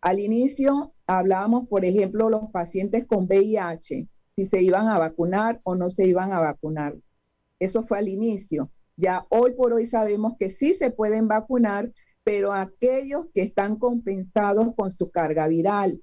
Al 0.00 0.18
inicio 0.18 0.94
hablábamos, 1.06 1.68
por 1.68 1.84
ejemplo, 1.84 2.30
los 2.30 2.50
pacientes 2.50 3.06
con 3.06 3.24
VIH, 3.26 4.08
si 4.34 4.46
se 4.46 4.62
iban 4.62 4.88
a 4.88 4.98
vacunar 4.98 5.60
o 5.62 5.74
no 5.74 5.90
se 5.90 6.06
iban 6.06 6.32
a 6.32 6.40
vacunar. 6.40 6.96
Eso 7.60 7.84
fue 7.84 7.98
al 7.98 8.08
inicio. 8.08 8.70
Ya 8.96 9.26
hoy 9.28 9.52
por 9.52 9.72
hoy 9.72 9.86
sabemos 9.86 10.34
que 10.38 10.50
sí 10.50 10.74
se 10.74 10.90
pueden 10.90 11.28
vacunar, 11.28 11.92
pero 12.24 12.52
aquellos 12.52 13.26
que 13.32 13.42
están 13.42 13.76
compensados 13.76 14.74
con 14.74 14.90
su 14.90 15.10
carga 15.10 15.46
viral, 15.46 16.02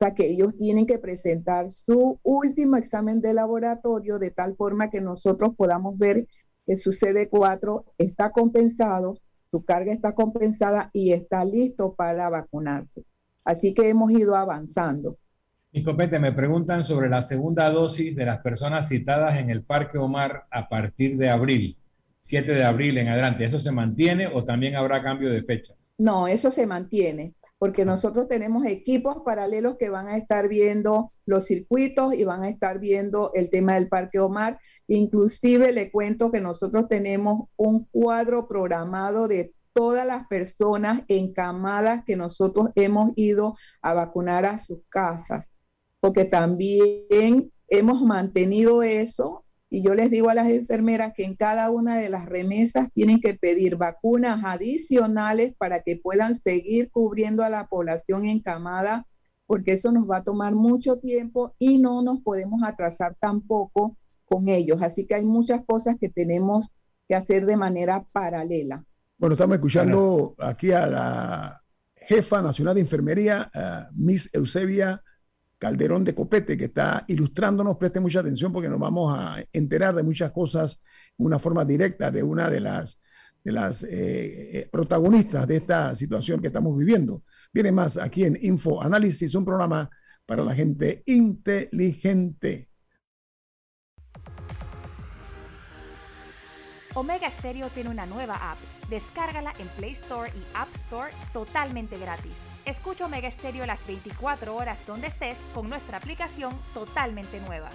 o 0.00 0.04
sea 0.04 0.14
que 0.14 0.28
ellos 0.28 0.56
tienen 0.56 0.86
que 0.86 0.98
presentar 0.98 1.70
su 1.70 2.20
último 2.22 2.76
examen 2.76 3.20
de 3.20 3.34
laboratorio 3.34 4.18
de 4.18 4.30
tal 4.30 4.54
forma 4.54 4.90
que 4.90 5.00
nosotros 5.00 5.56
podamos 5.56 5.98
ver 5.98 6.28
que 6.66 6.76
su 6.76 6.90
CD4 6.90 7.84
está 7.98 8.30
compensado, 8.30 9.18
su 9.50 9.64
carga 9.64 9.92
está 9.92 10.14
compensada 10.14 10.90
y 10.92 11.12
está 11.12 11.44
listo 11.44 11.94
para 11.94 12.28
vacunarse. 12.28 13.04
Así 13.44 13.72
que 13.74 13.88
hemos 13.88 14.12
ido 14.12 14.36
avanzando. 14.36 15.16
Copete, 15.84 16.18
me 16.18 16.32
preguntan 16.32 16.82
sobre 16.82 17.08
la 17.08 17.22
segunda 17.22 17.70
dosis 17.70 18.16
de 18.16 18.26
las 18.26 18.40
personas 18.40 18.88
citadas 18.88 19.38
en 19.38 19.48
el 19.48 19.62
Parque 19.62 19.96
Omar 19.96 20.46
a 20.50 20.68
partir 20.68 21.16
de 21.16 21.30
abril, 21.30 21.78
7 22.20 22.52
de 22.52 22.64
abril 22.64 22.98
en 22.98 23.08
adelante. 23.08 23.44
¿Eso 23.44 23.60
se 23.60 23.70
mantiene 23.70 24.26
o 24.26 24.44
también 24.44 24.76
habrá 24.76 25.02
cambio 25.02 25.30
de 25.30 25.42
fecha? 25.42 25.74
No, 25.96 26.26
eso 26.26 26.50
se 26.50 26.66
mantiene, 26.66 27.34
porque 27.58 27.84
nosotros 27.84 28.28
tenemos 28.28 28.66
equipos 28.66 29.22
paralelos 29.24 29.76
que 29.78 29.88
van 29.88 30.08
a 30.08 30.16
estar 30.16 30.48
viendo 30.48 31.12
los 31.26 31.46
circuitos 31.46 32.14
y 32.14 32.24
van 32.24 32.42
a 32.42 32.48
estar 32.48 32.80
viendo 32.80 33.30
el 33.34 33.48
tema 33.48 33.74
del 33.74 33.88
Parque 33.88 34.18
Omar. 34.18 34.58
Inclusive 34.88 35.72
le 35.72 35.90
cuento 35.90 36.32
que 36.32 36.40
nosotros 36.40 36.88
tenemos 36.88 37.48
un 37.56 37.84
cuadro 37.84 38.48
programado 38.48 39.28
de 39.28 39.52
todas 39.72 40.06
las 40.06 40.26
personas 40.26 41.02
encamadas 41.08 42.04
que 42.04 42.16
nosotros 42.16 42.70
hemos 42.74 43.12
ido 43.16 43.54
a 43.80 43.94
vacunar 43.94 44.44
a 44.44 44.58
sus 44.58 44.80
casas 44.88 45.50
porque 46.00 46.24
también 46.24 47.52
hemos 47.68 48.02
mantenido 48.02 48.82
eso 48.82 49.44
y 49.70 49.82
yo 49.82 49.94
les 49.94 50.10
digo 50.10 50.30
a 50.30 50.34
las 50.34 50.48
enfermeras 50.48 51.12
que 51.14 51.24
en 51.24 51.36
cada 51.36 51.70
una 51.70 51.98
de 51.98 52.08
las 52.08 52.24
remesas 52.26 52.90
tienen 52.94 53.20
que 53.20 53.34
pedir 53.34 53.76
vacunas 53.76 54.42
adicionales 54.44 55.54
para 55.58 55.82
que 55.82 55.96
puedan 55.96 56.34
seguir 56.34 56.90
cubriendo 56.90 57.42
a 57.42 57.50
la 57.50 57.66
población 57.66 58.24
encamada, 58.24 59.06
porque 59.46 59.72
eso 59.72 59.92
nos 59.92 60.08
va 60.08 60.18
a 60.18 60.24
tomar 60.24 60.54
mucho 60.54 60.98
tiempo 61.00 61.54
y 61.58 61.78
no 61.78 62.02
nos 62.02 62.20
podemos 62.20 62.62
atrasar 62.62 63.16
tampoco 63.20 63.98
con 64.24 64.48
ellos. 64.48 64.80
Así 64.80 65.06
que 65.06 65.16
hay 65.16 65.26
muchas 65.26 65.62
cosas 65.66 65.96
que 66.00 66.08
tenemos 66.08 66.70
que 67.06 67.14
hacer 67.14 67.44
de 67.44 67.58
manera 67.58 68.06
paralela. 68.10 68.84
Bueno, 69.18 69.34
estamos 69.34 69.56
escuchando 69.56 70.34
aquí 70.38 70.72
a 70.72 70.86
la 70.86 71.62
jefa 71.94 72.40
nacional 72.40 72.74
de 72.74 72.80
enfermería, 72.80 73.50
Miss 73.92 74.30
Eusebia 74.32 75.02
Calderón 75.58 76.04
de 76.04 76.14
Copete, 76.14 76.56
que 76.56 76.66
está 76.66 77.04
ilustrándonos. 77.08 77.76
Preste 77.76 78.00
mucha 78.00 78.20
atención 78.20 78.52
porque 78.52 78.68
nos 78.68 78.78
vamos 78.78 79.12
a 79.16 79.42
enterar 79.52 79.94
de 79.94 80.02
muchas 80.02 80.30
cosas 80.30 80.82
de 81.16 81.24
una 81.24 81.38
forma 81.38 81.64
directa 81.64 82.10
de 82.10 82.22
una 82.22 82.48
de 82.48 82.60
las, 82.60 83.00
de 83.42 83.52
las 83.52 83.82
eh, 83.82 84.58
eh, 84.58 84.68
protagonistas 84.70 85.46
de 85.46 85.56
esta 85.56 85.94
situación 85.96 86.40
que 86.40 86.46
estamos 86.46 86.76
viviendo. 86.76 87.24
Viene 87.52 87.72
más 87.72 87.96
aquí 87.96 88.24
en 88.24 88.38
Info 88.40 88.80
Análisis, 88.80 89.34
un 89.34 89.44
programa 89.44 89.90
para 90.24 90.44
la 90.44 90.54
gente 90.54 91.02
inteligente. 91.06 92.68
Omega 96.94 97.30
Stereo 97.30 97.68
tiene 97.68 97.90
una 97.90 98.06
nueva 98.06 98.34
app. 98.52 98.58
Descárgala 98.90 99.52
en 99.58 99.68
Play 99.68 99.92
Store 99.92 100.30
y 100.30 100.42
App 100.54 100.68
Store 100.86 101.12
totalmente 101.32 101.98
gratis. 101.98 102.32
Escucha 102.68 103.06
Omega 103.06 103.30
Stereo 103.30 103.64
las 103.64 103.84
24 103.86 104.54
horas 104.54 104.78
donde 104.86 105.06
estés 105.06 105.38
con 105.54 105.70
nuestra 105.70 105.96
aplicación 105.96 106.54
totalmente 106.74 107.40
nueva. 107.40 107.70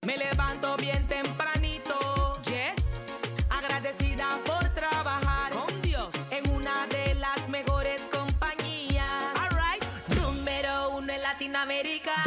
Me 0.00 0.16
levanto 0.16 0.78
bien 0.78 1.06
tempranito, 1.08 2.40
yes, 2.44 3.12
agradecida 3.50 4.40
por 4.46 4.66
trabajar 4.70 5.52
con 5.52 5.82
Dios 5.82 6.08
en 6.32 6.50
una 6.54 6.86
de 6.86 7.16
las 7.16 7.50
mejores 7.50 8.00
compañías. 8.10 9.12
Alright, 9.38 9.84
número 10.18 10.96
uno 10.96 11.12
en 11.12 11.20
Latinoamérica. 11.20 12.25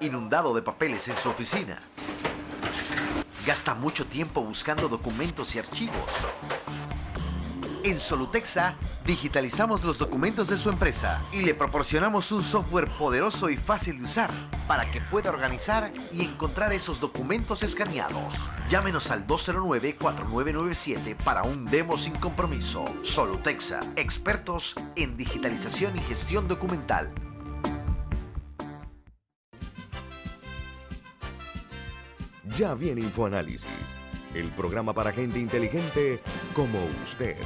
Inundado 0.00 0.54
de 0.54 0.60
papeles 0.60 1.08
en 1.08 1.16
su 1.16 1.30
oficina. 1.30 1.82
Gasta 3.46 3.74
mucho 3.74 4.04
tiempo 4.04 4.42
buscando 4.42 4.88
documentos 4.88 5.54
y 5.54 5.58
archivos. 5.58 6.12
En 7.82 7.98
Solutexa 7.98 8.76
digitalizamos 9.06 9.84
los 9.84 9.98
documentos 9.98 10.48
de 10.48 10.58
su 10.58 10.68
empresa 10.68 11.22
y 11.32 11.40
le 11.40 11.54
proporcionamos 11.54 12.30
un 12.30 12.42
software 12.42 12.90
poderoso 12.90 13.48
y 13.48 13.56
fácil 13.56 13.98
de 13.98 14.04
usar 14.04 14.30
para 14.66 14.90
que 14.90 15.00
pueda 15.00 15.30
organizar 15.30 15.92
y 16.12 16.22
encontrar 16.22 16.72
esos 16.72 17.00
documentos 17.00 17.62
escaneados. 17.62 18.34
Llámenos 18.68 19.10
al 19.10 19.26
209-4997 19.26 21.16
para 21.16 21.42
un 21.42 21.64
demo 21.66 21.96
sin 21.96 22.14
compromiso. 22.14 22.84
Solutexa, 23.02 23.80
expertos 23.96 24.74
en 24.96 25.16
digitalización 25.16 25.96
y 25.96 26.00
gestión 26.00 26.48
documental. 26.48 27.12
Ya 32.56 32.74
viene 32.74 33.00
InfoAnálisis, 33.00 33.66
el 34.34 34.48
programa 34.50 34.92
para 34.92 35.12
gente 35.12 35.38
inteligente 35.40 36.20
como 36.54 36.78
usted. 37.02 37.36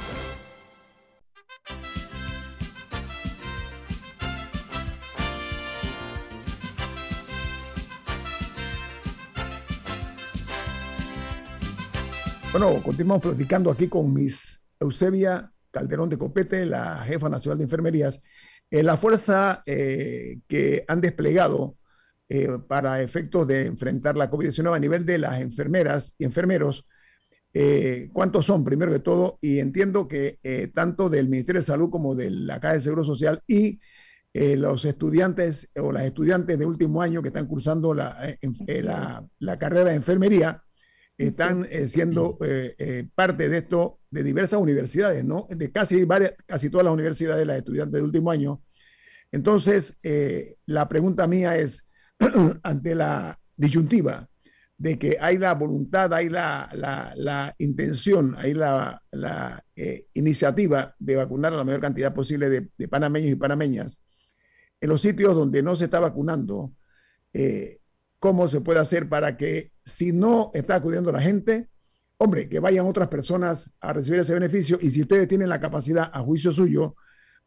Bueno, 12.59 12.83
continuamos 12.83 13.21
platicando 13.23 13.71
aquí 13.71 13.87
con 13.87 14.13
Miss 14.13 14.61
Eusebia 14.81 15.49
Calderón 15.71 16.09
de 16.09 16.17
Copete, 16.17 16.65
la 16.65 16.97
jefa 17.05 17.29
nacional 17.29 17.57
de 17.57 17.63
enfermerías. 17.63 18.21
Eh, 18.69 18.83
la 18.83 18.97
fuerza 18.97 19.63
eh, 19.65 20.39
que 20.45 20.83
han 20.89 20.99
desplegado 20.99 21.77
eh, 22.27 22.49
para 22.67 23.01
efectos 23.01 23.47
de 23.47 23.65
enfrentar 23.65 24.17
la 24.17 24.29
COVID-19 24.29 24.75
a 24.75 24.79
nivel 24.79 25.05
de 25.05 25.19
las 25.19 25.39
enfermeras 25.39 26.15
y 26.17 26.25
enfermeros, 26.25 26.85
¿cuántos 28.11 28.45
son 28.45 28.65
primero 28.65 28.91
que 28.91 28.99
todo? 28.99 29.37
Y 29.39 29.59
entiendo 29.59 30.09
que 30.09 30.37
tanto 30.75 31.07
del 31.07 31.29
Ministerio 31.29 31.61
de 31.61 31.65
Salud 31.65 31.89
como 31.89 32.13
de 32.13 32.29
la 32.29 32.59
Caja 32.59 32.73
de 32.73 32.81
Seguro 32.81 33.05
Social 33.05 33.41
y 33.47 33.79
los 34.33 34.83
estudiantes 34.83 35.71
o 35.79 35.93
las 35.93 36.03
estudiantes 36.03 36.59
de 36.59 36.65
último 36.65 37.01
año 37.01 37.21
que 37.21 37.29
están 37.29 37.47
cursando 37.47 37.93
la- 37.93 38.35
la 39.39 39.57
carrera 39.57 39.91
de 39.91 39.95
enfermería 39.95 40.61
están 41.19 41.67
eh, 41.71 41.87
siendo 41.89 42.37
eh, 42.43 42.75
eh, 42.79 43.07
parte 43.15 43.49
de 43.49 43.59
esto 43.59 43.99
de 44.11 44.23
diversas 44.23 44.59
universidades, 44.61 45.25
¿no? 45.25 45.47
De 45.49 45.71
casi, 45.71 46.05
varias, 46.05 46.33
casi 46.47 46.69
todas 46.71 46.85
las 46.85 46.93
universidades, 46.93 47.47
las 47.47 47.57
estudiantes 47.59 47.99
de 47.99 48.03
último 48.05 48.31
año. 48.31 48.63
Entonces, 49.31 49.99
eh, 50.03 50.55
la 50.65 50.89
pregunta 50.89 51.27
mía 51.27 51.57
es, 51.57 51.87
ante 52.63 52.95
la 52.95 53.39
disyuntiva 53.55 54.29
de 54.77 54.97
que 54.97 55.17
hay 55.19 55.37
la 55.37 55.53
voluntad, 55.55 56.13
hay 56.13 56.29
la, 56.29 56.69
la- 56.73 57.13
la 57.17 57.55
intención, 57.59 58.35
hay 58.37 58.53
la, 58.53 59.01
la, 59.11 59.63
eh, 59.75 60.07
iniciativa 60.13 60.95
de 60.99 61.17
vacunar 61.17 61.53
a 61.53 61.57
la 61.57 61.63
mayor 61.65 61.81
cantidad 61.81 62.13
posible 62.13 62.49
de, 62.49 62.69
de 62.77 62.87
panameños 62.87 63.31
y 63.31 63.35
panameñas, 63.35 64.01
en 64.81 64.89
los 64.89 65.01
sitios 65.01 65.35
donde 65.35 65.61
no 65.63 65.75
se 65.75 65.85
está 65.85 65.99
vacunando, 65.99 66.73
eh, 67.33 67.79
¿cómo 68.19 68.47
se 68.47 68.61
puede 68.61 68.79
hacer 68.79 69.09
para 69.09 69.37
que 69.37 69.71
si 69.89 70.11
no 70.11 70.51
está 70.53 70.75
acudiendo 70.75 71.11
la 71.11 71.21
gente, 71.21 71.69
hombre, 72.17 72.47
que 72.47 72.59
vayan 72.59 72.85
otras 72.85 73.07
personas 73.07 73.73
a 73.79 73.93
recibir 73.93 74.19
ese 74.19 74.33
beneficio 74.33 74.77
y 74.81 74.89
si 74.89 75.01
ustedes 75.01 75.27
tienen 75.27 75.49
la 75.49 75.59
capacidad, 75.59 76.09
a 76.13 76.21
juicio 76.21 76.51
suyo, 76.51 76.95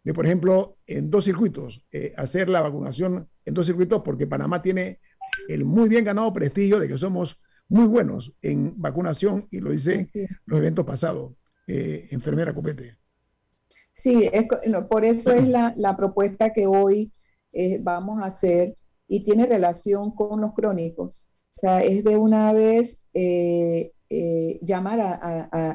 de, 0.04 0.12
por 0.12 0.26
ejemplo, 0.26 0.78
en 0.86 1.10
dos 1.10 1.24
circuitos, 1.24 1.84
eh, 1.92 2.12
hacer 2.16 2.48
la 2.48 2.60
vacunación 2.60 3.28
en 3.44 3.54
dos 3.54 3.66
circuitos, 3.66 4.02
porque 4.04 4.26
Panamá 4.26 4.60
tiene 4.60 5.00
el 5.48 5.64
muy 5.64 5.88
bien 5.88 6.04
ganado 6.04 6.32
prestigio 6.32 6.78
de 6.78 6.88
que 6.88 6.98
somos 6.98 7.38
muy 7.68 7.86
buenos 7.86 8.34
en 8.42 8.74
vacunación 8.80 9.46
y 9.50 9.60
lo 9.60 9.72
hice 9.72 10.10
los 10.44 10.58
eventos 10.58 10.84
pasados. 10.84 11.32
Eh, 11.66 12.08
enfermera 12.10 12.52
Copete. 12.52 12.98
Sí, 13.92 14.28
es 14.32 14.46
no, 14.66 14.88
por 14.88 15.04
eso 15.04 15.30
es 15.32 15.46
la, 15.46 15.72
la 15.76 15.96
propuesta 15.96 16.52
que 16.52 16.66
hoy 16.66 17.12
eh, 17.52 17.78
vamos 17.80 18.22
a 18.22 18.26
hacer 18.26 18.74
y 19.06 19.22
tiene 19.22 19.46
relación 19.46 20.14
con 20.14 20.40
los 20.40 20.54
crónicos. 20.54 21.28
O 21.52 21.54
sea, 21.60 21.82
es 21.84 22.02
de 22.04 22.16
una 22.16 22.52
vez 22.52 23.06
eh, 23.14 23.92
eh, 24.10 24.58
llamar 24.62 25.00
a, 25.00 25.14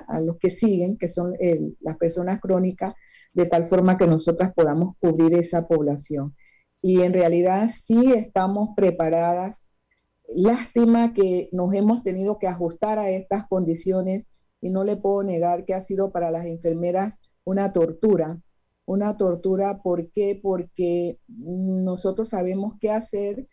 a- 0.07 0.21
los 0.21 0.38
que 0.39 0.49
siguen, 0.49 0.97
que 0.97 1.07
son 1.07 1.36
el- 1.39 1.78
las 1.82 1.97
personas 1.97 2.39
crónicas, 2.41 2.93
de 3.34 3.45
tal 3.45 3.65
forma 3.65 3.97
que 3.97 4.07
nosotras 4.07 4.53
podamos 4.55 4.95
cubrir 4.99 5.34
esa 5.36 5.67
población. 5.67 6.36
Y 6.82 7.01
en 7.01 7.13
realidad 7.13 7.67
sí 7.73 8.11
estamos 8.13 8.69
preparadas. 8.75 9.65
Lástima 10.36 11.13
que 11.13 11.49
nos 11.53 11.73
hemos 11.73 12.03
tenido 12.03 12.39
que 12.39 12.47
ajustar 12.47 12.99
a 12.99 13.09
estas 13.11 13.47
condiciones 13.47 14.28
y 14.61 14.69
no 14.71 14.84
le 14.84 14.97
puedo 14.97 15.23
negar 15.23 15.65
que 15.65 15.73
ha 15.73 15.82
sido 15.82 16.11
para 16.11 16.32
las 16.32 16.45
enfermeras 16.45 17.21
una 17.45 17.71
tortura, 17.73 18.41
una 18.86 19.17
tortura, 19.17 19.82
¿por 19.82 20.11
qué? 20.11 20.39
Porque 20.41 21.19
nosotros 21.28 22.30
sabemos 22.30 22.73
qué 22.82 22.91
hacer 22.91 23.47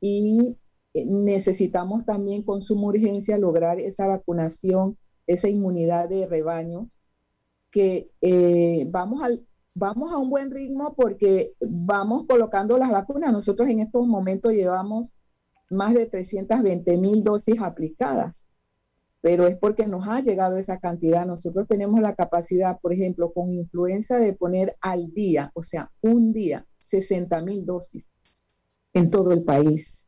y 0.00 0.58
necesitamos 0.94 2.04
también 2.04 2.42
con 2.42 2.62
suma 2.62 2.88
urgencia 2.88 3.38
lograr 3.38 3.80
esa 3.80 4.06
vacunación, 4.06 4.96
esa 5.26 5.48
inmunidad 5.48 6.08
de 6.08 6.26
rebaño, 6.26 6.88
que 7.70 8.10
eh, 8.20 8.86
vamos, 8.90 9.22
al, 9.22 9.46
vamos 9.74 10.12
a 10.12 10.18
un 10.18 10.30
buen 10.30 10.50
ritmo 10.50 10.94
porque 10.94 11.54
vamos 11.60 12.26
colocando 12.26 12.76
las 12.78 12.90
vacunas. 12.90 13.32
Nosotros 13.32 13.68
en 13.68 13.80
estos 13.80 14.06
momentos 14.06 14.52
llevamos 14.52 15.12
más 15.70 15.94
de 15.94 16.06
320 16.06 16.98
mil 16.98 17.22
dosis 17.22 17.60
aplicadas 17.60 18.46
pero 19.20 19.46
es 19.46 19.56
porque 19.56 19.86
nos 19.86 20.08
ha 20.08 20.20
llegado 20.20 20.56
esa 20.56 20.78
cantidad. 20.78 21.26
Nosotros 21.26 21.68
tenemos 21.68 22.00
la 22.00 22.14
capacidad, 22.14 22.80
por 22.80 22.92
ejemplo, 22.92 23.32
con 23.32 23.52
influenza 23.52 24.18
de 24.18 24.32
poner 24.32 24.76
al 24.80 25.12
día, 25.12 25.50
o 25.54 25.62
sea, 25.62 25.90
un 26.00 26.32
día, 26.32 26.66
60 26.76 27.42
mil 27.42 27.66
dosis 27.66 28.14
en 28.94 29.10
todo 29.10 29.32
el 29.32 29.42
país. 29.42 30.06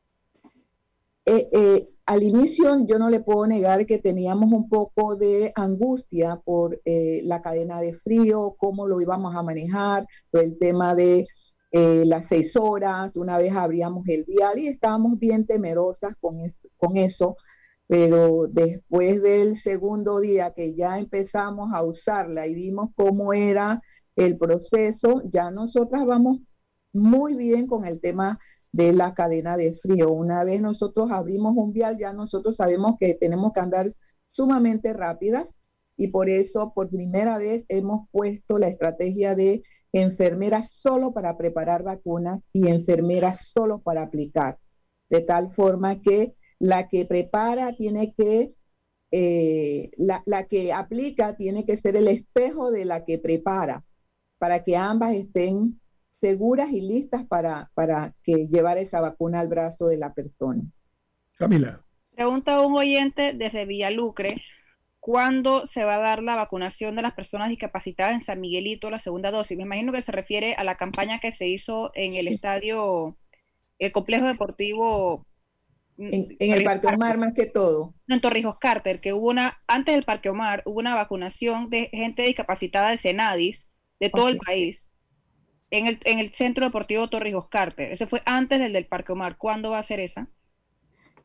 Eh, 1.24 1.48
eh, 1.52 1.88
al 2.06 2.22
inicio 2.24 2.84
yo 2.84 2.98
no 2.98 3.08
le 3.08 3.20
puedo 3.20 3.46
negar 3.46 3.86
que 3.86 3.98
teníamos 3.98 4.52
un 4.52 4.68
poco 4.68 5.16
de 5.16 5.52
angustia 5.54 6.36
por 6.44 6.80
eh, 6.84 7.20
la 7.24 7.40
cadena 7.42 7.80
de 7.80 7.94
frío, 7.94 8.56
cómo 8.58 8.88
lo 8.88 9.00
íbamos 9.00 9.34
a 9.36 9.42
manejar, 9.42 10.06
el 10.32 10.58
tema 10.58 10.94
de 10.94 11.26
las 11.72 12.26
seis 12.26 12.54
horas, 12.54 13.16
una 13.16 13.38
vez 13.38 13.56
abríamos 13.56 14.06
el 14.06 14.24
vial 14.24 14.58
y 14.58 14.68
estábamos 14.68 15.18
bien 15.18 15.46
temerosas 15.46 16.14
con, 16.20 16.38
con 16.76 16.98
eso, 16.98 17.38
pero 17.86 18.46
después 18.46 19.22
del 19.22 19.56
segundo 19.56 20.20
día 20.20 20.52
que 20.54 20.74
ya 20.74 20.98
empezamos 20.98 21.72
a 21.72 21.82
usarla 21.82 22.46
y 22.46 22.54
vimos 22.54 22.90
cómo 22.94 23.32
era 23.32 23.80
el 24.16 24.36
proceso, 24.36 25.22
ya 25.24 25.50
nosotras 25.50 26.04
vamos 26.04 26.40
muy 26.92 27.36
bien 27.36 27.66
con 27.66 27.86
el 27.86 28.00
tema 28.02 28.38
de 28.72 28.92
la 28.92 29.14
cadena 29.14 29.56
de 29.56 29.74
frío. 29.74 30.10
Una 30.10 30.44
vez 30.44 30.60
nosotros 30.60 31.10
abrimos 31.10 31.54
un 31.56 31.72
vial, 31.72 31.98
ya 31.98 32.12
nosotros 32.12 32.56
sabemos 32.56 32.96
que 32.98 33.14
tenemos 33.14 33.52
que 33.52 33.60
andar 33.60 33.86
sumamente 34.26 34.92
rápidas 34.94 35.58
y 35.96 36.08
por 36.08 36.30
eso 36.30 36.72
por 36.74 36.88
primera 36.88 37.38
vez 37.38 37.66
hemos 37.68 38.08
puesto 38.10 38.58
la 38.58 38.68
estrategia 38.68 39.36
de 39.36 39.62
enfermeras 39.92 40.72
solo 40.72 41.12
para 41.12 41.36
preparar 41.36 41.82
vacunas 41.82 42.42
y 42.52 42.68
enfermeras 42.68 43.50
solo 43.52 43.80
para 43.82 44.04
aplicar, 44.04 44.58
de 45.10 45.20
tal 45.20 45.52
forma 45.52 46.00
que 46.00 46.34
la 46.58 46.88
que 46.88 47.04
prepara 47.04 47.76
tiene 47.76 48.14
que, 48.16 48.54
eh, 49.10 49.90
la, 49.98 50.22
la 50.24 50.44
que 50.44 50.72
aplica 50.72 51.36
tiene 51.36 51.66
que 51.66 51.76
ser 51.76 51.96
el 51.96 52.08
espejo 52.08 52.70
de 52.70 52.86
la 52.86 53.04
que 53.04 53.18
prepara, 53.18 53.84
para 54.38 54.64
que 54.64 54.76
ambas 54.76 55.12
estén 55.12 55.81
seguras 56.22 56.70
y 56.70 56.80
listas 56.80 57.26
para, 57.26 57.72
para 57.74 58.14
que 58.22 58.46
llevar 58.46 58.78
esa 58.78 59.00
vacuna 59.00 59.40
al 59.40 59.48
brazo 59.48 59.88
de 59.88 59.98
la 59.98 60.14
persona. 60.14 60.62
Camila. 61.36 61.80
Pregunta 62.14 62.64
un 62.64 62.76
oyente 62.76 63.32
desde 63.32 63.66
Villalucre, 63.66 64.28
¿cuándo 65.00 65.66
se 65.66 65.82
va 65.82 65.96
a 65.96 65.98
dar 66.00 66.22
la 66.22 66.36
vacunación 66.36 66.94
de 66.94 67.02
las 67.02 67.14
personas 67.14 67.48
discapacitadas 67.48 68.14
en 68.14 68.22
San 68.22 68.40
Miguelito, 68.40 68.88
la 68.88 69.00
segunda 69.00 69.32
dosis? 69.32 69.56
Me 69.56 69.64
imagino 69.64 69.92
que 69.92 70.00
se 70.00 70.12
refiere 70.12 70.54
a 70.54 70.62
la 70.62 70.76
campaña 70.76 71.18
que 71.18 71.32
se 71.32 71.48
hizo 71.48 71.90
en 71.94 72.14
el 72.14 72.28
estadio, 72.28 73.16
el 73.80 73.90
complejo 73.90 74.26
deportivo. 74.26 75.26
Mm, 75.96 76.08
en, 76.38 76.52
el 76.52 76.62
Parque 76.62 76.86
Omar 76.86 77.18
más 77.18 77.34
que 77.34 77.46
todo. 77.46 77.94
En 78.06 78.20
Torrijos 78.20 78.58
Carter, 78.60 79.00
que 79.00 79.12
hubo 79.12 79.28
una, 79.28 79.60
antes 79.66 79.96
del 79.96 80.04
Parque 80.04 80.28
Omar, 80.28 80.62
hubo 80.66 80.78
una 80.78 80.94
vacunación 80.94 81.68
de 81.68 81.88
gente 81.92 82.22
discapacitada 82.22 82.90
de 82.90 82.98
Senadis 82.98 83.66
de 83.98 84.08
todo 84.08 84.28
el 84.28 84.38
país 84.38 84.91
en 85.72 85.88
el, 85.88 85.98
en 86.04 86.18
el 86.18 86.32
Centro 86.34 86.66
Deportivo 86.66 87.08
Torrijos 87.08 87.48
Carter. 87.48 87.90
Ese 87.90 88.06
fue 88.06 88.22
antes 88.26 88.60
del 88.60 88.74
del 88.74 88.86
Parque 88.86 89.12
Omar. 89.12 89.38
¿Cuándo 89.38 89.70
va 89.70 89.78
a 89.78 89.82
ser 89.82 90.00
esa? 90.00 90.28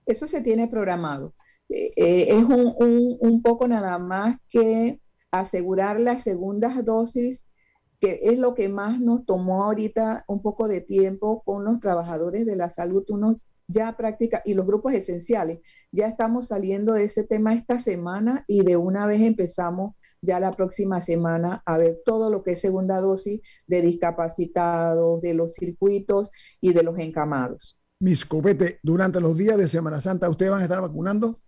Eso 0.06 0.26
se 0.26 0.42
tiene 0.42 0.68
programado. 0.68 1.36
Eh, 1.70 1.92
eh, 1.98 2.26
es 2.30 2.46
un, 2.46 2.74
un, 2.80 3.18
un, 3.20 3.42
poco 3.42 3.68
nada 3.68 4.00
más 4.00 4.38
que 4.48 5.02
asegurar 5.32 6.00
las 6.00 6.24
segundas 6.24 6.84
dosis, 6.86 7.52
que 8.00 8.22
es 8.24 8.40
lo 8.40 8.54
que 8.54 8.70
más 8.70 9.02
nos 9.02 9.26
tomó 9.26 9.66
ahorita 9.66 10.24
un 10.30 10.42
poco 10.42 10.70
de 10.70 10.80
tiempo 10.80 11.44
con 11.44 11.66
los 11.66 11.82
trabajadores 11.82 12.46
de 12.46 12.56
la 12.56 12.70
salud, 12.70 13.04
unos 13.10 13.38
ya 13.68 13.98
práctica 13.98 14.42
y 14.46 14.54
los 14.54 14.66
grupos 14.66 14.94
esenciales. 14.94 15.60
Ya 15.92 16.08
estamos 16.08 16.48
saliendo 16.48 16.94
de 16.94 17.04
ese 17.04 17.26
tema 17.26 17.54
esta 17.54 17.80
semana 17.80 18.46
y 18.48 18.64
de 18.64 18.78
una 18.78 19.06
vez 19.08 19.20
empezamos 19.20 19.96
ya 20.22 20.40
la 20.40 20.52
próxima 20.52 21.02
semana 21.02 21.62
a 21.66 21.78
ver 21.78 22.02
todo 22.06 22.30
lo 22.30 22.44
que 22.44 22.52
es 22.52 22.62
segunda 22.62 23.00
dosis 23.00 23.42
de 23.68 23.82
discapacitados, 23.82 25.22
de 25.22 25.34
los 25.34 25.56
circuitos 25.56 26.32
y 26.60 26.74
de 26.74 26.84
los 26.84 26.98
encamados. 27.00 27.80
Mis 28.00 28.26
copete, 28.26 28.80
durante 28.84 29.20
los 29.20 29.38
días 29.38 29.58
de 29.58 29.68
Semana 29.68 30.02
Santa, 30.02 30.30
¿ustedes 30.30 30.52
van 30.52 30.62
a 30.62 30.64
estar 30.64 30.82
vacunando? 30.82 31.40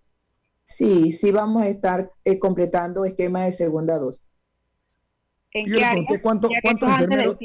Sí, 0.63 1.11
sí 1.11 1.31
vamos 1.31 1.63
a 1.63 1.67
estar 1.67 2.11
eh, 2.23 2.39
completando 2.39 3.05
esquema 3.05 3.43
de 3.43 3.51
segunda 3.51 3.97
dosis. 3.97 4.25
¿En 5.51 5.65
qué 5.65 5.83
área? 5.83 6.05
¿Cuánto, 6.21 6.49
¿Cuántos 6.61 6.89
enfermeros? 6.89 7.37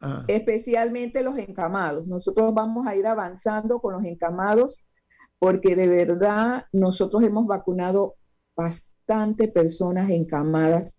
Ah. 0.00 0.24
Especialmente 0.28 1.22
los 1.22 1.38
encamados. 1.38 2.06
Nosotros 2.06 2.52
vamos 2.52 2.86
a 2.86 2.96
ir 2.96 3.06
avanzando 3.06 3.80
con 3.80 3.94
los 3.94 4.04
encamados 4.04 4.86
porque 5.38 5.76
de 5.76 5.88
verdad 5.88 6.66
nosotros 6.72 7.22
hemos 7.22 7.46
vacunado 7.46 8.16
bastante 8.54 8.91
personas 9.54 10.10
encamadas 10.10 10.98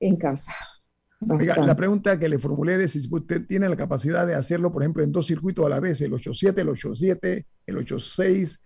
en 0.00 0.16
casa. 0.16 0.52
la 1.20 1.76
pregunta 1.76 2.18
que 2.18 2.28
le 2.28 2.38
formulé 2.38 2.82
es 2.82 2.92
si 2.92 3.08
usted 3.10 3.46
tiene 3.46 3.68
la 3.68 3.76
capacidad 3.76 4.26
de 4.26 4.34
hacerlo, 4.34 4.72
por 4.72 4.82
ejemplo, 4.82 5.02
en 5.02 5.12
dos 5.12 5.26
circuitos 5.26 5.66
a 5.66 5.68
la 5.68 5.80
vez, 5.80 6.00
el 6.00 6.14
87, 6.14 6.60
el 6.60 6.68
87, 6.68 7.46
el 7.66 7.76
86, 7.76 8.60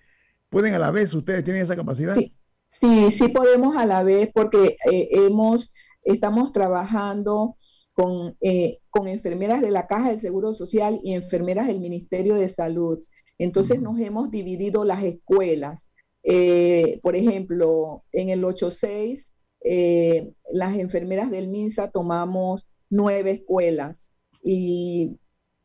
¿pueden 0.50 0.74
a 0.74 0.78
la 0.78 0.90
vez? 0.90 1.14
¿Ustedes 1.14 1.44
tienen 1.44 1.62
esa 1.62 1.76
capacidad? 1.76 2.14
Sí, 2.14 2.34
sí, 2.68 3.10
sí 3.10 3.28
podemos 3.28 3.76
a 3.76 3.86
la 3.86 4.02
vez 4.02 4.30
porque 4.34 4.76
eh, 4.90 5.08
hemos, 5.12 5.72
estamos 6.04 6.52
trabajando 6.52 7.56
con, 7.94 8.36
eh, 8.40 8.78
con 8.90 9.08
enfermeras 9.08 9.60
de 9.62 9.70
la 9.70 9.86
Caja 9.86 10.10
del 10.10 10.18
Seguro 10.18 10.52
Social 10.54 11.00
y 11.02 11.14
enfermeras 11.14 11.66
del 11.66 11.80
Ministerio 11.80 12.34
de 12.34 12.48
Salud. 12.48 13.00
Entonces 13.38 13.80
nos 13.80 13.98
hemos 13.98 14.30
dividido 14.30 14.84
las 14.84 15.02
escuelas. 15.02 15.91
Eh, 16.22 17.00
por 17.02 17.16
ejemplo, 17.16 18.04
en 18.12 18.28
el 18.28 18.44
86, 18.44 19.32
eh, 19.64 20.32
las 20.50 20.76
enfermeras 20.76 21.30
del 21.30 21.48
MINSA 21.48 21.90
tomamos 21.90 22.66
nueve 22.90 23.30
escuelas 23.32 24.12
y 24.42 25.18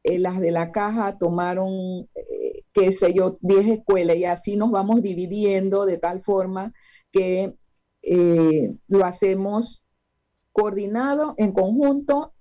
las 0.04 0.40
de 0.40 0.52
la 0.52 0.72
caja 0.72 1.18
tomaron, 1.18 2.08
qué 2.72 2.94
sé 2.94 3.14
yo, 3.14 3.38
diez 3.42 3.68
escuelas 3.68 4.16
y 4.16 4.24
así 4.24 4.56
nos 4.56 4.72
vamos 4.72 5.02
dividiendo 5.02 5.86
de 5.86 5.98
tal 5.98 6.22
forma 6.22 6.74
que 7.12 7.56
lo 8.88 9.06
hacemos 9.06 9.84
coordinado 10.54 11.36
en 11.38 11.52
conjunto 11.52 12.34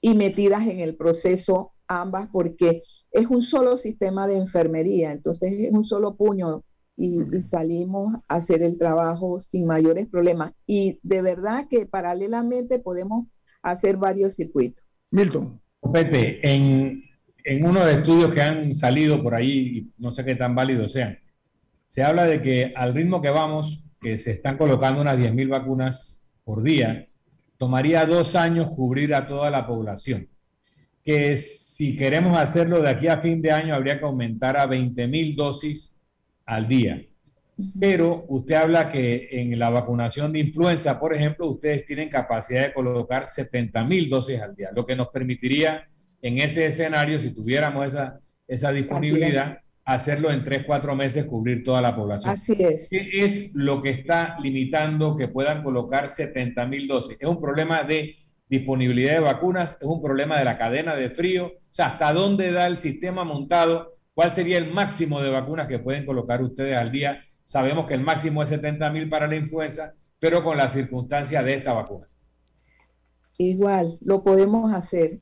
y 0.00 0.14
metidas 0.14 0.66
en 0.66 0.80
el 0.80 0.96
proceso 0.96 1.72
ambas 1.88 2.28
porque 2.32 2.82
es 3.10 3.26
un 3.26 3.42
solo 3.42 3.76
sistema 3.76 4.26
de 4.26 4.36
enfermería, 4.36 5.12
entonces 5.12 5.52
es 5.52 5.72
un 5.72 5.84
solo 5.84 6.16
puño 6.16 6.64
y, 6.98 7.20
salimos 7.42 8.16
a 8.26 8.36
hacer 8.36 8.62
el 8.62 8.76
trabajo 8.76 9.38
sin 9.38 9.66
mayores 9.66 10.08
problemas. 10.08 10.52
Y 10.66 10.98
de 11.02 11.22
verdad 11.22 11.66
que 11.70 11.86
paralelamente 11.86 12.80
podemos 12.80 13.28
hacer 13.62 13.96
varios 13.96 14.34
circuitos. 14.34 14.84
Milton. 15.10 15.60
Pepe, 15.92 16.40
en, 16.42 17.04
en 17.44 17.64
uno 17.64 17.86
de 17.86 17.94
estudios 17.94 18.34
que 18.34 18.42
han 18.42 18.74
salido 18.74 19.22
por 19.22 19.36
ahí, 19.36 19.92
no 19.96 20.10
sé 20.10 20.24
qué 20.24 20.34
tan 20.34 20.56
válidos 20.56 20.92
sean, 20.92 21.18
se 21.86 22.02
habla 22.02 22.24
de 22.24 22.42
que 22.42 22.72
al 22.74 22.94
ritmo 22.94 23.22
que 23.22 23.30
vamos, 23.30 23.84
que 24.00 24.18
se 24.18 24.32
están 24.32 24.58
colocando 24.58 25.00
unas 25.00 25.18
10.000 25.18 25.48
vacunas 25.48 26.28
por 26.42 26.62
día, 26.62 27.08
tomaría 27.58 28.04
dos 28.06 28.34
años 28.34 28.70
cubrir 28.70 29.14
a 29.14 29.26
toda 29.26 29.50
la 29.50 29.66
población. 29.66 30.28
Que 31.04 31.36
si 31.36 31.96
queremos 31.96 32.36
hacerlo 32.36 32.82
de 32.82 32.90
aquí 32.90 33.06
a 33.06 33.20
fin 33.20 33.40
de 33.40 33.52
año, 33.52 33.74
habría 33.74 33.98
que 33.98 34.04
aumentar 34.04 34.56
a 34.56 34.66
20 34.66 35.06
mil 35.06 35.36
dosis 35.36 35.97
al 36.48 36.66
día. 36.66 37.02
Pero 37.78 38.24
usted 38.28 38.54
habla 38.54 38.88
que 38.88 39.28
en 39.30 39.58
la 39.58 39.68
vacunación 39.68 40.32
de 40.32 40.38
influenza, 40.40 40.98
por 40.98 41.14
ejemplo, 41.14 41.46
ustedes 41.46 41.84
tienen 41.84 42.08
capacidad 42.08 42.62
de 42.62 42.72
colocar 42.72 43.28
70 43.28 43.84
mil 43.84 44.08
dosis 44.08 44.40
al 44.40 44.56
día, 44.56 44.70
lo 44.74 44.86
que 44.86 44.96
nos 44.96 45.08
permitiría 45.08 45.86
en 46.22 46.38
ese 46.38 46.66
escenario, 46.66 47.18
si 47.20 47.32
tuviéramos 47.32 47.86
esa, 47.86 48.20
esa 48.46 48.72
disponibilidad, 48.72 49.58
hacerlo 49.84 50.30
en 50.30 50.42
tres, 50.42 50.64
cuatro 50.64 50.94
meses, 50.94 51.26
cubrir 51.26 51.62
toda 51.62 51.82
la 51.82 51.94
población. 51.94 52.32
Así 52.32 52.54
es. 52.58 52.88
¿Qué 52.90 53.24
es 53.24 53.54
lo 53.54 53.82
que 53.82 53.90
está 53.90 54.36
limitando 54.42 55.16
que 55.16 55.28
puedan 55.28 55.62
colocar 55.62 56.08
70 56.08 56.64
mil 56.66 56.88
dosis? 56.88 57.16
¿Es 57.20 57.28
un 57.28 57.40
problema 57.40 57.82
de 57.84 58.16
disponibilidad 58.48 59.14
de 59.14 59.20
vacunas? 59.20 59.76
¿Es 59.80 59.86
un 59.86 60.00
problema 60.00 60.38
de 60.38 60.44
la 60.44 60.56
cadena 60.56 60.94
de 60.94 61.10
frío? 61.10 61.46
O 61.46 61.52
sea, 61.70 61.86
¿hasta 61.88 62.12
dónde 62.12 62.52
da 62.52 62.66
el 62.66 62.78
sistema 62.78 63.24
montado? 63.24 63.97
¿Cuál 64.18 64.32
sería 64.32 64.58
el 64.58 64.72
máximo 64.72 65.22
de 65.22 65.30
vacunas 65.30 65.68
que 65.68 65.78
pueden 65.78 66.04
colocar 66.04 66.42
ustedes 66.42 66.76
al 66.76 66.90
día? 66.90 67.22
Sabemos 67.44 67.86
que 67.86 67.94
el 67.94 68.00
máximo 68.00 68.42
es 68.42 68.48
70 68.48 68.90
mil 68.90 69.08
para 69.08 69.28
la 69.28 69.36
influenza, 69.36 69.94
pero 70.18 70.42
con 70.42 70.56
la 70.56 70.68
circunstancia 70.68 71.40
de 71.44 71.54
esta 71.54 71.72
vacuna. 71.72 72.08
Igual, 73.36 73.96
lo 74.00 74.24
podemos 74.24 74.74
hacer. 74.74 75.20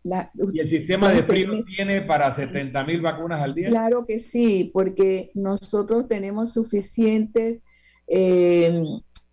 ¿Y 0.51 0.61
el 0.61 0.69
sistema 0.71 1.13
de 1.13 1.25
frío 1.25 1.63
tiene 1.67 2.01
para 2.01 2.33
70 2.33 2.85
mil 2.85 3.03
vacunas 3.03 3.43
al 3.43 3.55
día? 3.55 3.69
Claro 3.69 4.07
que 4.07 4.19
sí, 4.19 4.71
porque 4.73 5.31
nosotros 5.35 6.09
tenemos 6.09 6.55
suficientes 6.55 7.63
eh, 8.07 8.83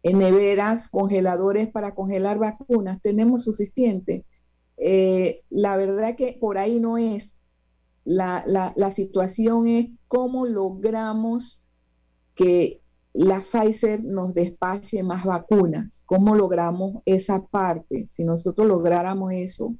neveras, 0.03 0.89
congeladores 0.89 1.69
para 1.69 1.95
congelar 1.95 2.37
vacunas, 2.37 3.01
tenemos 3.01 3.45
suficiente. 3.45 4.25
Eh, 4.75 5.43
la 5.49 5.77
verdad 5.77 6.17
que 6.17 6.37
por 6.37 6.57
ahí 6.57 6.81
no 6.81 6.97
es. 6.97 7.42
La, 8.05 8.43
la 8.45 8.91
situación 8.91 9.67
es 9.67 9.87
cómo 10.07 10.45
logramos 10.45 11.61
que 12.35 12.81
la 13.13 13.41
Pfizer 13.41 14.03
nos 14.03 14.33
despache 14.33 15.03
más 15.03 15.23
vacunas. 15.23 16.03
¿Cómo 16.05 16.35
logramos 16.35 17.01
esa 17.05 17.45
parte? 17.45 18.07
Si 18.07 18.25
nosotros 18.25 18.67
lográramos 18.67 19.31
eso, 19.33 19.75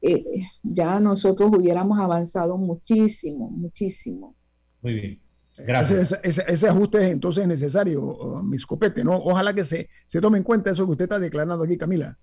eh, 0.00 0.24
ya 0.62 0.98
nosotros 1.00 1.50
hubiéramos 1.54 1.98
avanzado 1.98 2.56
muchísimo, 2.56 3.50
muchísimo. 3.50 4.34
Muy 4.82 4.94
bien. 4.94 5.20
Gracias. 5.58 6.18
Ese, 6.22 6.68
ajuste 6.68 6.98
es 6.98 7.12
entonces 7.12 7.46
necesario, 7.46 8.42
mis 8.42 8.66
copete, 8.66 9.04
¿no? 9.04 9.16
Ojalá 9.16 9.54
que 9.54 9.64
se, 9.64 9.88
se 10.06 10.20
tome 10.20 10.38
en 10.38 10.44
cuenta 10.44 10.70
eso 10.70 10.84
que 10.84 10.92
usted 10.92 11.04
está 11.04 11.18
declarando 11.18 11.64
aquí, 11.64 11.78
Camila. 11.78 12.18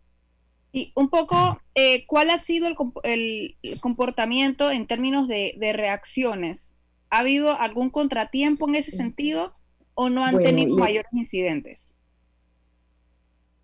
Y 0.75 0.91
un 0.95 1.09
poco, 1.11 1.61
eh, 1.75 2.03
¿cuál 2.07 2.31
ha 2.31 2.39
sido 2.39 2.67
el, 3.03 3.55
comportamiento 3.79 4.71
en 4.71 4.87
términos 4.87 5.27
de, 5.27 5.55
reacciones? 5.71 6.75
¿Ha 7.11 7.19
habido 7.19 7.55
algún 7.59 7.91
contratiempo 7.91 8.67
en 8.67 8.75
ese 8.75 8.89
sentido 8.89 9.53
o 9.93 10.09
no 10.09 10.25
han 10.25 10.35
tenido 10.37 10.75
mayores 10.75 11.13
incidentes? 11.13 11.95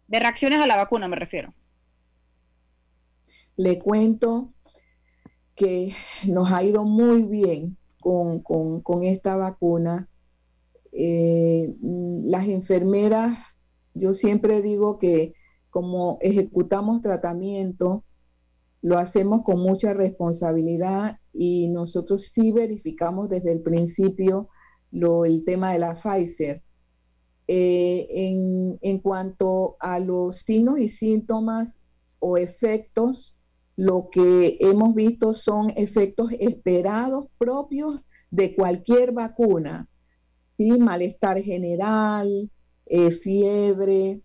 De 0.07 0.19
reacciones 0.19 0.61
a 0.61 0.67
la 0.67 0.75
vacuna 0.75 1.07
me 1.07 1.15
refiero. 1.15 1.51
Le 3.57 3.79
cuento 3.79 4.53
que 5.55 5.95
nos 6.27 6.51
ha 6.51 6.63
ido 6.63 6.85
muy 6.85 7.23
bien 7.23 7.75
con, 7.99 8.43
esta 9.01 9.35
vacuna. 9.35 10.07
Eh, 10.91 11.73
las 12.21 12.47
enfermeras, 12.47 13.39
yo 13.95 14.13
siempre 14.13 14.61
digo 14.61 14.99
que 14.99 15.33
como 15.69 16.17
ejecutamos 16.21 17.01
tratamiento, 17.01 18.03
lo 18.81 18.97
hacemos 18.97 19.43
con 19.43 19.59
mucha 19.59 19.93
responsabilidad 19.93 21.19
y 21.33 21.67
nosotros 21.69 22.29
sí 22.31 22.51
verificamos 22.51 23.29
desde 23.29 23.51
el 23.51 23.61
principio 23.61 24.49
el 25.25 25.43
tema 25.43 25.73
de 25.73 25.79
la 25.79 25.95
Pfizer. 25.95 26.63
Eh, 27.47 28.07
en, 28.11 28.77
en, 28.81 28.99
cuanto 28.99 29.75
a 29.79 29.99
los 29.99 30.37
signos 30.37 30.79
y 30.79 30.87
síntomas 30.87 31.83
o 32.19 32.37
efectos, 32.37 33.37
lo 33.75 34.09
que 34.11 34.57
hemos 34.59 34.93
visto 34.93 35.33
son 35.33 35.71
efectos 35.75 36.31
esperados 36.39 37.25
propios 37.39 38.01
de 38.29 38.55
cualquier 38.55 39.13
vacuna, 39.13 39.87
malestar 40.79 41.41
general, 41.41 42.51
eh, 42.85 43.11
fiebre, 43.11 44.21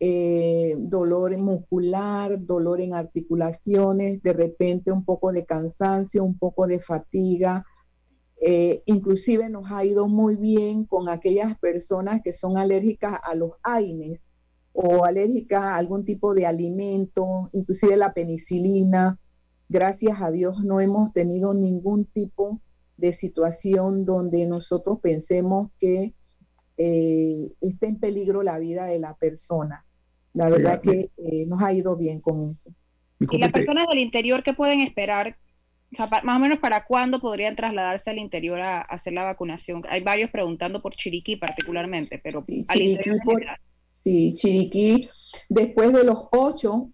eh, 0.00 0.76
dolor 0.78 1.36
muscular, 1.36 2.42
dolor 2.44 2.80
en 2.80 2.94
articulaciones, 2.94 4.22
de 4.22 4.32
repente 4.32 4.90
un 4.90 5.04
poco 5.04 5.30
de 5.30 5.44
cansancio, 5.44 6.24
un 6.24 6.38
poco 6.38 6.66
de 6.66 6.80
fatiga. 6.80 7.64
Eh, 8.40 8.82
inclusive 8.86 9.50
nos 9.50 9.70
ha 9.70 9.84
ido 9.84 10.08
muy 10.08 10.36
bien 10.36 10.86
con 10.86 11.10
aquellas 11.10 11.58
personas 11.58 12.22
que 12.24 12.32
son 12.32 12.56
alérgicas 12.56 13.20
a 13.22 13.34
los 13.34 13.52
AINES, 13.62 14.26
o 14.72 15.04
alérgica 15.04 15.74
a 15.74 15.76
algún 15.76 16.04
tipo 16.04 16.34
de 16.34 16.46
alimento, 16.46 17.50
inclusive 17.52 17.96
la 17.96 18.14
penicilina. 18.14 19.18
Gracias 19.68 20.22
a 20.22 20.30
Dios 20.30 20.64
no 20.64 20.80
hemos 20.80 21.12
tenido 21.12 21.54
ningún 21.54 22.06
tipo 22.06 22.60
de 22.96 23.12
situación 23.12 24.04
donde 24.04 24.46
nosotros 24.46 25.00
pensemos 25.00 25.68
que 25.78 26.14
eh, 26.76 27.52
esté 27.60 27.86
en 27.86 28.00
peligro 28.00 28.42
la 28.42 28.58
vida 28.58 28.86
de 28.86 28.98
la 28.98 29.14
persona. 29.16 29.84
La 30.32 30.48
verdad 30.48 30.80
que 30.80 31.10
eh, 31.16 31.46
nos 31.46 31.62
ha 31.62 31.72
ido 31.72 31.96
bien 31.96 32.20
con 32.20 32.50
eso. 32.50 32.70
¿Y 33.18 33.38
las 33.38 33.52
personas 33.52 33.86
del 33.90 34.00
interior 34.00 34.42
qué 34.42 34.54
pueden 34.54 34.80
esperar? 34.80 35.36
más 36.22 36.36
o 36.36 36.38
menos 36.38 36.58
para 36.58 36.84
cuándo 36.84 37.20
podrían 37.20 37.56
trasladarse 37.56 38.10
al 38.10 38.18
interior 38.18 38.60
a, 38.60 38.80
hacer 38.82 39.12
la 39.12 39.24
vacunación. 39.24 39.82
Hay 39.88 40.02
varios 40.02 40.30
preguntando 40.30 40.80
por 40.80 40.94
Chiriquí 40.94 41.36
particularmente, 41.36 42.20
pero 42.22 42.44
al 42.68 42.80
interior 42.80 43.18
Sí, 43.90 44.32
Chiriquí, 44.32 45.10
después 45.48 45.92
de 45.92 46.04
los 46.04 46.28
ocho, 46.32 46.90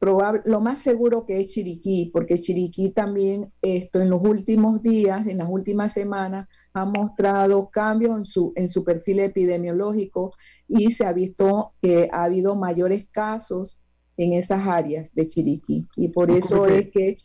probable, 0.00 0.40
lo 0.46 0.60
más 0.62 0.80
seguro 0.80 1.26
que 1.26 1.40
es 1.40 1.52
Chiriquí, 1.52 2.10
porque 2.12 2.38
Chiriquí 2.38 2.90
también 2.90 3.52
esto 3.60 4.00
en 4.00 4.08
los 4.08 4.22
últimos 4.22 4.82
días, 4.82 5.26
en 5.26 5.38
las 5.38 5.48
últimas 5.48 5.92
semanas, 5.92 6.48
ha 6.72 6.86
mostrado 6.86 7.68
cambios 7.68 8.18
en 8.18 8.24
su, 8.24 8.52
en 8.56 8.68
su 8.68 8.82
perfil 8.82 9.20
epidemiológico 9.20 10.32
y 10.66 10.90
se 10.92 11.04
ha 11.04 11.12
visto 11.12 11.74
que 11.82 12.08
ha 12.12 12.24
habido 12.24 12.56
mayores 12.56 13.06
casos 13.12 13.78
en 14.16 14.32
esas 14.32 14.66
áreas 14.66 15.14
de 15.14 15.28
Chiriquí. 15.28 15.84
Y 15.96 16.08
por 16.08 16.30
eso 16.30 16.66
es 16.66 16.90
que 16.90 17.18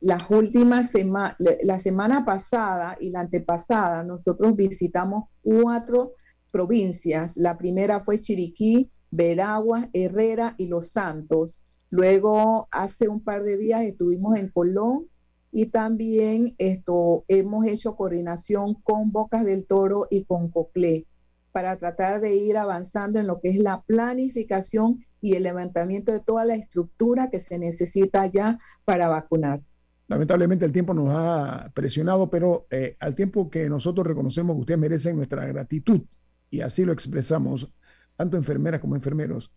las 0.00 0.30
últimas 0.30 0.90
semanas, 0.90 1.36
la 1.38 1.78
semana 1.80 2.24
pasada 2.24 2.96
y 3.00 3.10
la 3.10 3.20
antepasada, 3.20 4.04
nosotros 4.04 4.54
visitamos 4.54 5.24
cuatro 5.42 6.12
provincias. 6.52 7.36
La 7.36 7.58
primera 7.58 8.00
fue 8.00 8.18
Chiriquí, 8.18 8.88
Veragua, 9.10 9.90
Herrera 9.92 10.54
y 10.58 10.68
Los 10.68 10.92
Santos. 10.92 11.56
Luego, 11.90 12.68
hace 12.70 13.08
un 13.08 13.20
par 13.20 13.42
de 13.42 13.56
días 13.56 13.82
estuvimos 13.82 14.36
en 14.36 14.48
Colón 14.48 15.08
y 15.50 15.66
también 15.66 16.54
esto, 16.58 17.24
hemos 17.26 17.66
hecho 17.66 17.96
coordinación 17.96 18.74
con 18.74 19.10
Bocas 19.10 19.44
del 19.44 19.66
Toro 19.66 20.06
y 20.08 20.24
con 20.24 20.50
Coclé 20.50 21.06
para 21.50 21.76
tratar 21.76 22.20
de 22.20 22.36
ir 22.36 22.56
avanzando 22.56 23.18
en 23.18 23.26
lo 23.26 23.40
que 23.40 23.50
es 23.50 23.56
la 23.56 23.82
planificación 23.82 25.04
y 25.20 25.34
el 25.34 25.42
levantamiento 25.42 26.12
de 26.12 26.20
toda 26.20 26.44
la 26.44 26.54
estructura 26.54 27.28
que 27.28 27.40
se 27.40 27.58
necesita 27.58 28.26
ya 28.26 28.60
para 28.84 29.08
vacunar. 29.08 29.60
Lamentablemente 30.06 30.64
el 30.64 30.72
tiempo 30.72 30.94
nos 30.94 31.08
ha 31.10 31.70
presionado, 31.74 32.30
pero 32.30 32.66
eh, 32.70 32.96
al 33.00 33.14
tiempo 33.16 33.50
que 33.50 33.68
nosotros 33.68 34.06
reconocemos 34.06 34.56
que 34.56 34.60
ustedes 34.60 34.80
merecen 34.80 35.16
nuestra 35.16 35.46
gratitud 35.46 36.02
y 36.50 36.60
así 36.60 36.84
lo 36.84 36.92
expresamos, 36.92 37.72
tanto 38.16 38.36
enfermeras 38.36 38.80
como 38.80 38.96
enfermeros. 38.96 39.52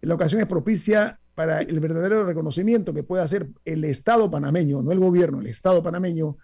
La 0.00 0.14
ocasión 0.14 0.40
es 0.40 0.46
propicia 0.46 1.18
para 1.34 1.60
el 1.60 1.80
verdadero 1.80 2.24
reconocimiento 2.24 2.94
que 2.94 3.02
puede 3.02 3.22
hacer 3.22 3.48
el 3.64 3.84
Estado 3.84 4.30
panameño, 4.30 4.82
no 4.82 4.92
el 4.92 4.98
gobierno, 4.98 5.40
el 5.40 5.46
Estado 5.46 5.82
panameño, 5.82 6.36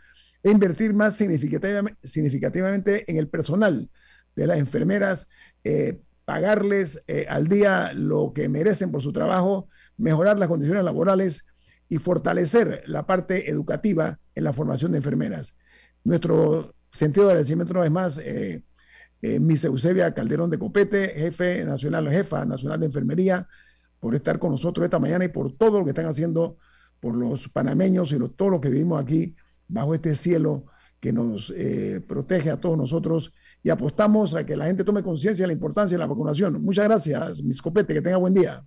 e 0.42 0.50
invertir 0.50 0.92
más 0.92 1.16
significativamente 1.16 3.10
en 3.10 3.16
el 3.16 3.28
personal 3.28 3.88
de 4.34 4.46
las 4.46 4.58
enfermeras, 4.58 5.28
eh, 5.64 6.00
pagarles 6.24 7.02
eh, 7.06 7.26
al 7.28 7.48
día 7.48 7.92
lo 7.94 8.32
que 8.34 8.48
merecen 8.48 8.90
por 8.90 9.02
su 9.02 9.12
trabajo, 9.12 9.68
mejorar 9.96 10.38
las 10.38 10.48
condiciones 10.48 10.84
laborales 10.84 11.46
y 11.88 11.98
fortalecer 11.98 12.82
la 12.86 13.06
parte 13.06 13.50
educativa 13.50 14.18
en 14.34 14.44
la 14.44 14.52
formación 14.52 14.92
de 14.92 14.98
enfermeras. 14.98 15.54
Nuestro 16.04 16.74
sentido 16.90 17.26
de 17.26 17.32
agradecimiento 17.32 17.72
una 17.72 17.82
vez 17.82 17.90
más 17.90 18.18
eh, 18.18 18.62
eh, 19.22 19.38
Miss 19.38 19.64
Eusebia 19.64 20.12
Calderón 20.12 20.50
de 20.50 20.58
Copete, 20.58 21.14
jefe 21.16 21.64
nacional, 21.64 22.10
jefa 22.10 22.44
nacional 22.44 22.80
de 22.80 22.86
enfermería, 22.86 23.48
por 24.00 24.16
estar 24.16 24.40
con 24.40 24.50
nosotros 24.50 24.84
esta 24.84 24.98
mañana 24.98 25.24
y 25.24 25.28
por 25.28 25.56
todo 25.56 25.78
lo 25.78 25.84
que 25.84 25.90
están 25.90 26.06
haciendo 26.06 26.56
por 26.98 27.14
los 27.14 27.48
panameños 27.48 28.12
y 28.12 28.18
todos 28.36 28.50
los 28.50 28.60
que 28.60 28.68
vivimos 28.68 29.00
aquí 29.00 29.34
bajo 29.68 29.94
este 29.94 30.16
cielo 30.16 30.64
que 30.98 31.12
nos 31.12 31.52
eh, 31.56 32.00
protege 32.06 32.50
a 32.50 32.56
todos 32.60 32.76
nosotros 32.76 33.32
y 33.62 33.70
apostamos 33.70 34.34
a 34.34 34.44
que 34.44 34.56
la 34.56 34.66
gente 34.66 34.82
tome 34.82 35.04
conciencia 35.04 35.44
de 35.44 35.48
la 35.48 35.52
importancia 35.52 35.96
de 35.96 36.00
la 36.00 36.06
vacunación. 36.08 36.60
Muchas 36.62 36.86
gracias, 36.86 37.42
Miss 37.42 37.62
Copete, 37.62 37.94
que 37.94 38.02
tenga 38.02 38.16
buen 38.16 38.34
día. 38.34 38.64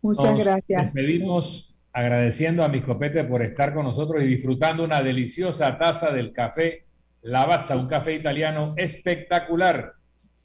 Muchas 0.00 0.38
gracias. 0.38 0.84
Nos 0.84 0.92
pedimos 0.92 1.76
agradeciendo 1.92 2.64
a 2.64 2.68
Miss 2.68 2.82
Copete 2.82 3.24
por 3.24 3.42
estar 3.42 3.74
con 3.74 3.84
nosotros 3.84 4.22
y 4.22 4.26
disfrutando 4.26 4.84
una 4.84 5.02
deliciosa 5.02 5.76
taza 5.76 6.10
del 6.10 6.32
café 6.32 6.86
Lavazza, 7.20 7.76
un 7.76 7.88
café 7.88 8.14
italiano 8.14 8.74
espectacular 8.76 9.97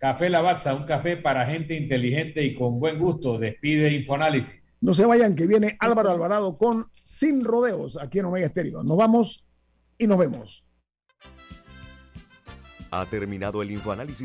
Café 0.03 0.29
Lavazza, 0.29 0.75
un 0.75 0.83
café 0.83 1.15
para 1.15 1.45
gente 1.45 1.77
inteligente 1.77 2.43
y 2.43 2.53
con 2.53 2.77
buen 2.77 2.99
gusto. 2.99 3.39
Despide 3.39 3.89
Infoanálisis. 3.93 4.75
No 4.81 4.93
se 4.93 5.05
vayan, 5.05 5.33
que 5.33 5.47
viene 5.47 5.77
Álvaro 5.79 6.09
Alvarado 6.09 6.57
con 6.57 6.87
Sin 7.01 7.41
Rodeos 7.41 7.97
aquí 7.97 8.19
en 8.19 8.25
Omega 8.25 8.47
Estéreo. 8.47 8.83
Nos 8.83 8.97
vamos 8.97 9.45
y 9.97 10.05
nos 10.05 10.17
vemos. 10.17 10.65
Ha 12.91 13.05
terminado 13.05 13.61
el 13.61 13.71
Infoanálisis 13.71 14.19